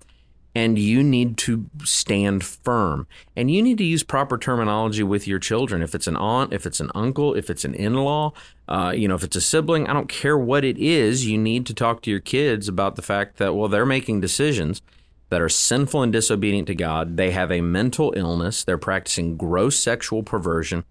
and 0.54 0.78
you 0.78 1.02
need 1.02 1.36
to 1.38 1.66
stand 1.84 2.44
firm. 2.44 3.06
And 3.36 3.50
you 3.50 3.62
need 3.62 3.78
to 3.78 3.84
use 3.84 4.02
proper 4.02 4.36
terminology 4.36 5.02
with 5.02 5.26
your 5.26 5.38
children. 5.38 5.82
If 5.82 5.94
it's 5.94 6.06
an 6.06 6.16
aunt 6.16 6.52
if 6.52 6.66
it's 6.66 6.80
an 6.80 6.90
uncle 6.94 7.34
if 7.34 7.50
it's 7.50 7.64
an 7.64 7.74
in-law 7.74 8.32
uh, 8.68 8.92
you 8.94 9.08
know 9.08 9.14
if 9.14 9.24
it's 9.24 9.36
a 9.36 9.40
sibling 9.40 9.86
i 9.88 9.92
don't 9.92 10.08
care 10.08 10.38
what 10.38 10.64
it 10.64 10.78
is 10.78 11.26
you 11.26 11.38
need 11.38 11.66
to 11.66 11.74
talk 11.74 12.02
to 12.02 12.10
your 12.10 12.20
kids 12.20 12.68
about 12.68 12.96
the 12.96 13.02
fact 13.02 13.38
that 13.38 13.54
well 13.54 13.68
they're 13.68 13.86
making 13.86 14.20
decisions 14.20 14.82
that 15.30 15.40
are 15.40 15.48
sinful 15.48 16.02
and 16.02 16.12
disobedient 16.12 16.66
to 16.66 16.74
god. 16.74 17.16
They 17.16 17.30
have 17.30 17.52
a 17.52 17.60
mental 17.60 18.12
illness. 18.16 18.64
They're 18.64 18.76
practicing 18.76 19.36
gross 19.36 19.76
sexual 19.76 20.24
perversion. 20.24 20.84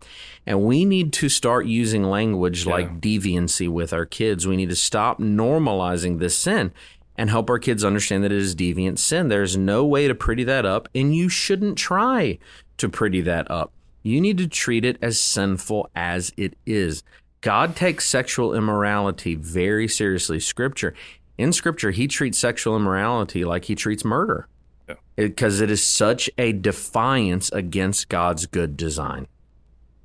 And 0.46 0.64
we 0.64 0.86
need 0.86 1.12
to 1.14 1.28
start 1.28 1.66
using 1.66 2.06
language 2.06 2.66
like 2.66 3.02
deviancy 3.02 3.68
with 3.68 3.92
our 3.92 4.06
kids. 4.06 4.48
We 4.48 4.56
need 4.56 4.70
to 4.70 4.78
stop 4.78 5.20
normalizing 5.20 6.20
this 6.20 6.38
sin 6.38 6.72
and 7.20 7.30
help 7.30 7.50
our 7.50 7.60
kids 7.60 7.84
understand 7.84 8.24
that 8.24 8.32
it 8.32 8.38
is 8.38 8.56
deviant 8.56 8.98
sin. 8.98 9.28
There's 9.28 9.58
no 9.58 9.86
way 9.86 10.08
to 10.08 10.16
pretty 10.16 10.46
that 10.46 10.66
up, 10.66 10.88
and 10.96 11.14
you 11.14 11.28
shouldn't 11.28 11.78
try 11.78 12.40
to 12.78 12.88
pretty 12.88 13.20
that 13.20 13.52
up. 13.52 13.74
You 14.04 14.22
need 14.22 14.38
to 14.38 14.48
treat 14.48 14.86
it 14.86 14.98
as 15.02 15.20
sinful 15.20 15.90
as 15.94 16.32
it 16.38 16.56
is. 16.66 17.04
God 17.42 17.76
takes 17.76 18.08
sexual 18.08 18.56
immorality 18.56 19.36
very 19.36 19.86
seriously. 19.86 20.40
Scripture, 20.40 20.94
in 21.38 21.52
Scripture, 21.52 21.92
He 21.92 22.08
treats 22.08 22.40
sexual 22.40 22.78
immorality 22.78 23.44
like 23.44 23.66
He 23.66 23.76
treats 23.76 24.06
murder 24.06 24.48
Yeah. 24.88 24.96
because 25.18 25.60
it 25.60 25.70
is 25.70 25.84
such 25.84 26.30
a 26.38 26.54
defiance 26.54 27.52
against 27.52 28.08
God's 28.08 28.46
good 28.46 28.78
design. 28.78 29.28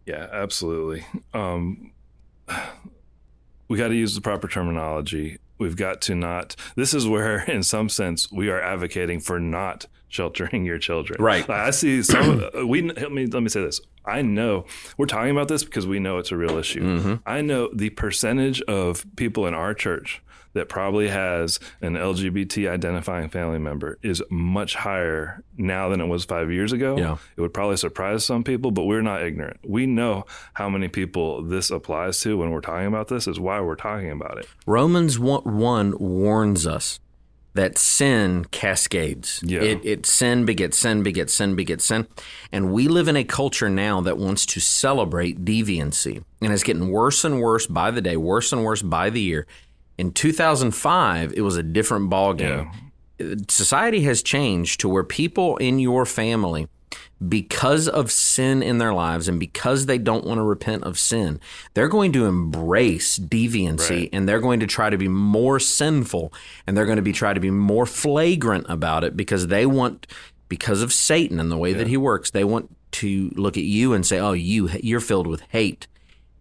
Yeah, 0.04 0.26
absolutely. 0.32 1.06
Um, 1.32 1.92
we 3.68 3.78
got 3.78 3.88
to 3.88 3.94
use 3.94 4.16
the 4.16 4.20
proper 4.20 4.48
terminology. 4.48 5.38
We've 5.58 5.76
got 5.76 6.00
to 6.02 6.14
not. 6.14 6.56
This 6.76 6.94
is 6.94 7.06
where, 7.06 7.44
in 7.50 7.62
some 7.62 7.88
sense, 7.88 8.30
we 8.30 8.48
are 8.48 8.60
advocating 8.60 9.20
for 9.20 9.38
not 9.38 9.86
sheltering 10.08 10.64
your 10.64 10.78
children. 10.78 11.22
Right. 11.22 11.48
I 11.48 11.70
see 11.70 12.02
some. 12.02 12.48
we 12.66 12.82
let 12.82 13.12
me 13.12 13.26
let 13.26 13.42
me 13.42 13.48
say 13.48 13.62
this. 13.62 13.80
I 14.06 14.22
know 14.22 14.66
we're 14.98 15.06
talking 15.06 15.30
about 15.30 15.48
this 15.48 15.64
because 15.64 15.86
we 15.86 15.98
know 15.98 16.18
it's 16.18 16.30
a 16.30 16.36
real 16.36 16.58
issue. 16.58 16.82
Mm-hmm. 16.82 17.14
I 17.26 17.40
know 17.40 17.70
the 17.74 17.90
percentage 17.90 18.60
of 18.62 19.04
people 19.16 19.46
in 19.46 19.54
our 19.54 19.74
church 19.74 20.22
that 20.54 20.68
probably 20.68 21.08
has 21.08 21.60
an 21.82 21.94
LGBT 21.94 22.70
identifying 22.70 23.28
family 23.28 23.58
member 23.58 23.98
is 24.02 24.22
much 24.30 24.74
higher 24.74 25.42
now 25.56 25.88
than 25.88 26.00
it 26.00 26.06
was 26.06 26.24
five 26.24 26.50
years 26.50 26.72
ago. 26.72 26.96
Yeah. 26.96 27.18
It 27.36 27.40
would 27.40 27.52
probably 27.52 27.76
surprise 27.76 28.24
some 28.24 28.42
people, 28.42 28.70
but 28.70 28.84
we're 28.84 29.02
not 29.02 29.22
ignorant. 29.22 29.60
We 29.64 29.86
know 29.86 30.24
how 30.54 30.68
many 30.68 30.88
people 30.88 31.42
this 31.42 31.70
applies 31.70 32.20
to 32.20 32.38
when 32.38 32.50
we're 32.50 32.60
talking 32.60 32.86
about 32.86 33.08
this, 33.08 33.26
is 33.26 33.38
why 33.38 33.60
we're 33.60 33.76
talking 33.76 34.10
about 34.10 34.38
it. 34.38 34.48
Romans 34.66 35.18
1, 35.18 35.42
1 35.58 35.98
warns 35.98 36.66
us 36.66 37.00
that 37.54 37.78
sin 37.78 38.44
cascades. 38.46 39.40
Yeah. 39.44 39.62
It, 39.62 39.80
it 39.84 40.06
sin 40.06 40.44
begets 40.44 40.76
sin 40.76 41.02
begets 41.02 41.32
sin 41.32 41.54
begets 41.54 41.84
sin. 41.84 42.06
And 42.52 42.72
we 42.72 42.88
live 42.88 43.08
in 43.08 43.16
a 43.16 43.24
culture 43.24 43.70
now 43.70 44.00
that 44.02 44.18
wants 44.18 44.44
to 44.46 44.60
celebrate 44.60 45.44
deviancy. 45.44 46.24
And 46.42 46.52
it's 46.52 46.64
getting 46.64 46.90
worse 46.90 47.24
and 47.24 47.40
worse 47.40 47.66
by 47.66 47.92
the 47.92 48.02
day, 48.02 48.16
worse 48.16 48.52
and 48.52 48.64
worse 48.64 48.82
by 48.82 49.08
the 49.08 49.20
year. 49.20 49.46
In 49.98 50.12
2005, 50.12 51.32
it 51.36 51.42
was 51.42 51.56
a 51.56 51.62
different 51.62 52.10
ballgame. 52.10 52.70
Society 53.48 54.02
has 54.02 54.22
changed 54.22 54.80
to 54.80 54.88
where 54.88 55.04
people 55.04 55.56
in 55.58 55.78
your 55.78 56.04
family 56.04 56.66
because 57.26 57.88
of 57.88 58.10
sin 58.10 58.62
in 58.62 58.78
their 58.78 58.92
lives 58.92 59.28
and 59.28 59.38
because 59.38 59.86
they 59.86 59.98
don't 59.98 60.24
want 60.26 60.38
to 60.38 60.42
repent 60.42 60.82
of 60.82 60.98
sin, 60.98 61.40
they're 61.74 61.88
going 61.88 62.12
to 62.12 62.26
embrace 62.26 63.18
deviancy 63.18 63.90
Right. 63.90 64.08
and 64.12 64.28
they're 64.28 64.40
going 64.40 64.60
to 64.60 64.66
try 64.66 64.90
to 64.90 64.98
be 64.98 65.08
more 65.08 65.58
sinful 65.60 66.32
and 66.66 66.76
they're 66.76 66.84
going 66.86 66.96
to 66.96 67.02
be 67.02 67.12
try 67.12 67.32
to 67.32 67.40
be 67.40 67.50
more 67.50 67.86
flagrant 67.86 68.66
about 68.68 69.04
it 69.04 69.16
because 69.16 69.46
they 69.46 69.64
want 69.64 70.06
because 70.48 70.82
of 70.82 70.92
Satan 70.92 71.40
and 71.40 71.50
the 71.50 71.56
way 71.56 71.72
that 71.72 71.86
he 71.86 71.96
works, 71.96 72.30
they 72.30 72.44
want 72.44 72.74
to 72.92 73.30
look 73.34 73.56
at 73.56 73.64
you 73.64 73.92
and 73.92 74.04
say, 74.06 74.18
"Oh, 74.20 74.32
you 74.32 74.68
you're 74.82 75.00
filled 75.00 75.26
with 75.26 75.40
hate." 75.48 75.86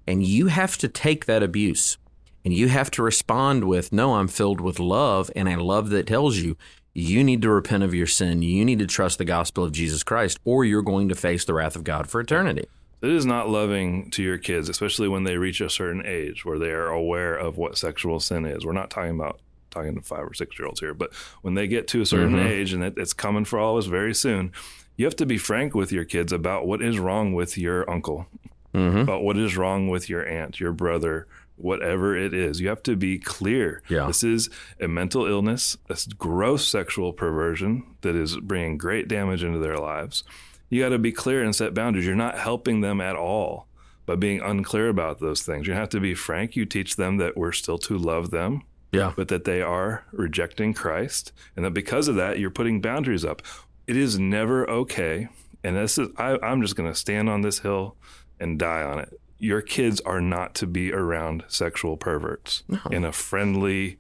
And 0.06 0.24
you 0.24 0.48
have 0.48 0.78
to 0.80 0.88
take 0.88 1.26
that 1.26 1.42
abuse 1.42 1.98
and 2.44 2.54
you 2.54 2.68
have 2.68 2.92
to 2.92 3.04
respond 3.04 3.64
with, 3.66 3.92
No, 3.92 4.16
I'm 4.16 4.28
filled 4.28 4.62
with 4.62 4.80
love, 4.80 5.32
and 5.36 5.48
a 5.48 5.64
love 5.64 5.90
that 5.90 6.08
tells 6.08 6.38
you 6.38 6.58
you 6.94 7.24
need 7.24 7.42
to 7.42 7.50
repent 7.50 7.84
of 7.84 7.94
your 7.94 8.08
sin. 8.08 8.42
You 8.42 8.64
need 8.64 8.80
to 8.80 8.86
trust 8.86 9.18
the 9.18 9.26
gospel 9.26 9.64
of 9.64 9.72
Jesus 9.72 10.04
Christ, 10.04 10.40
or 10.46 10.64
you're 10.64 10.84
going 10.84 11.10
to 11.10 11.16
face 11.16 11.44
the 11.44 11.54
wrath 11.54 11.76
of 11.76 11.84
God 11.84 12.08
for 12.08 12.22
eternity. 12.22 12.68
It 13.02 13.10
is 13.10 13.26
not 13.26 13.50
loving 13.50 14.10
to 14.12 14.24
your 14.24 14.38
kids, 14.38 14.70
especially 14.70 15.10
when 15.10 15.24
they 15.24 15.38
reach 15.38 15.60
a 15.60 15.70
certain 15.70 16.06
age 16.06 16.46
where 16.46 16.60
they 16.60 16.72
are 16.72 16.88
aware 16.88 17.36
of 17.36 17.58
what 17.58 17.78
sexual 17.78 18.20
sin 18.20 18.46
is. 18.46 18.66
We're 18.66 18.72
not 18.72 18.90
talking 18.90 19.16
about 19.16 19.42
talking 19.72 19.96
to 19.96 20.02
five 20.02 20.26
or 20.26 20.34
six 20.34 20.58
year 20.58 20.68
olds 20.68 20.80
here, 20.80 20.94
but 20.94 21.14
when 21.42 21.56
they 21.56 21.68
get 21.68 21.88
to 21.90 22.02
a 22.02 22.06
certain 22.06 22.36
mm-hmm. 22.36 22.48
age, 22.48 22.74
and 22.74 22.84
it, 22.84 22.94
it's 22.96 23.12
coming 23.12 23.44
for 23.44 23.60
all 23.60 23.78
of 23.78 23.84
us 23.84 23.90
very 23.90 24.14
soon, 24.14 24.54
you 24.96 25.06
have 25.06 25.16
to 25.18 25.26
be 25.26 25.38
frank 25.38 25.74
with 25.74 25.92
your 25.92 26.06
kids 26.06 26.32
about 26.32 26.68
what 26.68 26.82
is 26.82 27.00
wrong 27.00 27.34
with 27.34 27.58
your 27.58 27.90
uncle, 27.90 28.28
mm-hmm. 28.74 29.00
about 29.00 29.24
what 29.24 29.38
is 29.38 29.58
wrong 29.58 29.90
with 29.90 30.10
your 30.10 30.26
aunt, 30.26 30.60
your 30.60 30.72
brother, 30.72 31.28
whatever 31.56 32.16
it 32.18 32.34
is. 32.34 32.60
You 32.60 32.68
have 32.70 32.84
to 32.84 32.96
be 32.96 33.20
clear. 33.20 33.82
Yeah. 33.90 34.08
This 34.08 34.24
is 34.24 34.50
a 34.80 34.88
mental 34.88 35.26
illness, 35.26 35.78
a 35.90 35.98
gross 36.18 36.68
sexual 36.68 37.14
perversion 37.14 37.84
that 38.02 38.16
is 38.16 38.38
bringing 38.38 38.78
great 38.78 39.08
damage 39.08 39.44
into 39.44 39.60
their 39.60 39.78
lives. 39.78 40.24
You 40.70 40.82
got 40.82 40.90
to 40.90 40.98
be 41.00 41.12
clear 41.12 41.44
and 41.44 41.56
set 41.56 41.74
boundaries. 41.74 42.06
You're 42.06 42.16
not 42.16 42.38
helping 42.40 42.82
them 42.82 43.00
at 43.02 43.16
all 43.16 43.68
by 44.06 44.16
being 44.16 44.42
unclear 44.42 44.90
about 44.90 45.20
those 45.20 45.44
things. 45.44 45.68
You 45.68 45.74
have 45.74 45.90
to 45.90 46.00
be 46.00 46.16
frank. 46.16 46.56
You 46.56 46.66
teach 46.66 46.96
them 46.96 47.18
that 47.18 47.38
we're 47.38 47.52
still 47.52 47.78
to 47.80 47.98
love 47.98 48.32
them, 48.32 48.64
Yeah. 48.92 49.14
but 49.16 49.28
that 49.30 49.46
they 49.46 49.62
are 49.62 50.04
rejecting 50.12 50.74
Christ, 50.74 51.32
and 51.56 51.64
that 51.64 51.72
because 51.76 52.08
of 52.08 52.16
that, 52.16 52.40
you're 52.40 52.50
putting 52.50 52.82
boundaries 52.82 53.24
up. 53.24 53.42
It 53.88 53.96
is 53.96 54.18
never 54.20 54.68
okay. 54.70 55.28
And 55.64 55.78
this 55.78 55.98
is, 55.98 56.10
I, 56.18 56.38
I'm 56.44 56.62
just 56.62 56.76
going 56.76 56.92
to 56.92 56.98
stand 56.98 57.30
on 57.30 57.42
this 57.42 57.60
hill 57.60 57.96
and 58.40 58.58
die 58.60 58.82
on 58.82 59.00
it. 59.00 59.18
Your 59.40 59.62
kids 59.62 60.00
are 60.02 60.22
not 60.22 60.56
to 60.56 60.68
be 60.68 60.94
around 60.94 61.44
sexual 61.48 61.98
perverts 61.98 62.64
in 62.90 63.04
a 63.04 63.12
friendly, 63.12 63.98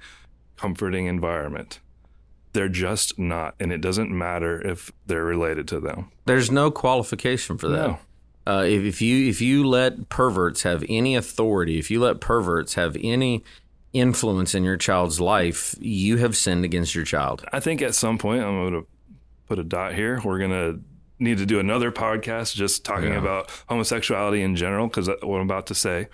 comforting 0.55 1.07
environment. 1.07 1.79
They're 2.53 2.69
just 2.69 3.19
not. 3.19 3.55
And 3.59 3.71
it 3.71 3.81
doesn't 3.81 4.11
matter 4.11 4.65
if 4.65 4.91
they're 5.05 5.25
related 5.25 5.67
to 5.69 5.79
them. 5.79 6.11
There's 6.25 6.51
no 6.51 6.71
qualification 6.71 7.57
for 7.57 7.67
that. 7.69 7.87
No. 7.87 7.99
Uh, 8.45 8.63
if, 8.67 8.83
if 8.83 9.01
you 9.01 9.29
if 9.29 9.41
you 9.41 9.65
let 9.65 10.09
perverts 10.09 10.63
have 10.63 10.83
any 10.89 11.15
authority, 11.15 11.79
if 11.79 11.89
you 11.89 11.99
let 11.99 12.19
perverts 12.19 12.75
have 12.75 12.97
any 13.01 13.43
influence 13.93 14.53
in 14.53 14.63
your 14.63 14.77
child's 14.77 15.21
life, 15.21 15.75
you 15.79 16.17
have 16.17 16.35
sinned 16.35 16.65
against 16.65 16.93
your 16.93 17.05
child. 17.05 17.45
I 17.53 17.59
think 17.59 17.81
at 17.81 17.95
some 17.95 18.17
point 18.17 18.43
I'm 18.43 18.69
going 18.69 18.73
to 18.73 18.87
put 19.47 19.59
a 19.59 19.63
dot 19.63 19.93
here. 19.93 20.19
We're 20.23 20.39
going 20.39 20.51
to 20.51 20.81
need 21.19 21.37
to 21.37 21.45
do 21.45 21.59
another 21.59 21.91
podcast 21.91 22.55
just 22.55 22.83
talking 22.83 23.09
Yeah. 23.13 23.19
about 23.19 23.49
homosexuality 23.69 24.41
in 24.41 24.55
general 24.55 24.87
because 24.87 25.07
what 25.07 25.37
I'm 25.37 25.41
about 25.49 25.67
to 25.67 25.75
say. 25.75 26.07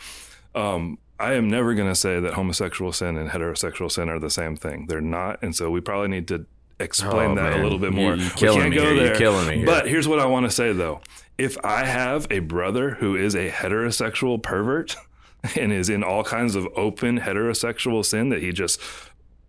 Um, 0.55 0.97
I 1.19 1.33
am 1.33 1.49
never 1.49 1.73
going 1.73 1.89
to 1.89 1.95
say 1.95 2.19
that 2.19 2.33
homosexual 2.33 2.91
sin 2.93 3.17
and 3.17 3.29
heterosexual 3.29 3.91
sin 3.91 4.07
are 4.09 4.19
the 4.19 4.29
same 4.29 4.55
thing. 4.55 4.85
They're 4.87 5.01
not, 5.01 5.41
and 5.43 5.53
so 5.55 5.69
we 5.69 5.81
probably 5.81 6.07
need 6.07 6.27
to 6.29 6.45
explain 6.79 7.31
Oh, 7.31 7.35
that 7.35 7.51
man. 7.51 7.59
a 7.59 7.63
little 7.63 7.77
bit 7.79 7.91
more. 7.91 8.15
you 8.15 8.23
we 8.23 8.29
killing 8.31 8.59
can't 8.61 8.69
me 8.71 8.75
go 8.77 8.83
here. 8.83 8.93
You're 8.93 9.03
there. 9.07 9.15
killing 9.17 9.47
me 9.47 9.57
here. 9.57 9.65
But 9.65 9.87
here's 9.89 10.07
what 10.07 10.19
I 10.19 10.25
want 10.25 10.45
to 10.45 10.49
say 10.51 10.71
though: 10.71 11.01
if 11.37 11.57
I 11.63 11.83
have 11.85 12.25
a 12.31 12.39
brother 12.39 12.91
who 12.91 13.15
is 13.17 13.35
a 13.35 13.49
heterosexual 13.49 14.41
pervert 14.41 14.95
and 15.57 15.73
is 15.73 15.89
in 15.89 16.03
all 16.03 16.23
kinds 16.23 16.55
of 16.55 16.67
open 16.77 17.19
heterosexual 17.19 18.05
sin 18.05 18.29
that 18.29 18.41
he 18.41 18.53
just 18.53 18.79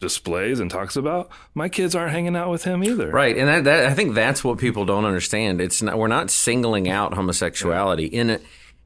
displays 0.01 0.59
and 0.59 0.71
talks 0.71 0.97
about, 0.97 1.31
my 1.55 1.69
kids 1.69 1.95
aren't 1.95 2.13
hanging 2.13 2.35
out 2.35 2.51
with 2.51 2.65
him 2.65 2.83
either. 2.83 3.11
Right, 3.11 3.37
and 3.37 3.49
that, 3.49 3.65
that 3.65 3.87
I 3.87 3.95
think 3.95 4.15
that's 4.15 4.43
what 4.43 4.59
people 4.59 4.85
don't 4.85 5.05
understand. 5.05 5.61
It's 5.61 5.83
not 5.83 5.99
we're 5.99 6.09
not 6.09 6.31
singling 6.31 6.89
out 6.89 7.15
homosexuality 7.15 8.07
in 8.07 8.31
it. 8.31 8.43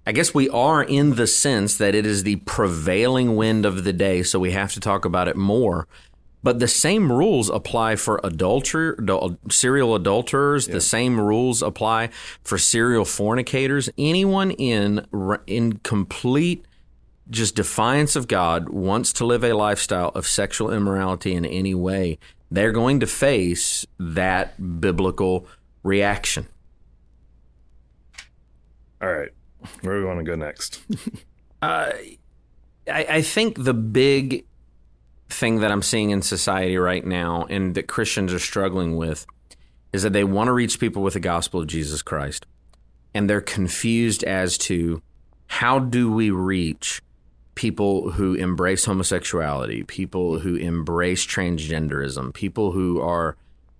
I 0.06 0.12
guess 0.12 0.34
we 0.34 0.50
are 0.50 0.82
in 0.82 1.14
the 1.14 1.26
sense 1.26 1.78
that 1.78 1.94
it 1.94 2.04
is 2.04 2.24
the 2.24 2.36
prevailing 2.36 3.36
wind 3.36 3.64
of 3.64 3.84
the 3.84 3.92
day, 3.92 4.22
so 4.22 4.38
we 4.38 4.50
have 4.50 4.72
to 4.74 4.80
talk 4.80 5.06
about 5.06 5.28
it 5.28 5.36
more. 5.36 5.88
But 6.42 6.58
the 6.58 6.68
same 6.68 7.10
rules 7.10 7.48
apply 7.48 7.96
for 7.96 8.20
adulterer, 8.22 8.96
adul- 8.96 9.32
uh, 9.32 9.48
serial 9.48 9.94
adulterers. 9.94 10.66
The 10.66 10.82
same 10.82 11.18
rules 11.18 11.62
apply 11.62 12.10
for 12.42 12.58
serial 12.58 13.06
fornicators. 13.06 13.88
Anyone 13.96 14.50
in 14.50 15.06
in 15.46 15.78
complete 15.78 16.66
just 17.30 17.56
defiance 17.56 18.16
of 18.16 18.28
God 18.28 18.68
wants 18.68 19.12
to 19.14 19.26
live 19.26 19.44
a 19.44 19.52
lifestyle 19.52 20.10
of 20.10 20.26
sexual 20.26 20.72
immorality 20.72 21.34
in 21.34 21.44
any 21.44 21.74
way, 21.74 22.18
they're 22.50 22.72
going 22.72 23.00
to 23.00 23.06
face 23.06 23.86
that 23.98 24.80
biblical 24.80 25.46
reaction. 25.82 26.46
All 29.00 29.12
right. 29.12 29.30
Where 29.80 29.94
do 29.94 30.00
we 30.00 30.06
want 30.06 30.18
to 30.20 30.24
go 30.24 30.36
next? 30.36 30.80
Uh, 31.62 31.92
I, 32.86 33.06
I 33.08 33.22
think 33.22 33.64
the 33.64 33.72
big 33.72 34.44
thing 35.30 35.60
that 35.60 35.72
I'm 35.72 35.80
seeing 35.80 36.10
in 36.10 36.20
society 36.20 36.76
right 36.76 37.02
now 37.02 37.46
and 37.48 37.74
that 37.74 37.86
Christians 37.86 38.34
are 38.34 38.38
struggling 38.38 38.98
with 38.98 39.24
is 39.94 40.02
that 40.02 40.12
they 40.12 40.24
want 40.24 40.48
to 40.48 40.52
reach 40.52 40.78
people 40.78 41.02
with 41.02 41.14
the 41.14 41.20
gospel 41.20 41.62
of 41.62 41.68
Jesus 41.68 42.02
Christ. 42.02 42.44
And 43.14 43.30
they're 43.30 43.40
confused 43.40 44.24
as 44.24 44.58
to 44.58 45.00
how 45.46 45.78
do 45.78 46.12
we 46.12 46.30
reach 46.30 47.00
people 47.54 48.12
who 48.12 48.34
embrace 48.34 48.84
homosexuality, 48.84 49.84
people 49.84 50.40
who 50.40 50.56
embrace 50.56 51.24
transgenderism, 51.26 52.34
people 52.34 52.72
who 52.72 53.00
are 53.00 53.36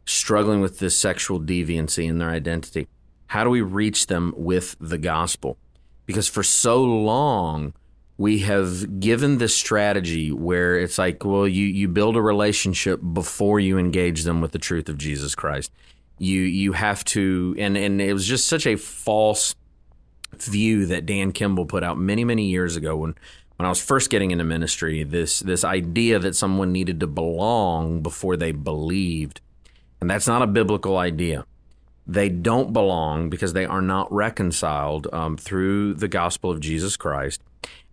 struggling 0.07 0.61
with 0.61 0.79
this 0.79 0.99
sexual 0.99 1.41
deviancy 1.41 2.09
in 2.09 2.19
their 2.19 2.31
identity. 2.31 2.87
How 3.29 3.43
do 3.43 3.51
we 3.51 3.63
reach 3.63 4.07
them 4.07 4.33
with 4.37 4.77
the 4.81 4.99
gospel? 4.99 5.57
Because 6.07 6.29
for 6.29 6.43
so 6.43 6.85
long, 6.85 7.73
we 8.17 8.41
have 8.41 9.01
given 9.01 9.39
this 9.39 9.57
strategy 9.57 10.31
where 10.31 10.79
it's 10.79 10.99
like, 10.99 11.25
well, 11.25 11.49
you, 11.49 11.67
you 11.67 11.89
build 11.89 12.17
a 12.17 12.23
relationship 12.23 13.01
before 13.13 13.59
you 13.59 13.79
engage 13.79 14.23
them 14.23 14.41
with 14.41 14.53
the 14.53 14.59
truth 14.59 14.89
of 14.89 14.99
Jesus 14.99 15.35
Christ. 15.35 15.73
You 16.19 16.43
you 16.43 16.73
have 16.73 17.05
to 17.07 17.57
and, 17.59 17.77
and 17.77 18.01
it 18.01 18.13
was 18.13 18.25
just 18.25 18.47
such 18.47 18.69
a 18.69 18.77
false 18.77 19.57
view 20.35 20.87
that 20.87 21.07
Dan 21.07 21.33
Kimball 21.33 21.67
put 21.67 21.83
out 21.83 21.99
many, 21.99 22.25
many 22.25 22.47
years 22.47 22.77
ago 22.77 22.97
when 22.97 23.17
when 23.57 23.67
I 23.67 23.69
was 23.69 23.81
first 23.81 24.11
getting 24.11 24.31
into 24.31 24.45
ministry, 24.45 25.05
this 25.05 25.41
this 25.41 25.65
idea 25.65 26.19
that 26.19 26.37
someone 26.37 26.73
needed 26.73 27.01
to 27.01 27.07
belong 27.07 28.03
before 28.03 28.37
they 28.37 28.53
believed. 28.53 29.41
And 30.01 30.11
that's 30.11 30.27
not 30.27 30.43
a 30.43 30.47
biblical 30.47 30.99
idea. 30.99 31.47
They 32.07 32.29
don't 32.29 32.73
belong 32.73 33.31
because 33.31 33.53
they 33.53 33.65
are 33.65 33.81
not 33.81 34.13
reconciled 34.13 35.07
um, 35.13 35.37
through 35.37 35.95
the 35.95 36.09
gospel 36.09 36.51
of 36.51 36.61
Jesus 36.61 36.97
Christ. 36.97 37.41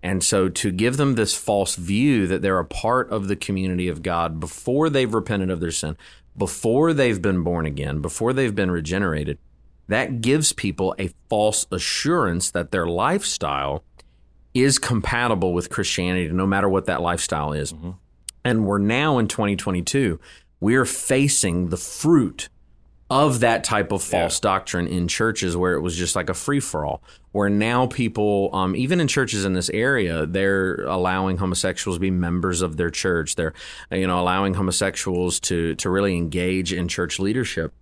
And 0.03 0.23
so 0.23 0.49
to 0.49 0.71
give 0.71 0.97
them 0.97 1.15
this 1.15 1.35
false 1.35 1.75
view 1.75 2.27
that 2.27 2.41
they're 2.41 2.59
a 2.59 2.65
part 2.65 3.09
of 3.11 3.27
the 3.27 3.35
community 3.35 3.87
of 3.87 4.01
God 4.01 4.39
before 4.39 4.89
they've 4.89 5.13
repented 5.13 5.51
of 5.51 5.59
their 5.59 5.71
sin, 5.71 5.95
before 6.35 6.91
they've 6.91 7.21
been 7.21 7.43
born 7.43 7.65
again, 7.65 8.01
before 8.01 8.33
they've 8.33 8.55
been 8.55 8.71
regenerated, 8.71 9.37
that 9.87 10.21
gives 10.21 10.53
people 10.53 10.95
a 10.97 11.11
false 11.29 11.67
assurance 11.71 12.49
that 12.51 12.71
their 12.71 12.87
lifestyle 12.87 13.83
is 14.53 14.79
compatible 14.79 15.53
with 15.53 15.69
Christianity, 15.69 16.29
no 16.29 16.45
matter 16.45 16.67
what 16.67 16.85
that 16.85 17.01
lifestyle 17.01 17.53
is. 17.53 17.73
Mm-hmm. 17.73 17.91
And 18.43 18.65
we're 18.65 18.79
now 18.79 19.17
in 19.17 19.27
2022, 19.27 20.19
we're 20.59 20.85
facing 20.85 21.69
the 21.69 21.77
fruit 21.77 22.49
of 23.11 23.41
that 23.41 23.65
type 23.65 23.91
of 23.91 24.01
false 24.01 24.39
yeah. 24.39 24.49
doctrine 24.49 24.87
in 24.87 25.05
churches 25.05 25.57
where 25.57 25.73
it 25.73 25.81
was 25.81 25.97
just 25.97 26.15
like 26.15 26.29
a 26.29 26.33
free 26.33 26.61
for 26.61 26.85
all. 26.85 27.03
Where 27.33 27.49
now 27.49 27.87
people, 27.87 28.49
um, 28.53 28.73
even 28.75 29.01
in 29.01 29.07
churches 29.09 29.43
in 29.43 29.51
this 29.51 29.69
area, 29.71 30.25
they're 30.25 30.83
allowing 30.85 31.37
homosexuals 31.37 31.97
to 31.97 31.99
be 31.99 32.09
members 32.09 32.61
of 32.61 32.77
their 32.77 32.89
church. 32.89 33.35
They're, 33.35 33.53
you 33.91 34.07
know, 34.07 34.19
allowing 34.19 34.53
homosexuals 34.53 35.41
to 35.41 35.75
to 35.75 35.89
really 35.89 36.15
engage 36.15 36.71
in 36.71 36.87
church 36.87 37.19
leadership. 37.19 37.73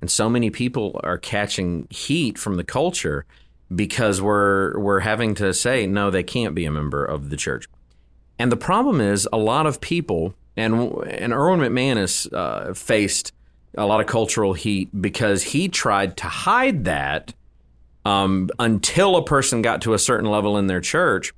And 0.00 0.10
so 0.10 0.28
many 0.30 0.48
people 0.48 0.98
are 1.04 1.18
catching 1.18 1.86
heat 1.90 2.38
from 2.38 2.56
the 2.56 2.64
culture 2.64 3.26
because 3.74 4.20
we're 4.22 4.78
we're 4.78 5.00
having 5.00 5.34
to 5.36 5.52
say 5.52 5.86
no, 5.86 6.10
they 6.10 6.22
can't 6.22 6.54
be 6.54 6.64
a 6.64 6.70
member 6.70 7.04
of 7.04 7.30
the 7.30 7.36
church. 7.36 7.66
And 8.38 8.52
the 8.52 8.56
problem 8.56 9.00
is 9.00 9.28
a 9.32 9.38
lot 9.38 9.66
of 9.66 9.80
people, 9.80 10.34
and 10.56 10.74
and 11.06 11.32
Erwin 11.32 11.60
McManus 11.60 12.32
uh, 12.32 12.74
faced 12.74 13.32
a 13.76 13.86
lot 13.86 14.00
of 14.00 14.06
cultural 14.06 14.54
heat 14.54 14.88
because 15.00 15.42
he 15.42 15.68
tried 15.68 16.16
to 16.18 16.26
hide 16.26 16.84
that 16.84 17.34
um, 18.04 18.48
until 18.58 19.16
a 19.16 19.24
person 19.24 19.62
got 19.62 19.82
to 19.82 19.92
a 19.94 19.98
certain 19.98 20.30
level 20.30 20.56
in 20.56 20.66
their 20.66 20.80
church. 20.80 21.32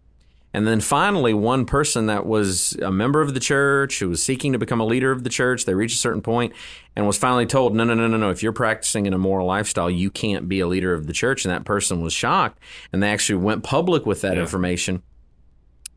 And 0.53 0.67
then 0.67 0.81
finally, 0.81 1.33
one 1.33 1.65
person 1.65 2.07
that 2.07 2.27
was 2.27 2.73
a 2.83 2.91
member 2.91 3.21
of 3.21 3.35
the 3.35 3.41
church 3.41 4.01
who 4.01 4.09
was 4.09 4.23
seeking 4.23 4.53
to 4.53 4.59
become 4.59 4.81
a 4.81 4.85
leader 4.85 5.13
of 5.13 5.23
the 5.23 5.31
church, 5.31 5.65
they 5.65 5.75
reached 5.75 5.95
a 5.95 6.01
certain 6.01 6.23
point 6.23 6.53
and 6.97 7.07
was 7.07 7.17
finally 7.17 7.47
told, 7.47 7.75
no, 7.75 7.85
no, 7.85 7.95
no, 7.95 8.09
no, 8.09 8.17
no. 8.17 8.31
If 8.31 8.43
you're 8.43 8.53
practicing 8.53 9.07
an 9.07 9.15
immoral 9.15 9.47
lifestyle, 9.47 9.89
you 9.89 10.11
can't 10.11 10.49
be 10.49 10.59
a 10.59 10.67
leader 10.67 10.93
of 10.93 11.07
the 11.07 11.13
church. 11.13 11.45
And 11.45 11.55
that 11.55 11.65
person 11.65 12.01
was 12.01 12.13
shocked. 12.13 12.59
And 12.93 13.01
they 13.01 13.11
actually 13.11 13.39
went 13.39 13.63
public 13.63 14.07
with 14.07 14.23
that 14.23 14.35
yeah. 14.35 14.43
information. 14.43 15.03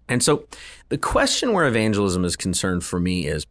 And 0.07 0.21
so 0.21 0.45
the 0.89 0.97
question 0.99 1.53
where 1.53 1.65
evangelism 1.65 2.23
is 2.23 2.35
concerned 2.35 2.83
for 2.83 2.99
me 2.99 3.25
is 3.25 3.45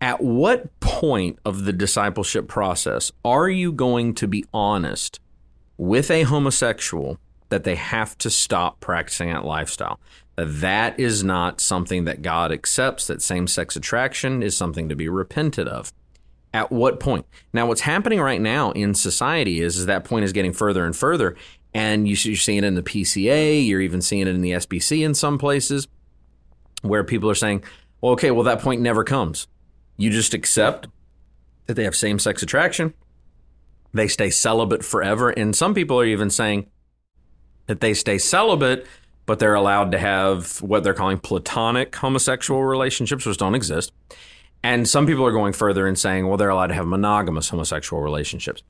at 0.00 0.20
what 0.20 0.80
point 0.80 1.38
of 1.44 1.64
the 1.64 1.72
discipleship 1.72 2.48
process 2.48 3.12
are 3.24 3.48
you 3.48 3.70
going 3.70 4.14
to 4.14 4.26
be 4.26 4.44
honest 4.52 5.20
with 5.76 6.10
a 6.10 6.24
homosexual 6.24 7.18
that 7.50 7.62
they 7.62 7.76
have 7.76 8.18
to 8.18 8.30
stop 8.30 8.80
practicing 8.80 9.28
that 9.28 9.44
lifestyle? 9.44 10.00
That 10.36 10.98
is 10.98 11.22
not 11.22 11.60
something 11.60 12.04
that 12.04 12.22
God 12.22 12.52
accepts, 12.52 13.06
that 13.06 13.22
same 13.22 13.46
sex 13.46 13.76
attraction 13.76 14.42
is 14.42 14.56
something 14.56 14.88
to 14.88 14.96
be 14.96 15.08
repented 15.08 15.68
of. 15.68 15.92
At 16.54 16.70
what 16.70 17.00
point? 17.00 17.26
Now, 17.52 17.66
what's 17.66 17.82
happening 17.82 18.20
right 18.20 18.40
now 18.40 18.72
in 18.72 18.94
society 18.94 19.60
is, 19.60 19.76
is 19.76 19.86
that 19.86 20.04
point 20.04 20.24
is 20.24 20.32
getting 20.32 20.52
further 20.52 20.84
and 20.84 20.94
further, 20.94 21.36
and 21.74 22.06
you, 22.06 22.14
you're 22.14 22.36
seeing 22.36 22.58
it 22.58 22.64
in 22.64 22.74
the 22.74 22.82
PCA, 22.82 23.66
you're 23.66 23.80
even 23.80 24.02
seeing 24.02 24.22
it 24.22 24.28
in 24.28 24.42
the 24.42 24.52
SBC 24.52 25.04
in 25.04 25.14
some 25.14 25.38
places, 25.38 25.88
where 26.82 27.04
people 27.04 27.30
are 27.30 27.34
saying, 27.34 27.64
well, 28.00 28.12
okay, 28.12 28.30
well, 28.30 28.44
that 28.44 28.60
point 28.60 28.82
never 28.82 29.04
comes. 29.04 29.46
You 29.96 30.10
just 30.10 30.34
accept 30.34 30.88
that 31.66 31.74
they 31.74 31.84
have 31.84 31.96
same 31.96 32.18
sex 32.18 32.42
attraction. 32.42 32.92
They 33.94 34.08
stay 34.08 34.30
celibate 34.30 34.84
forever. 34.84 35.30
And 35.30 35.54
some 35.54 35.74
people 35.74 36.00
are 36.00 36.04
even 36.04 36.30
saying 36.30 36.66
that 37.66 37.80
they 37.80 37.94
stay 37.94 38.18
celibate, 38.18 38.86
but 39.26 39.38
they're 39.38 39.54
allowed 39.54 39.92
to 39.92 39.98
have 39.98 40.60
what 40.62 40.82
they're 40.82 40.94
calling 40.94 41.18
platonic 41.18 41.94
homosexual 41.94 42.64
relationships, 42.64 43.24
which 43.24 43.36
don't 43.36 43.54
exist. 43.54 43.92
And 44.62 44.88
some 44.88 45.06
people 45.06 45.26
are 45.26 45.32
going 45.32 45.52
further 45.52 45.86
and 45.86 45.98
saying, 45.98 46.26
well, 46.26 46.36
they're 46.36 46.48
allowed 46.48 46.68
to 46.68 46.74
have 46.74 46.86
monogamous 46.86 47.48
homosexual 47.48 48.02
relationships. 48.02 48.62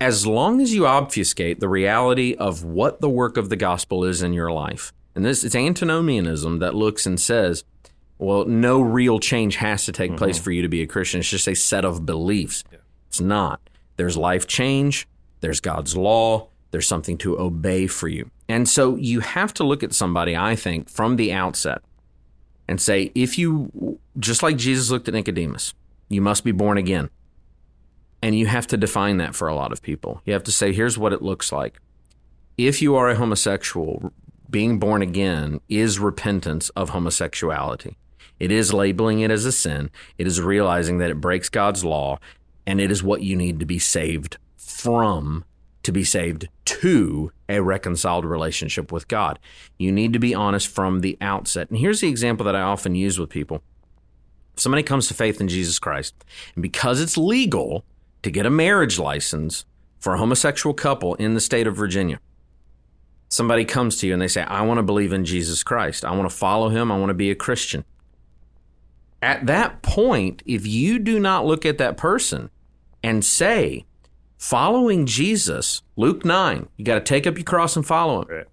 As 0.00 0.26
long 0.26 0.60
as 0.60 0.74
you 0.74 0.86
obfuscate 0.86 1.60
the 1.60 1.68
reality 1.68 2.34
of 2.34 2.64
what 2.64 3.00
the 3.00 3.08
work 3.08 3.36
of 3.36 3.48
the 3.48 3.56
gospel 3.56 4.04
is 4.04 4.22
in 4.22 4.32
your 4.32 4.50
life, 4.50 4.92
and 5.14 5.24
this 5.24 5.42
it's 5.44 5.54
antinomianism 5.54 6.58
that 6.58 6.74
looks 6.74 7.06
and 7.06 7.18
says, 7.18 7.64
well, 8.18 8.44
no 8.44 8.80
real 8.80 9.18
change 9.18 9.56
has 9.56 9.84
to 9.86 9.92
take 9.92 10.10
mm-hmm. 10.10 10.18
place 10.18 10.38
for 10.38 10.50
you 10.50 10.62
to 10.62 10.68
be 10.68 10.82
a 10.82 10.86
Christian. 10.86 11.20
It's 11.20 11.30
just 11.30 11.48
a 11.48 11.54
set 11.54 11.84
of 11.84 12.04
beliefs. 12.04 12.64
Yeah. 12.70 12.78
It's 13.08 13.20
not. 13.20 13.60
There's 13.96 14.16
life 14.16 14.46
change, 14.46 15.08
there's 15.40 15.60
God's 15.60 15.96
law, 15.96 16.48
there's 16.70 16.86
something 16.86 17.16
to 17.18 17.38
obey 17.38 17.86
for 17.86 18.08
you. 18.08 18.30
And 18.48 18.68
so 18.68 18.96
you 18.96 19.20
have 19.20 19.52
to 19.54 19.64
look 19.64 19.82
at 19.82 19.92
somebody, 19.92 20.36
I 20.36 20.54
think, 20.54 20.88
from 20.88 21.16
the 21.16 21.32
outset 21.32 21.82
and 22.68 22.80
say, 22.80 23.10
if 23.14 23.38
you, 23.38 23.98
just 24.18 24.42
like 24.42 24.56
Jesus 24.56 24.90
looked 24.90 25.08
at 25.08 25.14
Nicodemus, 25.14 25.74
you 26.08 26.20
must 26.20 26.44
be 26.44 26.52
born 26.52 26.78
again. 26.78 27.10
And 28.22 28.38
you 28.38 28.46
have 28.46 28.66
to 28.68 28.76
define 28.76 29.18
that 29.18 29.34
for 29.34 29.48
a 29.48 29.54
lot 29.54 29.72
of 29.72 29.82
people. 29.82 30.22
You 30.24 30.32
have 30.32 30.44
to 30.44 30.52
say, 30.52 30.72
here's 30.72 30.98
what 30.98 31.12
it 31.12 31.22
looks 31.22 31.52
like. 31.52 31.78
If 32.56 32.80
you 32.80 32.96
are 32.96 33.10
a 33.10 33.16
homosexual, 33.16 34.12
being 34.48 34.78
born 34.78 35.02
again 35.02 35.60
is 35.68 35.98
repentance 35.98 36.70
of 36.70 36.90
homosexuality. 36.90 37.96
It 38.38 38.50
is 38.50 38.72
labeling 38.72 39.20
it 39.20 39.30
as 39.30 39.44
a 39.44 39.52
sin. 39.52 39.90
It 40.18 40.26
is 40.26 40.40
realizing 40.40 40.98
that 40.98 41.10
it 41.10 41.20
breaks 41.20 41.48
God's 41.48 41.84
law, 41.84 42.18
and 42.66 42.80
it 42.80 42.90
is 42.90 43.02
what 43.02 43.22
you 43.22 43.36
need 43.36 43.60
to 43.60 43.66
be 43.66 43.78
saved 43.78 44.38
from 44.56 45.44
to 45.86 45.92
be 45.92 46.04
saved 46.04 46.48
to 46.64 47.32
a 47.48 47.60
reconciled 47.60 48.24
relationship 48.24 48.92
with 48.92 49.08
God. 49.08 49.38
You 49.78 49.90
need 49.90 50.12
to 50.12 50.18
be 50.18 50.34
honest 50.34 50.68
from 50.68 51.00
the 51.00 51.16
outset. 51.20 51.70
And 51.70 51.78
here's 51.78 52.00
the 52.00 52.08
example 52.08 52.44
that 52.44 52.54
I 52.54 52.60
often 52.60 52.94
use 52.94 53.18
with 53.18 53.30
people. 53.30 53.62
If 54.54 54.60
somebody 54.60 54.82
comes 54.82 55.08
to 55.08 55.14
faith 55.14 55.40
in 55.40 55.48
Jesus 55.48 55.78
Christ, 55.78 56.14
and 56.54 56.62
because 56.62 57.00
it's 57.00 57.16
legal 57.16 57.84
to 58.22 58.30
get 58.30 58.46
a 58.46 58.50
marriage 58.50 58.98
license 58.98 59.64
for 59.98 60.14
a 60.14 60.18
homosexual 60.18 60.74
couple 60.74 61.14
in 61.14 61.34
the 61.34 61.40
state 61.40 61.66
of 61.66 61.76
Virginia, 61.76 62.20
somebody 63.28 63.64
comes 63.64 63.96
to 63.98 64.06
you 64.06 64.12
and 64.12 64.22
they 64.22 64.28
say, 64.28 64.42
I 64.42 64.62
want 64.62 64.78
to 64.78 64.82
believe 64.82 65.12
in 65.12 65.24
Jesus 65.24 65.62
Christ. 65.62 66.04
I 66.04 66.12
want 66.12 66.28
to 66.30 66.36
follow 66.36 66.68
him. 66.68 66.92
I 66.92 66.98
want 66.98 67.10
to 67.10 67.14
be 67.14 67.30
a 67.30 67.34
Christian 67.34 67.84
at 69.22 69.46
that 69.46 69.82
point, 69.82 70.42
if 70.46 70.66
you 70.66 70.98
do 70.98 71.18
not 71.18 71.46
look 71.46 71.64
at 71.64 71.78
that 71.78 71.96
person 71.96 72.50
and 73.02 73.24
say, 73.24 73.84
following 74.38 75.06
Jesus, 75.06 75.82
Luke 75.96 76.24
9, 76.24 76.68
you 76.76 76.84
got 76.84 76.94
to 76.94 77.00
take 77.00 77.26
up 77.26 77.36
your 77.36 77.44
cross 77.44 77.76
and 77.76 77.86
follow 77.86 78.22
him. 78.22 78.28
Right. 78.28 78.46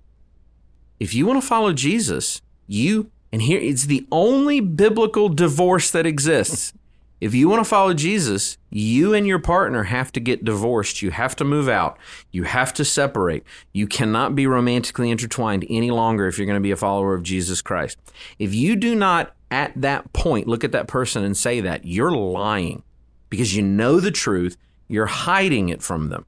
If 0.99 1.13
you 1.13 1.25
want 1.25 1.41
to 1.41 1.47
follow 1.47 1.73
Jesus, 1.73 2.41
you, 2.67 3.11
and 3.31 3.41
here 3.41 3.59
it's 3.59 3.85
the 3.85 4.05
only 4.11 4.59
biblical 4.59 5.29
divorce 5.29 5.91
that 5.91 6.05
exists. 6.05 6.73
If 7.23 7.33
you 7.33 7.47
want 7.47 7.61
to 7.61 7.69
follow 7.69 7.93
Jesus, 7.93 8.57
you 8.69 9.13
and 9.13 9.25
your 9.25 9.39
partner 9.39 9.83
have 9.83 10.11
to 10.11 10.19
get 10.19 10.43
divorced. 10.43 11.01
You 11.01 11.11
have 11.11 11.37
to 11.37 11.45
move 11.45 11.69
out. 11.69 11.97
You 12.33 12.43
have 12.43 12.73
to 12.73 12.83
separate. 12.83 13.45
You 13.71 13.87
cannot 13.87 14.35
be 14.35 14.45
romantically 14.45 15.09
intertwined 15.09 15.65
any 15.69 15.89
longer 15.89 16.27
if 16.27 16.37
you're 16.37 16.45
going 16.45 16.59
to 16.59 16.59
be 16.59 16.71
a 16.71 16.75
follower 16.75 17.13
of 17.13 17.23
Jesus 17.23 17.61
Christ. 17.61 17.97
If 18.39 18.53
you 18.53 18.75
do 18.75 18.93
not 18.93 19.33
at 19.49 19.71
that 19.77 20.11
point 20.11 20.49
look 20.49 20.65
at 20.65 20.73
that 20.73 20.87
person 20.87 21.23
and 21.23 21.37
say 21.37 21.61
that, 21.61 21.85
you're 21.85 22.11
lying 22.11 22.83
because 23.29 23.55
you 23.55 23.61
know 23.61 24.01
the 24.01 24.11
truth. 24.11 24.57
You're 24.87 25.05
hiding 25.05 25.69
it 25.69 25.81
from 25.81 26.09
them. 26.09 26.25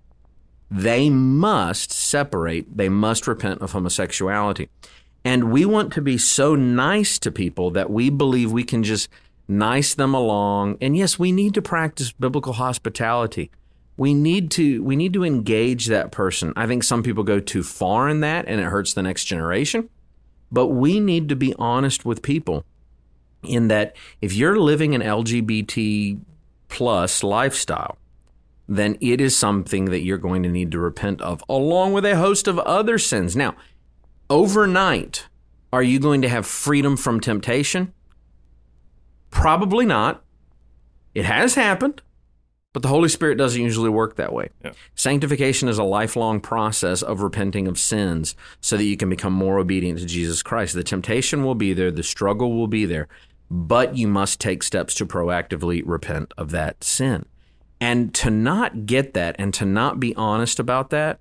They 0.72 1.10
must 1.10 1.92
separate. 1.92 2.76
They 2.76 2.90
must 2.90 3.28
repent 3.28 3.62
of 3.62 3.72
homosexuality. 3.72 4.70
And 5.24 5.52
we 5.52 5.66
want 5.66 5.94
to 5.94 6.02
be 6.02 6.18
so 6.18 6.56
nice 6.56 7.18
to 7.20 7.32
people 7.32 7.72
that 7.72 7.90
we 7.90 8.10
believe 8.10 8.52
we 8.52 8.64
can 8.64 8.84
just 8.84 9.10
nice 9.48 9.94
them 9.94 10.14
along. 10.14 10.78
And 10.82 10.96
yes, 10.96 11.18
we 11.18 11.32
need 11.32 11.54
to 11.56 11.62
practice 11.62 12.12
biblical 12.12 12.54
hospitality. 12.54 13.52
We 13.98 14.14
need 14.14 14.52
to 14.52 14.84
we 14.84 14.96
need 14.96 15.14
to 15.14 15.24
engage 15.24 15.88
that 15.88 16.12
person. 16.12 16.52
I 16.56 16.68
think 16.68 16.84
some 16.84 17.02
people 17.02 17.24
go 17.24 17.40
too 17.40 17.64
far 17.64 18.10
in 18.10 18.20
that 18.20 18.46
and 18.48 18.60
it 18.60 18.66
hurts 18.66 18.94
the 18.94 19.02
next 19.02 19.26
generation. 19.26 19.90
But 20.52 20.68
we 20.68 21.00
need 21.00 21.30
to 21.30 21.36
be 21.36 21.54
honest 21.58 22.06
with 22.06 22.22
people 22.22 22.66
in 23.44 23.68
that 23.70 23.96
if 24.22 24.34
you're 24.34 24.60
living 24.60 24.96
an 24.96 25.02
LGBT 25.02 26.20
plus 26.68 27.24
lifestyle, 27.24 27.98
then 28.68 28.98
it 29.00 29.22
is 29.22 29.36
something 29.36 29.86
that 29.86 30.02
you're 30.02 30.18
going 30.18 30.44
to 30.44 30.50
need 30.50 30.72
to 30.72 30.80
repent 30.80 31.22
of, 31.22 31.44
along 31.48 31.94
with 31.94 32.06
a 32.06 32.18
host 32.18 32.48
of 32.48 32.60
other 32.60 32.98
sins. 32.98 33.36
Now, 33.36 33.56
overnight, 34.30 35.28
are 35.72 35.84
you 35.84 36.00
going 36.00 36.22
to 36.24 36.30
have 36.30 36.46
freedom 36.46 36.98
from 36.98 37.20
temptation? 37.20 37.94
Probably 39.30 39.86
not. 39.86 40.24
It 41.14 41.26
has 41.26 41.56
happened, 41.56 42.02
but 42.74 42.82
the 42.82 42.90
Holy 42.90 43.10
Spirit 43.10 43.38
doesn't 43.38 43.62
usually 43.62 43.90
work 43.90 44.16
that 44.16 44.34
way. 44.34 44.50
Yeah. 44.64 44.72
Sanctification 44.96 45.70
is 45.70 45.78
a 45.78 45.84
lifelong 45.84 46.42
process 46.42 47.02
of 47.02 47.22
repenting 47.22 47.68
of 47.68 47.78
sins 47.78 48.36
so 48.62 48.78
that 48.78 48.84
you 48.84 48.98
can 48.98 49.10
become 49.10 49.34
more 49.34 49.60
obedient 49.60 50.00
to 50.00 50.06
Jesus 50.06 50.42
Christ. 50.42 50.74
The 50.74 50.84
temptation 50.84 51.44
will 51.44 51.56
be 51.56 51.74
there, 51.74 51.92
the 51.92 52.04
struggle 52.04 52.54
will 52.54 52.68
be 52.68 52.86
there, 52.86 53.08
but 53.50 53.96
you 53.96 54.08
must 54.08 54.42
take 54.42 54.64
steps 54.64 54.94
to 54.96 55.06
proactively 55.06 55.84
repent 55.86 56.34
of 56.38 56.52
that 56.52 56.84
sin. 56.84 57.26
And 57.80 58.14
to 58.16 58.30
not 58.30 58.86
get 58.86 59.14
that 59.14 59.36
and 59.38 59.54
to 59.56 59.66
not 59.66 60.00
be 60.00 60.16
honest 60.16 60.60
about 60.60 60.90
that 60.92 61.20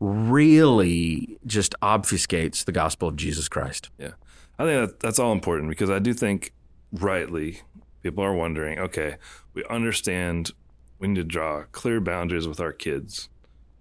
really 0.00 1.38
just 1.46 1.74
obfuscates 1.80 2.64
the 2.64 2.72
gospel 2.72 3.08
of 3.08 3.16
Jesus 3.16 3.48
Christ. 3.48 3.90
Yeah. 3.98 4.12
I 4.58 4.64
think 4.64 4.90
that 4.90 5.00
that's 5.00 5.18
all 5.18 5.32
important 5.32 5.70
because 5.70 5.90
I 5.90 5.98
do 5.98 6.12
think 6.12 6.52
rightly 6.92 7.60
people 8.02 8.22
are 8.22 8.34
wondering, 8.34 8.78
okay, 8.78 9.16
we 9.54 9.64
understand 9.70 10.50
we 10.98 11.08
need 11.08 11.16
to 11.16 11.24
draw 11.24 11.64
clear 11.72 12.00
boundaries 12.00 12.46
with 12.46 12.60
our 12.60 12.72
kids. 12.72 13.28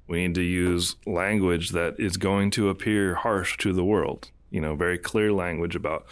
We 0.08 0.26
need 0.26 0.36
to 0.36 0.42
use 0.42 0.96
language 1.06 1.70
that 1.70 2.00
is 2.00 2.18
going 2.18 2.52
to 2.52 2.70
appear 2.70 3.16
harsh 3.16 3.58
to 3.60 3.72
the 3.72 3.84
world. 3.84 4.32
You 4.50 4.62
know, 4.62 4.76
very 4.76 4.98
clear 4.98 5.32
language 5.32 5.76
about 5.76 6.06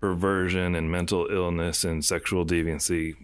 perversion 0.00 0.74
and 0.74 0.90
mental 0.90 1.26
illness 1.30 1.84
and 1.84 2.04
sexual 2.04 2.44
deviancy. 2.44 3.14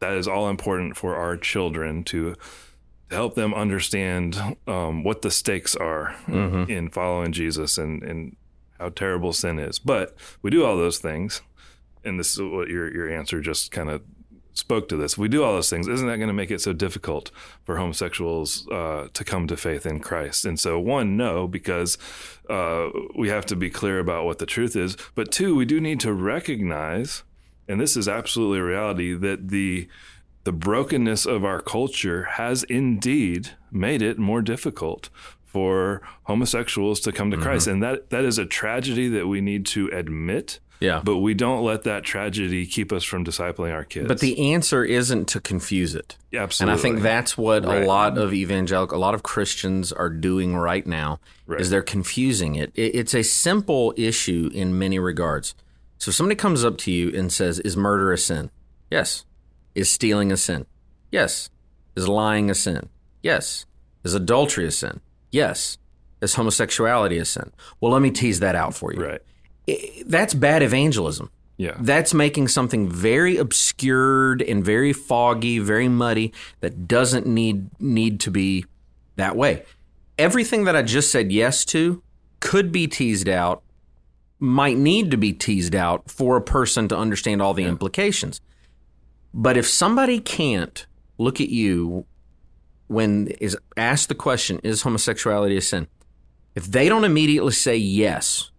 That 0.00 0.12
is 0.14 0.26
all 0.26 0.48
important 0.48 0.96
for 0.96 1.16
our 1.16 1.36
children 1.36 2.04
to 2.04 2.34
to 3.10 3.14
help 3.16 3.34
them 3.34 3.52
understand 3.54 4.56
um, 4.66 5.02
what 5.02 5.22
the 5.22 5.30
stakes 5.30 5.74
are 5.74 6.14
in 6.68 6.90
following 6.90 7.32
Jesus 7.32 7.76
and, 7.76 8.02
and 8.02 8.36
how 8.78 8.88
terrible 8.90 9.32
sin 9.32 9.58
is. 9.58 9.78
But 9.78 10.16
we 10.42 10.50
do 10.50 10.64
all 10.64 10.76
those 10.76 10.98
things, 10.98 11.42
and 12.04 12.18
this 12.18 12.34
is 12.34 12.40
what 12.40 12.68
your 12.68 12.92
your 12.92 13.10
answer 13.10 13.40
just 13.40 13.72
kind 13.72 13.90
of 13.90 14.02
spoke 14.52 14.88
to 14.88 14.96
this. 14.96 15.16
We 15.18 15.28
do 15.28 15.42
all 15.42 15.54
those 15.54 15.70
things. 15.70 15.88
Isn't 15.88 16.06
that 16.06 16.16
going 16.16 16.28
to 16.28 16.34
make 16.34 16.50
it 16.50 16.60
so 16.60 16.72
difficult 16.72 17.30
for 17.64 17.76
homosexuals 17.76 18.68
uh, 18.68 19.08
to 19.12 19.24
come 19.24 19.46
to 19.46 19.56
faith 19.56 19.86
in 19.86 20.00
Christ? 20.00 20.44
And 20.44 20.58
so, 20.58 20.78
one, 20.78 21.16
no, 21.16 21.48
because 21.48 21.98
uh, 22.48 22.88
we 23.16 23.28
have 23.28 23.46
to 23.46 23.56
be 23.56 23.70
clear 23.70 23.98
about 23.98 24.24
what 24.24 24.38
the 24.38 24.46
truth 24.46 24.76
is. 24.76 24.96
But 25.14 25.30
two, 25.32 25.54
we 25.54 25.64
do 25.64 25.80
need 25.80 26.00
to 26.00 26.12
recognize, 26.12 27.22
and 27.70 27.80
this 27.80 27.96
is 27.96 28.08
absolutely 28.08 28.58
a 28.58 28.64
reality, 28.64 29.14
that 29.14 29.48
the 29.48 29.88
the 30.44 30.52
brokenness 30.52 31.26
of 31.26 31.44
our 31.44 31.60
culture 31.60 32.24
has 32.24 32.62
indeed 32.64 33.50
made 33.70 34.02
it 34.02 34.18
more 34.18 34.40
difficult 34.40 35.10
for 35.44 36.00
homosexuals 36.24 37.00
to 37.00 37.12
come 37.12 37.30
to 37.30 37.36
mm-hmm. 37.36 37.44
Christ. 37.44 37.66
And 37.66 37.82
that 37.82 38.10
that 38.10 38.24
is 38.24 38.38
a 38.38 38.46
tragedy 38.46 39.08
that 39.08 39.26
we 39.26 39.40
need 39.40 39.66
to 39.66 39.88
admit. 39.88 40.60
Yeah. 40.80 41.02
But 41.04 41.18
we 41.18 41.34
don't 41.34 41.62
let 41.62 41.82
that 41.82 42.04
tragedy 42.04 42.64
keep 42.64 42.90
us 42.90 43.04
from 43.04 43.22
discipling 43.22 43.70
our 43.70 43.84
kids. 43.84 44.08
But 44.08 44.20
the 44.20 44.52
answer 44.54 44.82
isn't 44.82 45.28
to 45.28 45.38
confuse 45.38 45.94
it. 45.94 46.16
Yeah, 46.30 46.42
Absolutely. 46.44 46.72
And 46.72 46.78
I 46.78 46.82
think 46.82 47.02
that's 47.02 47.36
what 47.36 47.66
Right. 47.66 47.82
a 47.82 47.86
lot 47.86 48.16
of 48.16 48.32
evangelical, 48.32 48.96
a 48.96 48.98
lot 48.98 49.14
of 49.14 49.22
Christians 49.22 49.92
are 49.92 50.08
doing 50.08 50.56
right 50.56 50.86
now 50.86 51.20
Right. 51.46 51.60
is 51.60 51.68
they're 51.68 51.82
confusing 51.82 52.54
it. 52.54 52.72
it. 52.74 52.94
It's 52.94 53.12
a 53.12 53.22
simple 53.22 53.92
issue 53.98 54.50
in 54.54 54.78
many 54.78 54.98
regards. 54.98 55.54
So 56.00 56.08
if 56.08 56.14
somebody 56.16 56.34
comes 56.34 56.64
up 56.64 56.76
to 56.78 56.90
you 56.90 57.10
and 57.16 57.30
says, 57.32 57.60
"Is 57.60 57.76
murder 57.76 58.12
a 58.12 58.18
sin?" 58.18 58.50
Yes. 58.90 59.24
Is 59.76 59.88
stealing 59.90 60.32
a 60.32 60.36
sin? 60.36 60.66
Yes. 61.12 61.48
Is 61.94 62.08
lying 62.08 62.50
a 62.50 62.54
sin? 62.54 62.88
Yes. 63.22 63.66
Is 64.02 64.14
adultery 64.14 64.66
a 64.66 64.70
sin? 64.72 65.00
Yes. 65.30 65.78
Is 66.20 66.34
homosexuality 66.34 67.18
a 67.18 67.24
sin? 67.24 67.52
Well, 67.80 67.92
let 67.92 68.02
me 68.02 68.10
tease 68.10 68.40
that 68.40 68.54
out 68.56 68.74
for 68.74 68.92
you. 68.92 69.00
right. 69.04 69.20
I- 69.68 70.02
That's 70.06 70.34
bad 70.34 70.62
evangelism. 70.62 71.30
Yeah. 71.58 71.76
That's 71.78 72.14
making 72.14 72.48
something 72.48 72.88
very 72.90 73.36
obscured 73.36 74.40
and 74.42 74.64
very 74.64 74.92
foggy, 74.94 75.58
very 75.58 75.88
muddy 75.88 76.32
that 76.60 76.88
doesn't 76.88 77.26
need 77.26 77.68
need 77.78 78.18
to 78.20 78.30
be 78.30 78.64
that 79.16 79.36
way. 79.36 79.64
Everything 80.18 80.64
that 80.64 80.74
I 80.74 80.82
just 80.82 81.10
said 81.12 81.30
yes 81.30 81.64
to 81.66 82.02
could 82.40 82.72
be 82.72 82.86
teased 82.86 83.28
out, 83.28 83.62
might 84.40 84.78
need 84.78 85.10
to 85.10 85.16
be 85.16 85.32
teased 85.32 85.74
out 85.74 86.10
for 86.10 86.36
a 86.36 86.42
person 86.42 86.88
to 86.88 86.96
understand 86.96 87.40
all 87.42 87.54
the 87.54 87.64
implications. 87.64 88.40
But 89.32 89.56
if 89.56 89.68
somebody 89.68 90.18
can't 90.18 90.86
look 91.18 91.40
at 91.40 91.50
you 91.50 92.06
when 92.88 93.28
is 93.40 93.56
asked 93.76 94.08
the 94.08 94.16
question, 94.16 94.58
is 94.64 94.82
homosexuality 94.82 95.56
a 95.56 95.60
sin? 95.60 95.86
If 96.56 96.66
they 96.66 96.88
don't 96.88 97.04
immediately 97.04 97.52
say 97.52 97.76
yes, 97.76 98.50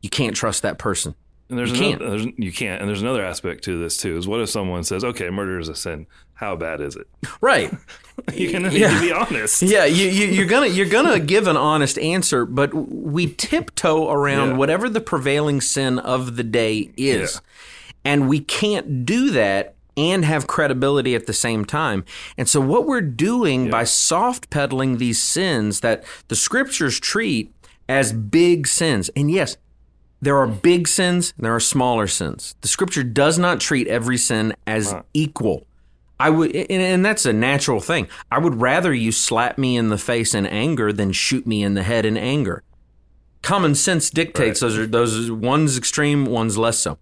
you 0.00 0.08
can't 0.08 0.36
trust 0.36 0.62
that 0.62 0.78
person. 0.78 1.16
And 1.48 1.58
there's 1.58 1.72
You 1.72 1.94
another, 1.94 2.10
there's, 2.10 2.26
you 2.36 2.52
can't. 2.52 2.80
And 2.80 2.88
there's 2.88 3.02
another 3.02 3.24
aspect 3.24 3.64
to 3.64 3.80
this 3.80 3.96
too. 3.96 4.16
Is 4.16 4.28
what 4.28 4.40
if 4.40 4.48
someone 4.48 4.84
says, 4.84 5.02
"Okay, 5.02 5.28
murder 5.30 5.58
is 5.58 5.68
a 5.68 5.74
sin. 5.74 6.06
How 6.40 6.56
bad 6.56 6.80
is 6.80 6.96
it?" 6.96 7.06
Right. 7.40 7.70
You're 8.34 8.52
gonna 8.52 8.70
Yeah. 8.72 9.00
be 9.00 9.12
honest. 9.12 9.62
Yeah, 9.62 9.84
you, 9.84 10.08
you, 10.08 10.26
you're 10.26 10.46
gonna 10.46 10.66
you're 10.66 10.88
gonna 10.88 11.18
give 11.20 11.46
an 11.46 11.56
honest 11.56 11.98
answer, 11.98 12.44
but 12.44 12.74
we 12.74 13.28
tiptoe 13.28 14.10
around 14.10 14.50
Yeah. 14.50 14.56
whatever 14.56 14.88
the 14.88 15.00
prevailing 15.00 15.60
sin 15.60 15.98
of 15.98 16.36
the 16.36 16.42
day 16.42 16.90
is, 16.96 17.34
Yeah. 17.34 17.40
and 18.12 18.28
we 18.28 18.40
can't 18.40 19.04
do 19.06 19.30
that 19.30 19.74
and 19.96 20.24
have 20.24 20.46
credibility 20.46 21.14
at 21.14 21.26
the 21.26 21.32
same 21.32 21.64
time. 21.64 22.04
And 22.38 22.48
so, 22.48 22.60
what 22.60 22.86
we're 22.86 23.00
doing 23.00 23.70
by 23.70 23.84
soft 23.84 24.48
pedaling 24.50 24.96
these 24.98 25.20
sins 25.22 25.80
that 25.80 26.04
the 26.28 26.36
scriptures 26.36 26.98
treat 27.00 27.52
as 27.88 28.12
big 28.12 28.66
sins, 28.66 29.10
and 29.16 29.30
yes, 29.30 29.56
there 30.22 30.36
are 30.36 30.46
big 30.46 30.86
sins 30.88 31.32
and 31.36 31.44
there 31.46 31.54
are 31.54 31.60
smaller 31.60 32.06
sins. 32.06 32.54
The 32.60 32.68
scripture 32.68 33.02
does 33.02 33.38
not 33.38 33.60
treat 33.60 33.86
every 33.88 34.18
sin 34.18 34.54
as 34.66 34.94
equal. 35.14 35.66
I 36.20 36.30
would, 36.30 36.54
and, 36.54 36.82
and 36.82 37.04
that's 37.04 37.24
a 37.24 37.32
natural 37.32 37.80
thing. 37.80 38.06
I 38.30 38.38
would 38.38 38.60
rather 38.60 38.92
you 38.92 39.10
slap 39.10 39.56
me 39.56 39.76
in 39.76 39.88
the 39.88 39.98
face 39.98 40.34
in 40.34 40.46
anger 40.46 40.92
than 40.92 41.12
shoot 41.12 41.46
me 41.46 41.62
in 41.62 41.74
the 41.74 41.82
head 41.82 42.04
in 42.04 42.16
anger. 42.16 42.62
Common 43.42 43.74
sense 43.74 44.10
dictates 44.10 44.60
those 44.60 44.76
are 44.76 44.86
those 44.86 45.30
one's 45.30 45.78
extreme, 45.78 46.26
one's 46.26 46.58
less 46.58 46.78
so. 46.78 46.98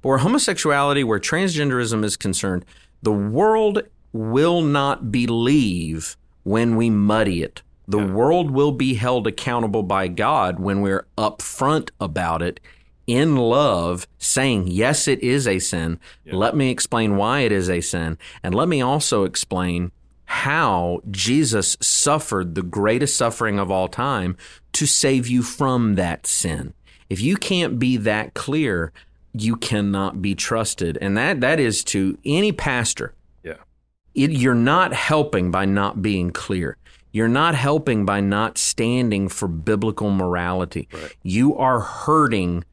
But 0.00 0.08
where 0.08 0.18
homosexuality, 0.18 1.04
where 1.04 1.20
transgenderism 1.20 2.04
is 2.04 2.16
concerned, 2.16 2.64
the 3.02 3.12
world 3.12 3.82
will 4.12 4.62
not 4.62 5.12
believe 5.12 6.16
when 6.42 6.76
we 6.76 6.88
muddy 6.88 7.42
it. 7.42 7.62
The 7.86 7.98
world 7.98 8.50
will 8.50 8.72
be 8.72 8.94
held 8.94 9.26
accountable 9.26 9.82
by 9.82 10.08
God 10.08 10.58
when 10.58 10.80
we're 10.80 11.06
upfront 11.18 11.90
about 12.00 12.40
it 12.40 12.60
in 13.06 13.36
love, 13.36 14.06
saying, 14.18 14.68
Yes, 14.68 15.08
it 15.08 15.20
is 15.22 15.46
a 15.46 15.58
sin. 15.58 15.98
Let 16.26 16.56
me 16.56 16.70
explain 16.70 17.16
why 17.16 17.40
it 17.40 17.52
is 17.52 17.68
a 17.68 17.80
sin. 17.80 18.18
And 18.42 18.54
let 18.54 18.68
me 18.68 18.80
also 18.80 19.24
explain 19.24 19.92
how 20.26 21.00
Jesus 21.10 21.76
suffered 21.80 22.54
the 22.54 22.62
greatest 22.62 23.16
suffering 23.16 23.58
of 23.58 23.70
all 23.70 23.88
time 23.88 24.36
to 24.72 24.86
save 24.86 25.28
you 25.28 25.42
from 25.42 25.96
that 25.96 26.26
sin. 26.26 26.72
If 27.10 27.20
you 27.20 27.36
can't 27.36 27.78
be 27.78 27.96
that 27.98 28.34
clear, 28.34 28.90
you 29.32 29.56
cannot 29.56 30.22
be 30.22 30.34
trusted. 30.34 30.96
And 31.00 31.16
that, 31.16 31.40
that 31.42 31.60
is 31.60 31.84
to 31.84 32.16
any 32.24 32.52
pastor 32.52 33.14
Yeah. 33.42 33.56
it, 34.14 34.30
you're 34.30 34.54
not 34.54 34.92
helping 34.94 35.50
by 35.50 35.66
not 35.66 36.00
being 36.00 36.30
clear. 36.30 36.76
You're 37.12 37.28
not 37.28 37.54
helping 37.54 38.04
by 38.04 38.20
not 38.20 38.58
standing 38.58 39.28
for 39.28 39.46
biblical 39.46 40.10
morality. 40.10 40.88
You 41.22 41.56
are 41.56 41.80
hurting 41.80 42.64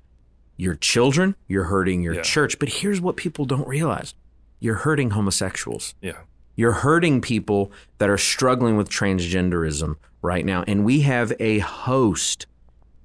your 0.61 0.75
children, 0.75 1.35
you're 1.47 1.63
hurting 1.63 2.03
your 2.03 2.13
Yeah. 2.13 2.21
church. 2.21 2.59
But 2.59 2.69
here's 2.69 3.01
what 3.01 3.15
people 3.17 3.45
don't 3.45 3.67
realize 3.67 4.13
you're 4.59 4.75
hurting 4.75 5.09
homosexuals. 5.11 5.95
Yeah. 6.01 6.17
You're 6.55 6.71
hurting 6.85 7.19
people 7.21 7.71
that 7.97 8.09
are 8.11 8.17
struggling 8.17 8.77
with 8.77 8.87
transgenderism 8.87 9.95
right 10.21 10.45
now. 10.45 10.63
And 10.67 10.85
we 10.85 11.01
have 11.01 11.33
a 11.39 11.59
host 11.59 12.45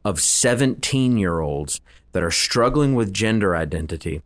of 0.05 0.21
17 0.21 1.17
year 1.17 1.41
olds 1.41 1.81
that 2.13 2.23
are 2.23 2.31
struggling 2.31 2.95
with 2.95 3.13
gender 3.13 3.57
identity 3.57 4.21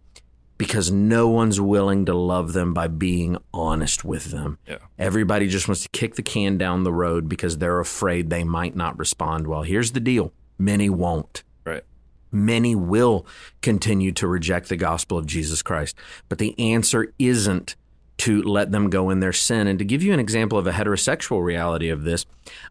because 0.58 0.90
no 0.90 1.28
one's 1.28 1.60
willing 1.60 2.04
to 2.06 2.14
love 2.14 2.52
them 2.52 2.74
by 2.74 2.88
being 2.88 3.36
honest 3.54 4.04
with 4.04 4.24
them. 4.32 4.58
Yeah. 4.66 4.78
Everybody 4.98 5.46
just 5.46 5.68
wants 5.68 5.82
to 5.84 5.88
kick 5.90 6.16
the 6.16 6.22
can 6.22 6.58
down 6.58 6.82
the 6.82 6.92
road 6.92 7.28
because 7.28 7.58
they're 7.58 7.78
afraid 7.80 8.28
they 8.28 8.42
might 8.44 8.74
not 8.74 8.98
respond 8.98 9.46
well. 9.46 9.62
Here's 9.62 9.92
the 9.92 10.00
deal 10.00 10.32
many 10.58 10.90
won't. 10.90 11.44
Right. 11.64 11.84
Many 12.32 12.74
will 12.74 13.26
continue 13.62 14.12
to 14.12 14.26
reject 14.26 14.68
the 14.68 14.76
gospel 14.76 15.18
of 15.18 15.26
Jesus 15.26 15.62
Christ. 15.62 15.96
But 16.28 16.38
the 16.38 16.58
answer 16.58 17.12
isn't 17.18 17.76
to 18.20 18.42
let 18.42 18.70
them 18.70 18.90
go 18.90 19.08
in 19.08 19.20
their 19.20 19.32
sin. 19.32 19.66
And 19.66 19.78
to 19.78 19.84
give 19.84 20.02
you 20.02 20.12
an 20.12 20.20
example 20.20 20.58
of 20.58 20.66
a 20.66 20.72
heterosexual 20.72 21.42
reality 21.42 21.88
of 21.88 22.04
this, 22.04 22.26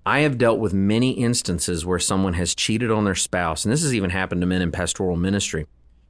I 0.05 0.19
have 0.19 0.37
dealt 0.37 0.59
with 0.59 0.73
many 0.73 1.11
instances 1.13 1.83
where 1.85 1.97
someone 1.97 2.33
has 2.35 2.53
cheated 2.53 2.91
on 2.91 3.03
their 3.03 3.15
spouse, 3.15 3.65
and 3.65 3.71
this 3.73 3.81
has 3.81 3.95
even 3.95 4.11
happened 4.11 4.41
to 4.41 4.47
men 4.47 4.61
in 4.61 4.71
pastoral 4.71 5.15
ministry, 5.15 5.65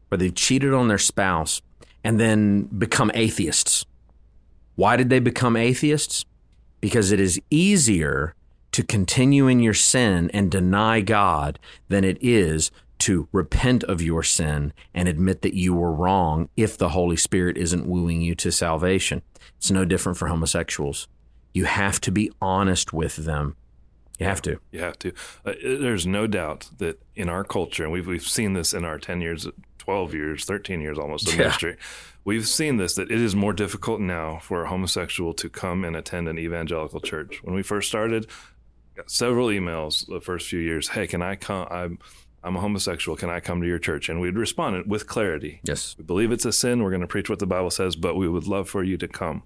where 0.09 0.17
they've 0.17 0.35
cheated 0.35 0.73
on 0.73 0.89
their 0.89 0.97
spouse 0.97 1.61
and 2.03 2.19
then 2.19 2.63
become 2.63 3.11
atheists. 3.13 3.85
Why 4.75 4.97
did 4.97 5.09
they 5.09 5.19
become 5.19 5.55
atheists? 5.55 6.25
Because 6.81 7.13
it 7.13 7.21
is 7.21 7.41
easier 7.49 8.35
to 8.73 8.83
continue 8.83 9.47
in 9.47 9.61
your 9.61 9.73
sin 9.73 10.29
and 10.33 10.51
deny 10.51 10.99
God 10.99 11.59
than 11.87 12.03
it 12.03 12.17
is 12.21 12.71
to 12.99 13.27
repent 13.31 13.83
of 13.85 14.01
your 14.01 14.23
sin 14.23 14.73
and 14.93 15.07
admit 15.07 15.41
that 15.41 15.53
you 15.53 15.73
were 15.73 15.91
wrong 15.93 16.49
if 16.55 16.77
the 16.77 16.89
Holy 16.89 17.15
Spirit 17.15 17.57
isn't 17.57 17.85
wooing 17.87 18.21
you 18.21 18.35
to 18.35 18.51
salvation. 18.51 19.21
It's 19.57 19.71
no 19.71 19.85
different 19.85 20.17
for 20.17 20.27
homosexuals. 20.27 21.07
You 21.53 21.65
have 21.65 21.99
to 22.01 22.11
be 22.11 22.31
honest 22.41 22.93
with 22.93 23.15
them. 23.17 23.55
You 24.19 24.25
have 24.25 24.41
to. 24.43 24.59
You 24.71 24.81
have 24.81 24.99
to. 24.99 25.13
Uh, 25.45 25.53
there's 25.63 26.05
no 26.05 26.27
doubt 26.27 26.69
that 26.77 27.01
in 27.15 27.29
our 27.29 27.43
culture, 27.45 27.83
and 27.83 27.91
we've 27.93 28.05
we've 28.05 28.21
seen 28.27 28.51
this 28.53 28.73
in 28.73 28.83
our 28.83 28.99
ten 28.99 29.21
years, 29.21 29.47
twelve 29.77 30.13
years, 30.13 30.43
thirteen 30.43 30.81
years 30.81 30.99
almost 30.99 31.27
of 31.29 31.35
Yeah. 31.35 31.43
ministry. 31.43 31.77
We've 32.25 32.47
seen 32.47 32.75
this 32.77 32.95
that 32.95 33.09
it 33.09 33.21
is 33.21 33.33
more 33.33 33.53
difficult 33.53 34.01
now 34.01 34.39
for 34.39 34.63
a 34.63 34.69
homosexual 34.69 35.33
to 35.35 35.49
come 35.49 35.85
and 35.85 35.95
attend 35.95 36.27
an 36.27 36.37
evangelical 36.37 36.99
church. 36.99 37.41
When 37.43 37.55
we 37.55 37.63
first 37.63 37.87
started, 37.87 38.27
got 38.95 39.09
several 39.09 39.47
emails 39.47 40.05
the 40.05 40.19
first 40.19 40.49
few 40.49 40.59
years. 40.59 40.89
Hey, 40.89 41.07
can 41.07 41.21
I 41.21 41.37
come? 41.37 41.67
I'm 41.71 41.97
I'm 42.43 42.55
a 42.55 42.61
homosexual. 42.61 43.17
Can 43.17 43.29
I 43.29 43.39
come 43.39 43.61
to 43.61 43.67
your 43.67 43.79
church? 43.79 44.09
And 44.09 44.21
we'd 44.21 44.37
respond 44.37 44.85
with 44.87 45.07
clarity. 45.07 45.59
Yes. 45.63 45.95
We 45.97 46.03
believe 46.03 46.31
it's 46.31 46.45
a 46.45 46.53
sin. 46.53 46.83
We're 46.83 46.91
going 46.91 47.01
to 47.01 47.07
preach 47.07 47.29
what 47.29 47.39
the 47.39 47.47
Bible 47.47 47.69
says, 47.69 47.95
but 47.95 48.15
we 48.15 48.29
would 48.29 48.47
love 48.47 48.69
for 48.69 48.83
you 48.83 48.97
to 48.97 49.07
come. 49.07 49.43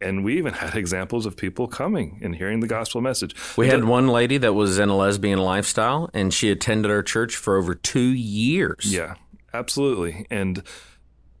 And 0.00 0.24
we 0.24 0.36
even 0.38 0.54
had 0.54 0.74
examples 0.74 1.26
of 1.26 1.36
people 1.36 1.68
coming 1.68 2.18
and 2.22 2.34
hearing 2.34 2.60
the 2.60 2.66
gospel 2.66 3.00
message. 3.00 3.36
We 3.56 3.68
had 3.68 3.84
one 3.84 4.08
lady 4.08 4.36
that 4.38 4.52
was 4.52 4.78
in 4.78 4.88
a 4.88 4.96
lesbian 4.96 5.38
lifestyle 5.38 6.10
and 6.12 6.34
she 6.34 6.50
attended 6.50 6.90
our 6.90 7.02
church 7.02 7.36
for 7.36 7.56
over 7.56 7.74
two 7.74 8.00
years. 8.00 8.92
Yeah, 8.92 9.14
absolutely. 9.54 10.26
And 10.28 10.64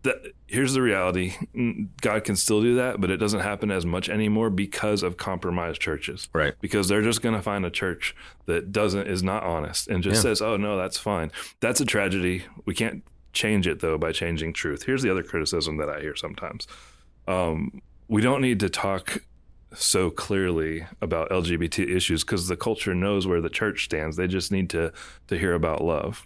that, 0.02 0.32
here's 0.52 0.74
the 0.74 0.82
reality 0.82 1.32
God 2.02 2.24
can 2.24 2.36
still 2.36 2.60
do 2.60 2.76
that, 2.76 3.00
but 3.00 3.10
it 3.10 3.16
doesn't 3.16 3.40
happen 3.40 3.70
as 3.70 3.86
much 3.86 4.08
anymore 4.10 4.50
because 4.50 5.02
of 5.02 5.16
compromised 5.16 5.80
churches. 5.80 6.28
Right. 6.32 6.54
Because 6.60 6.88
they're 6.88 7.02
just 7.02 7.22
going 7.22 7.34
to 7.34 7.40
find 7.42 7.64
a 7.64 7.70
church 7.70 8.14
that 8.46 8.70
doesn't, 8.70 9.06
is 9.08 9.22
not 9.22 9.42
honest 9.42 9.88
and 9.88 10.02
just 10.02 10.16
Yeah. 10.16 10.22
says, 10.22 10.42
oh, 10.42 10.56
no, 10.58 10.76
that's 10.76 10.98
fine. 10.98 11.32
That's 11.60 11.80
a 11.80 11.86
tragedy. 11.86 12.44
We 12.66 12.74
can't 12.74 13.02
change 13.32 13.66
it, 13.66 13.80
though, 13.80 13.96
by 13.96 14.12
changing 14.12 14.52
truth. 14.52 14.82
Here's 14.84 15.02
the 15.02 15.10
other 15.10 15.22
criticism 15.22 15.78
that 15.78 15.88
I 15.88 16.00
hear 16.00 16.14
sometimes. 16.14 16.68
Um, 17.26 17.80
we 18.08 18.20
don't 18.20 18.42
need 18.42 18.60
to 18.60 18.68
talk 18.68 19.22
so 19.74 20.10
clearly 20.10 20.84
about 21.00 21.30
LGBT 21.30 21.88
issues 21.96 22.24
because 22.24 22.46
the 22.46 22.56
culture 22.58 22.94
knows 22.94 23.26
where 23.26 23.40
the 23.40 23.48
church 23.48 23.86
stands. 23.86 24.16
They 24.16 24.26
just 24.26 24.52
need 24.52 24.68
to 24.70 24.92
to 25.28 25.38
hear 25.38 25.54
about 25.54 25.82
love. 25.82 26.24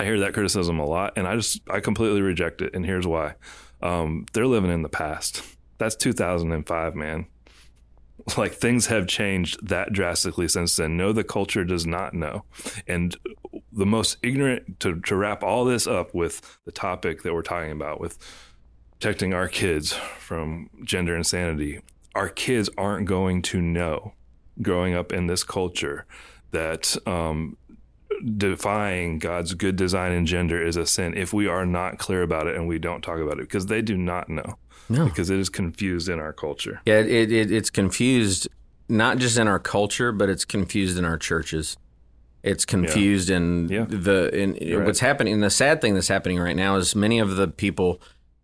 I 0.00 0.04
hear 0.04 0.20
that 0.20 0.32
criticism 0.32 0.78
a 0.78 0.86
lot, 0.86 1.12
and 1.16 1.28
I 1.28 1.36
just 1.36 1.60
I 1.68 1.80
completely 1.80 2.22
reject 2.22 2.62
it. 2.62 2.74
And 2.74 2.86
here's 2.86 3.06
why: 3.06 3.34
um, 3.82 4.24
they're 4.32 4.46
living 4.46 4.70
in 4.70 4.80
the 4.80 4.88
past. 4.88 5.42
That's 5.76 5.94
2005, 5.94 6.94
man. 6.94 7.26
Like 8.36 8.52
things 8.52 8.86
have 8.86 9.06
changed 9.06 9.66
that 9.66 9.92
drastically 9.92 10.46
since 10.48 10.76
then. 10.76 10.96
No, 10.96 11.12
the 11.12 11.24
culture 11.24 11.64
does 11.64 11.86
not 11.86 12.14
know, 12.14 12.44
and 12.86 13.14
the 13.72 13.86
most 13.86 14.16
ignorant 14.22 14.80
to 14.80 15.00
to 15.00 15.16
wrap 15.16 15.42
all 15.42 15.66
this 15.66 15.86
up 15.86 16.14
with 16.14 16.58
the 16.64 16.72
topic 16.72 17.22
that 17.22 17.34
we're 17.34 17.42
talking 17.42 17.72
about 17.72 18.00
with 18.00 18.18
protecting 18.92 19.34
our 19.34 19.48
kids 19.48 19.92
from 19.92 20.70
gender 20.82 21.14
insanity. 21.14 21.80
Our 22.14 22.28
kids 22.28 22.70
aren't 22.78 23.06
going 23.06 23.42
to 23.42 23.60
know 23.60 24.12
growing 24.62 24.94
up 24.94 25.12
in 25.12 25.26
this 25.26 25.44
culture 25.44 26.06
that 26.52 26.96
um, 27.06 27.56
defying 28.38 29.18
God's 29.18 29.54
good 29.54 29.76
design 29.76 30.12
and 30.12 30.26
gender 30.26 30.62
is 30.62 30.76
a 30.76 30.86
sin 30.86 31.16
if 31.16 31.32
we 31.32 31.46
are 31.46 31.64
not 31.66 31.98
clear 31.98 32.22
about 32.22 32.46
it 32.46 32.56
and 32.56 32.68
we 32.68 32.78
don't 32.78 33.02
talk 33.02 33.18
about 33.18 33.34
it 33.34 33.42
because 33.48 33.66
they 33.66 33.82
do 33.82 33.96
not 33.96 34.28
know 34.28 34.56
No. 34.88 35.04
because 35.06 35.30
it 35.30 35.38
is 35.38 35.48
confused 35.48 36.08
in 36.08 36.18
our 36.18 36.32
culture. 36.32 36.80
Yeah, 36.86 36.98
it, 37.00 37.32
it, 37.32 37.50
it's 37.50 37.70
confused 37.70 38.48
not 38.88 39.18
just 39.18 39.38
in 39.38 39.48
our 39.48 39.58
culture, 39.58 40.12
but 40.12 40.28
it's 40.28 40.44
confused 40.44 40.98
in 40.98 41.04
our 41.04 41.16
churches. 41.16 41.76
It's 42.42 42.64
confused 42.64 43.30
in 43.30 43.68
Yeah. 43.68 43.84
the 43.88 44.30
in 44.34 44.56
You're 44.60 44.84
what's 44.84 45.00
happening. 45.00 45.34
And 45.34 45.42
the 45.42 45.50
sad 45.50 45.80
thing 45.80 45.94
that's 45.94 46.08
happening 46.08 46.38
right 46.38 46.56
now 46.56 46.76
is 46.76 46.96
many 46.96 47.18
of 47.18 47.36
the 47.36 47.46
people 47.48 48.00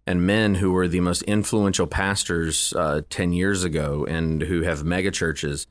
and 0.06 0.24
men 0.26 0.56
who 0.56 0.70
were 0.72 0.86
the 0.86 1.00
most 1.00 1.22
influential 1.22 1.86
pastors 1.86 2.72
uh, 2.76 3.00
ten 3.10 3.32
years 3.32 3.64
ago 3.64 4.04
and 4.08 4.42
who 4.42 4.62
have 4.62 4.84
mega 4.84 5.10
churches, 5.10 5.66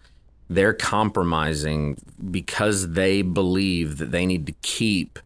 they're 0.49 0.73
compromising 0.73 1.97
because 2.31 2.91
they 2.91 3.21
believe 3.21 3.97
that 3.97 4.11
they 4.11 4.25
need 4.25 4.45
to 4.45 4.53
keep 4.61 5.19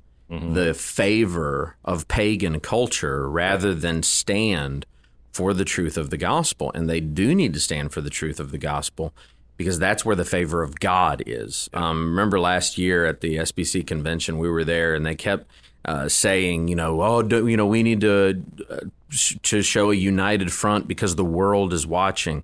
the 0.54 0.74
favor 0.74 1.76
of 1.84 2.08
pagan 2.08 2.60
culture 2.60 3.28
rather 3.30 3.74
than 3.74 4.04
stand 4.04 4.86
for 5.32 5.54
the 5.54 5.66
truth 5.66 5.98
of 5.98 6.10
the 6.10 6.18
gospel. 6.18 6.72
And 6.76 6.90
they 6.90 7.00
do 7.00 7.34
need 7.34 7.54
to 7.54 7.60
stand 7.60 7.92
for 7.92 8.02
the 8.02 8.10
truth 8.10 8.40
of 8.40 8.52
the 8.52 8.58
gospel 8.58 9.14
because 9.58 9.80
that's 9.80 10.06
where 10.06 10.16
the 10.16 10.26
favor 10.26 10.62
of 10.64 10.80
God 10.80 11.24
is. 11.26 11.70
Um, 11.74 12.12
remember 12.12 12.40
last 12.40 12.78
year 12.78 13.06
at 13.06 13.22
the 13.22 13.38
SBC 13.38 13.86
convention, 13.88 14.38
we 14.38 14.50
were 14.50 14.64
there 14.64 14.94
and 14.94 15.06
they 15.06 15.16
kept 15.16 15.50
uh, 15.86 16.08
saying, 16.08 16.68
you 16.68 16.76
know, 16.76 17.02
oh, 17.02 17.22
do, 17.22 17.48
you 17.48 17.58
know, 17.58 17.66
we 17.66 17.84
need 17.84 18.02
to 18.02 18.42
uh, 18.70 18.80
sh- 19.10 19.38
to 19.44 19.62
show 19.62 19.92
a 19.92 19.96
united 19.96 20.52
front 20.54 20.88
because 20.88 21.16
the 21.16 21.26
world 21.26 21.74
is 21.74 21.88
watching. 21.88 22.44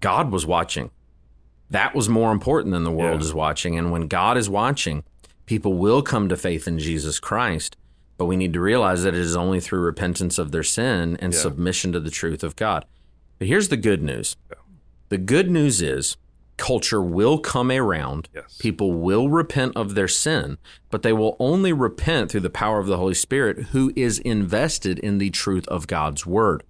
God 0.00 0.30
was 0.30 0.44
watching. 0.44 0.90
That 1.70 1.94
was 1.94 2.08
more 2.08 2.32
important 2.32 2.72
than 2.72 2.84
the 2.84 2.90
world 2.92 3.20
Yeah. 3.20 3.26
is 3.26 3.34
watching. 3.34 3.76
And 3.76 3.90
when 3.90 4.08
God 4.08 4.36
is 4.36 4.48
watching, 4.48 5.02
people 5.46 5.74
will 5.74 6.02
come 6.02 6.28
to 6.28 6.36
faith 6.36 6.66
in 6.68 6.78
Jesus 6.78 7.18
Christ. 7.18 7.76
But 8.18 8.26
we 8.26 8.36
need 8.36 8.52
to 8.54 8.60
realize 8.60 9.02
that 9.02 9.14
it 9.14 9.20
is 9.20 9.36
only 9.36 9.60
through 9.60 9.80
repentance 9.80 10.38
of 10.38 10.50
their 10.52 10.62
sin 10.62 11.16
and 11.20 11.32
Yeah. 11.34 11.38
submission 11.40 11.92
to 11.92 12.00
the 12.00 12.10
truth 12.10 12.42
of 12.42 12.56
God. 12.56 12.84
But 13.38 13.48
here's 13.48 13.68
the 13.68 13.76
good 13.76 14.02
news 14.02 14.36
the 15.08 15.18
good 15.18 15.50
news 15.50 15.82
is 15.82 16.16
culture 16.56 17.02
will 17.02 17.38
come 17.38 17.70
around. 17.70 18.28
Yes. 18.34 18.56
People 18.58 18.92
will 18.92 19.28
repent 19.28 19.76
of 19.76 19.94
their 19.94 20.08
sin, 20.08 20.56
but 20.90 21.02
they 21.02 21.12
will 21.12 21.36
only 21.38 21.72
repent 21.72 22.30
through 22.30 22.40
the 22.40 22.50
power 22.50 22.80
of 22.80 22.86
the 22.86 22.96
Holy 22.96 23.14
Spirit 23.14 23.66
who 23.72 23.92
is 23.94 24.18
invested 24.20 24.98
in 25.00 25.18
the 25.18 25.30
truth 25.30 25.68
of 25.68 25.86
God's 25.86 26.24
word. 26.26 26.62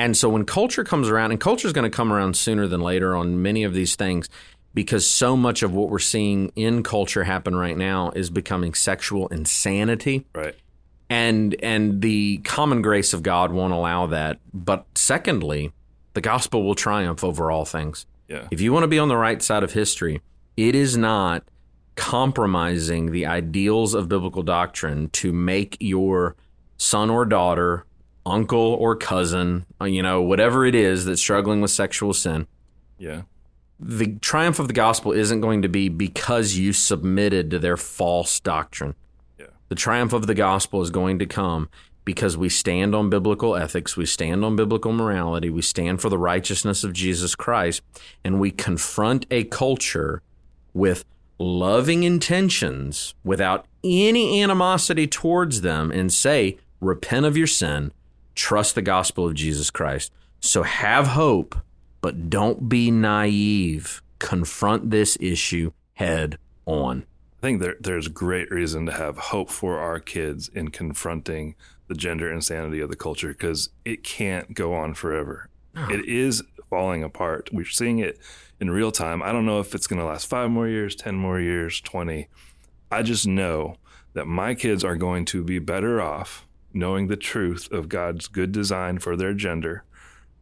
And 0.00 0.16
so 0.16 0.28
when 0.30 0.44
culture 0.46 0.82
comes 0.82 1.08
around, 1.10 1.30
and 1.32 1.38
culture 1.40 1.66
is 1.66 1.74
going 1.74 1.90
to 1.90 1.94
come 1.94 2.10
around 2.12 2.34
sooner 2.36 2.66
than 2.66 2.80
later 2.80 3.14
on 3.14 3.42
many 3.42 3.64
of 3.64 3.74
these 3.74 3.96
things, 3.96 4.28
because 4.72 5.06
so 5.06 5.36
much 5.36 5.62
of 5.62 5.74
what 5.74 5.90
we're 5.90 5.98
seeing 5.98 6.52
in 6.56 6.82
culture 6.82 7.24
happen 7.24 7.54
right 7.54 7.76
now 7.76 8.10
is 8.16 8.30
becoming 8.30 8.72
sexual 8.72 9.26
insanity 9.28 10.24
Right. 10.34 10.54
and 11.10 11.54
and 11.62 12.00
the 12.00 12.38
common 12.44 12.80
grace 12.80 13.12
of 13.12 13.22
God 13.22 13.52
won't 13.52 13.72
allow 13.74 14.06
that. 14.06 14.38
But 14.54 14.86
secondly, 14.94 15.72
the 16.14 16.20
gospel 16.20 16.62
will 16.64 16.74
triumph 16.76 17.22
over 17.22 17.50
all 17.50 17.64
things. 17.64 18.06
Yeah. 18.28 18.46
If 18.50 18.60
you 18.60 18.72
want 18.72 18.84
to 18.84 18.88
be 18.88 18.98
on 18.98 19.08
the 19.08 19.16
right 19.16 19.42
side 19.42 19.64
of 19.64 19.72
history, 19.72 20.22
it 20.56 20.74
is 20.74 20.96
not 20.96 21.42
compromising 21.96 23.12
the 23.12 23.26
ideals 23.26 23.92
of 23.92 24.08
biblical 24.08 24.42
doctrine 24.42 25.10
to 25.10 25.32
make 25.32 25.76
your 25.80 26.36
son 26.78 27.10
or 27.10 27.24
daughter, 27.26 27.84
uncle 28.26 28.74
or 28.74 28.96
cousin, 28.96 29.66
uh, 29.80 29.84
you 29.84 30.02
know, 30.02 30.22
whatever 30.22 30.64
it 30.66 30.74
is 30.74 31.04
that's 31.04 31.20
struggling 31.20 31.60
with 31.60 31.70
sexual 31.70 32.12
sin. 32.12 32.46
Yeah. 32.98 33.22
The 33.78 34.16
triumph 34.16 34.58
of 34.58 34.68
the 34.68 34.74
gospel 34.74 35.12
isn't 35.12 35.40
going 35.40 35.62
to 35.62 35.68
be 35.68 35.88
because 35.88 36.56
you 36.56 36.72
submitted 36.72 37.50
to 37.50 37.58
their 37.58 37.76
false 37.76 38.38
doctrine. 38.40 38.94
Yeah. 39.38 39.46
The 39.68 39.74
triumph 39.74 40.12
of 40.12 40.26
the 40.26 40.34
gospel 40.34 40.82
is 40.82 40.90
going 40.90 41.18
to 41.18 41.26
come 41.26 41.70
because 42.04 42.36
we 42.36 42.48
stand 42.48 42.94
on 42.94 43.10
biblical 43.10 43.56
ethics, 43.56 43.96
we 43.96 44.06
stand 44.06 44.44
on 44.44 44.56
biblical 44.56 44.92
morality, 44.92 45.48
we 45.50 45.62
stand 45.62 46.00
for 46.00 46.08
the 46.08 46.18
righteousness 46.18 46.82
of 46.82 46.92
Jesus 46.92 47.34
Christ, 47.34 47.82
and 48.24 48.40
we 48.40 48.50
confront 48.50 49.26
a 49.30 49.44
culture 49.44 50.22
with 50.74 51.04
loving 51.38 52.02
intentions 52.02 53.14
without 53.24 53.66
any 53.82 54.42
animosity 54.42 55.06
towards 55.06 55.60
them 55.62 55.90
and 55.90 56.12
say, 56.12 56.58
repent 56.80 57.26
of 57.26 57.36
your 57.36 57.46
sin, 57.46 57.92
trust 58.40 58.74
the 58.74 58.82
gospel 58.82 59.26
of 59.26 59.34
Jesus 59.34 59.70
Christ. 59.70 60.10
So 60.40 60.62
have 60.62 61.08
hope, 61.08 61.54
but 62.00 62.30
don't 62.30 62.70
be 62.70 62.90
naive. 62.90 64.02
Confront 64.18 64.90
this 64.90 65.18
issue 65.20 65.72
head 65.92 66.38
on. 66.64 67.04
I 67.38 67.40
think 67.42 67.60
there, 67.60 67.76
there's 67.78 68.08
great 68.08 68.50
reason 68.50 68.86
to 68.86 68.92
have 68.92 69.18
hope 69.18 69.50
for 69.50 69.78
our 69.78 70.00
kids 70.00 70.48
in 70.48 70.70
confronting 70.70 71.54
the 71.88 71.94
gender 71.94 72.32
insanity 72.32 72.80
of 72.80 72.88
the 72.88 72.96
culture 72.96 73.28
because 73.28 73.68
it 73.84 74.02
can't 74.04 74.54
go 74.54 74.72
on 74.74 74.94
forever. 74.94 75.48
It 75.90 76.06
is 76.06 76.42
falling 76.68 77.04
apart. 77.04 77.50
We're 77.52 77.66
seeing 77.66 77.98
it 77.98 78.18
in 78.58 78.70
real 78.70 78.90
time. 78.90 79.22
I 79.22 79.32
don't 79.32 79.46
know 79.46 79.60
if 79.60 79.74
it's 79.74 79.86
going 79.86 80.00
to 80.00 80.06
last 80.06 80.26
five 80.26 80.50
more 80.50 80.66
years, 80.66 80.96
10 80.96 81.14
more 81.14 81.38
years, 81.38 81.80
20. 81.80 82.26
I 82.90 83.02
just 83.02 83.26
know 83.26 83.76
that 84.14 84.26
my 84.26 84.54
kids 84.54 84.82
are 84.82 84.96
going 84.96 85.26
to 85.26 85.44
be 85.44 85.58
better 85.58 86.00
off 86.00 86.46
knowing 86.72 87.08
the 87.08 87.16
truth 87.16 87.70
of 87.72 87.88
God's 87.88 88.28
good 88.28 88.52
design 88.52 88.98
for 88.98 89.16
their 89.16 89.34
gender, 89.34 89.84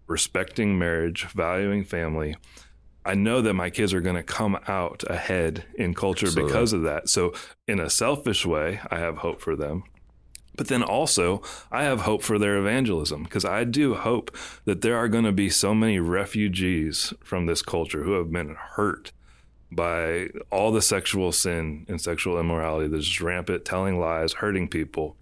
respecting 0.07 0.79
marriage, 0.79 1.27
valuing 1.29 1.85
family. 1.85 2.37
I 3.05 3.15
know 3.15 3.41
that 3.41 3.55
my 3.55 3.71
kids 3.71 3.95
are 3.95 4.01
going 4.01 4.17
to 4.17 4.23
come 4.23 4.59
out 4.69 5.03
ahead 5.09 5.65
in 5.75 5.95
culture 5.95 6.27
Absolutely. 6.27 6.53
because 6.53 6.73
of 6.73 6.83
that. 6.83 7.09
So, 7.09 7.33
in 7.67 7.81
a 7.81 7.89
selfish 7.89 8.45
way, 8.45 8.81
I 8.91 8.99
have 8.99 9.19
hope 9.19 9.41
for 9.41 9.57
them. 9.57 9.85
But 10.59 10.67
then 10.67 10.83
also, 10.83 11.41
I 11.71 11.85
have 11.85 12.01
hope 12.01 12.23
for 12.23 12.37
their 12.37 12.59
evangelism 12.59 13.23
because 13.23 13.45
I 13.45 13.63
do 13.63 13.95
hope 13.95 14.37
that 14.65 14.83
there 14.83 14.97
are 14.97 15.09
going 15.09 15.25
to 15.25 15.33
be 15.33 15.49
so 15.49 15.73
many 15.73 16.01
refugees 16.01 17.15
from 17.23 17.47
this 17.47 17.63
culture 17.63 18.03
who 18.03 18.13
have 18.13 18.33
been 18.33 18.57
hurt 18.57 19.13
by 19.71 20.29
all 20.51 20.73
the 20.73 20.83
sexual 20.83 21.31
sin 21.31 21.87
and 21.89 22.01
sexual 22.01 22.41
immorality 22.41 22.89
that's 22.89 23.21
rampant, 23.21 23.65
telling 23.65 24.01
lies, 24.01 24.35
hurting 24.35 24.69
people. 24.69 25.17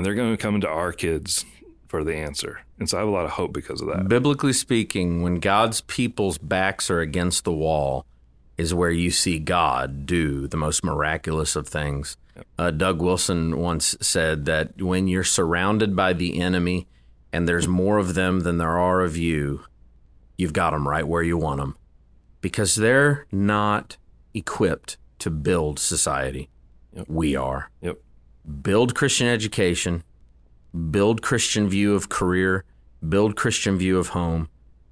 And 0.00 0.06
they're 0.06 0.14
going 0.14 0.34
to 0.34 0.42
come 0.42 0.54
into 0.54 0.66
our 0.66 0.94
kids 0.94 1.44
for 1.86 2.04
the 2.04 2.16
answer. 2.16 2.62
And 2.78 2.88
so 2.88 2.96
I 2.96 3.00
have 3.00 3.08
a 3.10 3.12
lot 3.12 3.26
of 3.26 3.32
hope 3.32 3.52
because 3.52 3.82
of 3.82 3.88
that. 3.88 4.08
Biblically 4.08 4.54
speaking, 4.54 5.20
when 5.20 5.40
God's 5.40 5.82
people's 5.82 6.38
backs 6.38 6.88
are 6.88 7.00
against 7.00 7.44
the 7.44 7.52
wall, 7.52 8.06
is 8.56 8.72
where 8.72 8.90
you 8.90 9.10
see 9.10 9.38
God 9.38 10.06
do 10.06 10.46
the 10.46 10.56
most 10.56 10.82
miraculous 10.82 11.54
of 11.54 11.68
things. 11.68 12.16
Uh, 12.58 12.70
Doug 12.70 13.02
Wilson 13.02 13.58
once 13.58 13.94
said 14.00 14.46
that 14.46 14.80
when 14.80 15.06
you're 15.06 15.22
surrounded 15.22 15.94
by 15.94 16.14
the 16.14 16.40
enemy 16.40 16.88
and 17.30 17.46
there's 17.46 17.68
more 17.68 17.98
of 17.98 18.14
them 18.14 18.40
than 18.40 18.56
there 18.56 18.78
are 18.78 19.02
of 19.02 19.18
you, 19.18 19.64
you've 20.38 20.54
got 20.54 20.70
them 20.70 20.88
right 20.88 21.06
where 21.06 21.22
you 21.22 21.36
want 21.36 21.60
them 21.60 21.76
because 22.40 22.74
they're 22.74 23.26
not 23.30 23.98
equipped 24.32 24.96
to 25.18 25.28
build 25.28 25.78
society. 25.78 26.48
We 27.06 27.36
are. 27.36 27.70
Yep. 27.82 27.98
Build 28.62 28.94
Christian 28.94 29.26
education, 29.26 30.02
build 30.90 31.22
Christian 31.22 31.68
view 31.68 31.94
of 31.94 32.08
career, 32.08 32.64
build 33.06 33.36
Christian 33.36 33.76
view 33.76 33.98
of 33.98 34.08
home, 34.08 34.48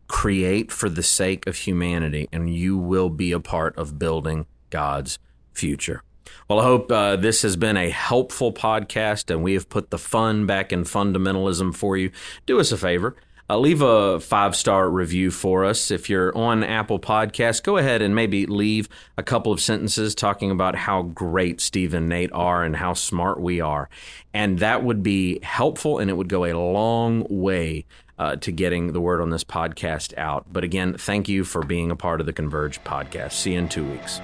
create 0.06 0.72
for 0.72 0.88
the 0.88 1.02
sake 1.02 1.46
of 1.46 1.56
humanity, 1.56 2.28
and 2.32 2.52
you 2.54 2.76
will 2.76 3.10
be 3.10 3.32
a 3.32 3.40
part 3.40 3.76
of 3.76 3.98
building 3.98 4.46
God's 4.70 5.18
future. 5.52 6.02
Well, 6.48 6.60
I 6.60 6.64
hope 6.64 6.92
uh, 6.92 7.16
this 7.16 7.42
has 7.42 7.56
been 7.56 7.76
a 7.76 7.90
helpful 7.90 8.52
podcast 8.52 9.30
and 9.30 9.42
we 9.42 9.54
have 9.54 9.68
put 9.68 9.90
the 9.90 9.98
fun 9.98 10.46
back 10.46 10.72
in 10.72 10.84
fundamentalism 10.84 11.74
for 11.74 11.96
you. 11.96 12.10
Do 12.46 12.60
us 12.60 12.72
a 12.72 12.76
favor. 12.76 13.16
Uh, 13.50 13.58
leave 13.58 13.80
a 13.80 14.20
five 14.20 14.54
star 14.54 14.90
review 14.90 15.30
for 15.30 15.64
us. 15.64 15.90
If 15.90 16.10
you're 16.10 16.36
on 16.36 16.62
Apple 16.62 16.98
Podcasts, 16.98 17.62
go 17.62 17.78
ahead 17.78 18.02
and 18.02 18.14
maybe 18.14 18.44
leave 18.44 18.88
a 19.16 19.22
couple 19.22 19.52
of 19.52 19.60
sentences 19.60 20.14
talking 20.14 20.50
about 20.50 20.74
how 20.74 21.02
great 21.02 21.60
Steve 21.60 21.94
and 21.94 22.08
Nate 22.08 22.32
are 22.32 22.62
and 22.62 22.76
how 22.76 22.92
smart 22.92 23.40
we 23.40 23.60
are. 23.60 23.88
And 24.34 24.58
that 24.58 24.84
would 24.84 25.02
be 25.02 25.40
helpful 25.42 25.98
and 25.98 26.10
it 26.10 26.14
would 26.14 26.28
go 26.28 26.44
a 26.44 26.52
long 26.52 27.26
way 27.30 27.86
uh, 28.18 28.36
to 28.36 28.52
getting 28.52 28.92
the 28.92 29.00
word 29.00 29.20
on 29.22 29.30
this 29.30 29.44
podcast 29.44 30.16
out. 30.18 30.46
But 30.52 30.64
again, 30.64 30.98
thank 30.98 31.28
you 31.28 31.44
for 31.44 31.62
being 31.62 31.90
a 31.90 31.96
part 31.96 32.20
of 32.20 32.26
the 32.26 32.32
Converge 32.32 32.82
podcast. 32.84 33.32
See 33.32 33.52
you 33.52 33.60
in 33.60 33.68
two 33.68 33.88
weeks. 33.88 34.20